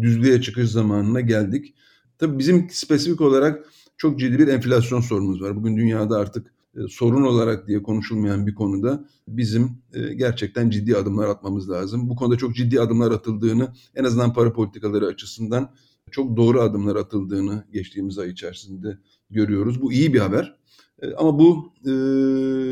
düzlüğe 0.02 0.40
çıkış 0.42 0.70
zamanına 0.70 1.20
geldik. 1.20 1.74
Tabii 2.18 2.38
bizim 2.38 2.66
spesifik 2.70 3.20
olarak 3.20 3.66
çok 3.96 4.20
ciddi 4.20 4.38
bir 4.38 4.48
enflasyon 4.48 5.00
sorunumuz 5.00 5.42
var. 5.42 5.56
Bugün 5.56 5.76
dünyada 5.76 6.18
artık 6.18 6.54
sorun 6.88 7.22
olarak 7.22 7.68
diye 7.68 7.82
konuşulmayan 7.82 8.46
bir 8.46 8.54
konuda 8.54 9.04
bizim 9.28 9.70
e, 9.92 10.14
gerçekten 10.14 10.70
ciddi 10.70 10.96
adımlar 10.96 11.28
atmamız 11.28 11.70
lazım. 11.70 12.08
Bu 12.08 12.16
konuda 12.16 12.36
çok 12.36 12.54
ciddi 12.54 12.80
adımlar 12.80 13.10
atıldığını 13.10 13.72
en 13.94 14.04
azından 14.04 14.32
para 14.32 14.52
politikaları 14.52 15.06
açısından 15.06 15.70
çok 16.10 16.36
doğru 16.36 16.60
adımlar 16.60 16.96
atıldığını 16.96 17.64
geçtiğimiz 17.72 18.18
ay 18.18 18.30
içerisinde 18.30 18.98
görüyoruz. 19.30 19.82
Bu 19.82 19.92
iyi 19.92 20.14
bir 20.14 20.20
haber. 20.20 20.56
E, 21.02 21.14
ama 21.14 21.38
bu 21.38 21.72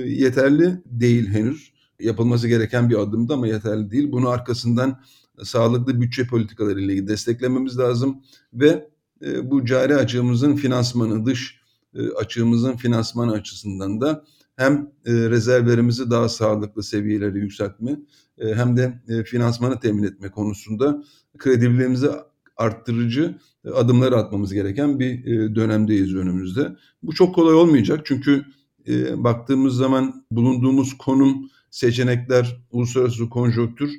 yeterli 0.07 0.82
değil 0.86 1.28
henüz. 1.28 1.74
Yapılması 2.00 2.48
gereken 2.48 2.90
bir 2.90 2.96
adımdı 2.96 3.32
ama 3.32 3.46
yeterli 3.46 3.90
değil. 3.90 4.12
Bunu 4.12 4.28
arkasından 4.28 5.00
sağlıklı 5.42 6.00
bütçe 6.00 6.26
politikaları 6.26 6.80
ile 6.80 7.09
desteklememiz 7.09 7.78
lazım 7.78 8.22
ve 8.52 8.88
bu 9.42 9.64
cari 9.64 9.96
açığımızın 9.96 10.57
finansmanı, 10.57 11.26
dış 11.26 11.55
e, 11.55 11.63
açığımızın 12.16 12.76
finansmanı 12.76 13.32
açısından 13.32 14.01
da 14.01 14.24
hem 14.57 14.90
e, 15.07 15.12
rezervlerimizi 15.12 16.11
daha 16.11 16.28
sağlıklı 16.28 16.82
seviyelere 16.82 17.38
yükseltme 17.38 17.97
e, 18.38 18.55
hem 18.55 18.76
de 18.76 19.03
finansmanı 19.26 19.80
temin 19.80 20.03
etme 20.03 20.30
konusunda 20.30 21.05
kredibilliğimizi 21.38 22.09
arttırıcı 22.57 23.38
adımlar 23.74 24.12
atmamız 24.12 24.53
gereken 24.53 25.01
bir 25.01 25.24
dönemdeyiz 25.55 26.14
önümüzde. 26.14 26.76
Bu 27.03 27.14
çok 27.14 27.34
kolay 27.34 27.55
olmayacak 27.55 28.01
çünkü 28.05 28.45
baktığımız 29.16 29.76
zaman 29.76 30.26
bulunduğumuz 30.30 30.99
konum, 30.99 31.51
seçenekler, 31.70 32.57
uluslararası 32.70 33.28
konjonktür 33.28 33.90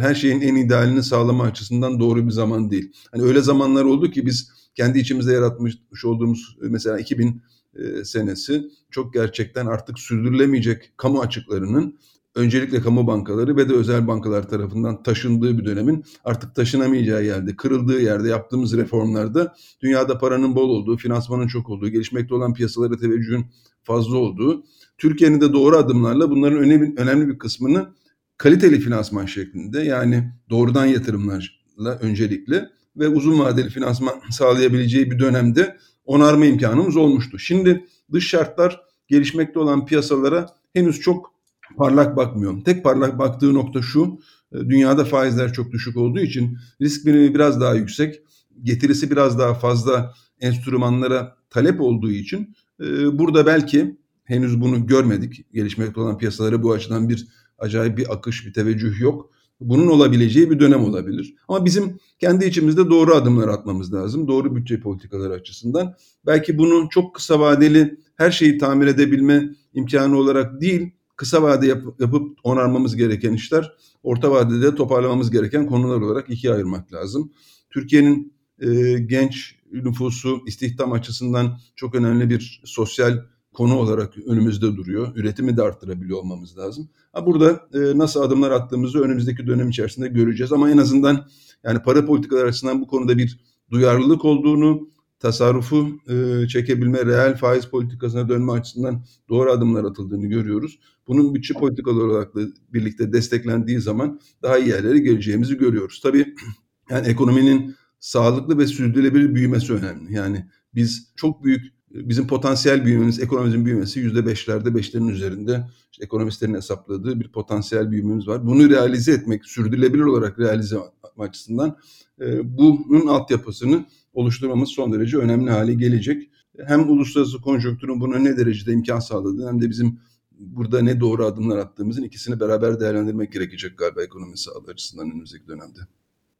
her 0.00 0.14
şeyin 0.14 0.40
en 0.40 0.56
idealini 0.56 1.02
sağlama 1.02 1.44
açısından 1.44 2.00
doğru 2.00 2.26
bir 2.26 2.30
zaman 2.30 2.70
değil. 2.70 2.92
Hani 3.12 3.22
öyle 3.22 3.40
zamanlar 3.40 3.84
oldu 3.84 4.10
ki 4.10 4.26
biz 4.26 4.50
kendi 4.78 4.98
içimizde 4.98 5.32
yaratmış 5.32 6.04
olduğumuz 6.04 6.56
mesela 6.60 6.98
2000 6.98 7.42
e, 7.74 8.04
senesi 8.04 8.70
çok 8.90 9.14
gerçekten 9.14 9.66
artık 9.66 9.98
sürdürülemeyecek 9.98 10.92
kamu 10.96 11.20
açıklarının 11.20 11.98
öncelikle 12.34 12.80
kamu 12.80 13.06
bankaları 13.06 13.56
ve 13.56 13.68
de 13.68 13.72
özel 13.72 14.06
bankalar 14.06 14.48
tarafından 14.48 15.02
taşındığı 15.02 15.58
bir 15.58 15.64
dönemin 15.64 16.04
artık 16.24 16.54
taşınamayacağı 16.54 17.24
yerde, 17.24 17.56
kırıldığı 17.56 18.00
yerde 18.00 18.28
yaptığımız 18.28 18.76
reformlarda 18.76 19.54
dünyada 19.80 20.18
paranın 20.18 20.54
bol 20.54 20.68
olduğu, 20.68 20.96
finansmanın 20.96 21.46
çok 21.46 21.68
olduğu, 21.68 21.88
gelişmekte 21.88 22.34
olan 22.34 22.54
piyasalara 22.54 22.96
teveccühün 22.96 23.46
fazla 23.82 24.16
olduğu, 24.16 24.64
Türkiye'nin 24.98 25.40
de 25.40 25.52
doğru 25.52 25.76
adımlarla 25.76 26.30
bunların 26.30 26.58
önemli 26.98 27.28
bir 27.28 27.38
kısmını 27.38 27.88
kaliteli 28.36 28.80
finansman 28.80 29.26
şeklinde 29.26 29.80
yani 29.80 30.32
doğrudan 30.50 30.86
yatırımlarla 30.86 31.98
öncelikle 32.00 32.77
ve 32.98 33.08
uzun 33.08 33.38
vadeli 33.38 33.70
finansman 33.70 34.14
sağlayabileceği 34.30 35.10
bir 35.10 35.18
dönemde 35.18 35.76
onarma 36.04 36.46
imkanımız 36.46 36.96
olmuştu. 36.96 37.38
Şimdi 37.38 37.84
dış 38.12 38.28
şartlar 38.28 38.80
gelişmekte 39.08 39.58
olan 39.58 39.86
piyasalara 39.86 40.46
henüz 40.72 41.00
çok 41.00 41.32
parlak 41.76 42.16
bakmıyor. 42.16 42.64
Tek 42.64 42.84
parlak 42.84 43.18
baktığı 43.18 43.54
nokta 43.54 43.82
şu, 43.82 44.18
e, 44.52 44.58
dünyada 44.58 45.04
faizler 45.04 45.52
çok 45.52 45.72
düşük 45.72 45.96
olduğu 45.96 46.20
için 46.20 46.58
risk 46.80 47.06
birimi 47.06 47.34
biraz 47.34 47.60
daha 47.60 47.74
yüksek, 47.74 48.22
getirisi 48.62 49.10
biraz 49.10 49.38
daha 49.38 49.54
fazla 49.54 50.14
enstrümanlara 50.40 51.36
talep 51.50 51.80
olduğu 51.80 52.10
için 52.10 52.54
e, 52.80 53.18
burada 53.18 53.46
belki 53.46 53.98
henüz 54.24 54.60
bunu 54.60 54.86
görmedik. 54.86 55.52
Gelişmekte 55.52 56.00
olan 56.00 56.18
piyasalara 56.18 56.62
bu 56.62 56.72
açıdan 56.72 57.08
bir 57.08 57.28
acayip 57.58 57.98
bir 57.98 58.14
akış, 58.14 58.46
bir 58.46 58.52
teveccüh 58.52 59.00
yok 59.00 59.30
bunun 59.60 59.86
olabileceği 59.86 60.50
bir 60.50 60.60
dönem 60.60 60.84
olabilir. 60.84 61.34
Ama 61.48 61.64
bizim 61.64 61.98
kendi 62.18 62.44
içimizde 62.44 62.90
doğru 62.90 63.14
adımlar 63.14 63.48
atmamız 63.48 63.94
lazım. 63.94 64.28
Doğru 64.28 64.56
bütçe 64.56 64.80
politikaları 64.80 65.32
açısından. 65.32 65.94
Belki 66.26 66.58
bunu 66.58 66.88
çok 66.90 67.14
kısa 67.14 67.40
vadeli 67.40 67.98
her 68.16 68.30
şeyi 68.30 68.58
tamir 68.58 68.86
edebilme 68.86 69.50
imkanı 69.74 70.16
olarak 70.16 70.60
değil, 70.60 70.90
kısa 71.16 71.42
vade 71.42 71.66
yap, 71.66 71.82
yapıp 71.98 72.38
onarmamız 72.42 72.96
gereken 72.96 73.32
işler, 73.32 73.72
orta 74.02 74.30
vadede 74.30 74.74
toparlamamız 74.74 75.30
gereken 75.30 75.66
konular 75.66 76.00
olarak 76.00 76.30
ikiye 76.30 76.52
ayırmak 76.52 76.92
lazım. 76.92 77.32
Türkiye'nin 77.70 78.32
e, 78.60 78.98
genç 78.98 79.54
nüfusu 79.72 80.40
istihdam 80.46 80.92
açısından 80.92 81.58
çok 81.76 81.94
önemli 81.94 82.30
bir 82.30 82.62
sosyal 82.64 83.24
konu 83.58 83.76
olarak 83.76 84.14
önümüzde 84.26 84.76
duruyor. 84.76 85.16
Üretimi 85.16 85.56
de 85.56 85.62
arttırabiliyor 85.62 86.18
olmamız 86.18 86.58
lazım. 86.58 86.88
Ha 87.12 87.26
burada 87.26 87.50
e, 87.74 87.98
nasıl 87.98 88.22
adımlar 88.22 88.50
attığımızı 88.50 89.00
önümüzdeki 89.00 89.46
dönem 89.46 89.68
içerisinde 89.68 90.08
göreceğiz 90.08 90.52
ama 90.52 90.70
en 90.70 90.78
azından 90.78 91.26
yani 91.64 91.82
para 91.82 92.06
politikaları 92.06 92.48
açısından 92.48 92.80
bu 92.80 92.86
konuda 92.86 93.18
bir 93.18 93.40
duyarlılık 93.70 94.24
olduğunu, 94.24 94.88
tasarrufu 95.20 95.88
e, 96.08 96.48
çekebilme, 96.48 97.06
reel 97.06 97.36
faiz 97.36 97.64
politikasına 97.64 98.28
dönme 98.28 98.52
açısından 98.52 99.04
doğru 99.28 99.50
adımlar 99.50 99.84
atıldığını 99.84 100.26
görüyoruz. 100.26 100.78
Bunun 101.08 101.34
bütçe 101.34 101.54
politikaları 101.54 102.04
olarak 102.04 102.34
da 102.34 102.40
birlikte 102.72 103.12
desteklendiği 103.12 103.80
zaman 103.80 104.20
daha 104.42 104.58
iyi 104.58 104.68
yerlere 104.68 104.98
geleceğimizi 104.98 105.58
görüyoruz. 105.58 106.00
Tabii 106.02 106.34
yani 106.90 107.06
ekonominin 107.06 107.74
sağlıklı 108.00 108.58
ve 108.58 108.66
sürdürülebilir 108.66 109.34
büyümesi 109.34 109.72
önemli. 109.72 110.14
Yani 110.14 110.46
biz 110.74 111.12
çok 111.16 111.44
büyük 111.44 111.77
bizim 112.04 112.26
potansiyel 112.26 112.84
büyümemiz, 112.84 113.20
ekonomimizin 113.20 113.64
büyümesi 113.64 114.00
yüzde 114.00 114.26
beşlerde, 114.26 114.74
beşlerin 114.74 115.08
üzerinde 115.08 115.68
işte 115.92 116.04
ekonomistlerin 116.04 116.54
hesapladığı 116.54 117.20
bir 117.20 117.28
potansiyel 117.28 117.90
büyümemiz 117.90 118.28
var. 118.28 118.46
Bunu 118.46 118.70
realize 118.70 119.12
etmek, 119.12 119.46
sürdürülebilir 119.46 120.02
olarak 120.02 120.38
realize 120.38 120.76
açısından 121.18 121.76
e, 122.20 122.58
bunun 122.58 123.06
altyapısını 123.06 123.86
oluşturmamız 124.12 124.68
son 124.68 124.92
derece 124.92 125.16
önemli 125.16 125.50
hale 125.50 125.74
gelecek. 125.74 126.30
Hem 126.66 126.90
uluslararası 126.90 127.40
konjonktürün 127.40 128.00
buna 128.00 128.18
ne 128.18 128.36
derecede 128.36 128.72
imkan 128.72 129.00
sağladığı 129.00 129.48
hem 129.48 129.60
de 129.62 129.70
bizim 129.70 130.00
burada 130.38 130.82
ne 130.82 131.00
doğru 131.00 131.24
adımlar 131.24 131.58
attığımızın 131.58 132.02
ikisini 132.02 132.40
beraber 132.40 132.80
değerlendirmek 132.80 133.32
gerekecek 133.32 133.78
galiba 133.78 134.02
ekonomi 134.02 134.38
sağlığı 134.38 134.70
açısından 134.70 135.10
önümüzdeki 135.10 135.48
dönemde. 135.48 135.80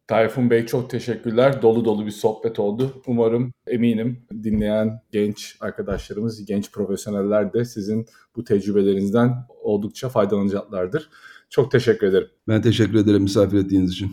Tayfun 0.09 0.49
Bey 0.49 0.65
çok 0.65 0.89
teşekkürler. 0.89 1.61
Dolu 1.61 1.85
dolu 1.85 2.05
bir 2.05 2.11
sohbet 2.11 2.59
oldu. 2.59 3.01
Umarım 3.07 3.53
eminim 3.67 4.25
dinleyen 4.43 5.01
genç 5.11 5.57
arkadaşlarımız, 5.59 6.45
genç 6.45 6.71
profesyoneller 6.71 7.53
de 7.53 7.65
sizin 7.65 8.05
bu 8.35 8.43
tecrübelerinizden 8.43 9.33
oldukça 9.61 10.09
faydalanacaklardır. 10.09 11.09
Çok 11.49 11.71
teşekkür 11.71 12.07
ederim. 12.07 12.27
Ben 12.47 12.61
teşekkür 12.61 12.95
ederim 12.95 13.21
misafir 13.21 13.57
ettiğiniz 13.57 13.91
için. 13.91 14.11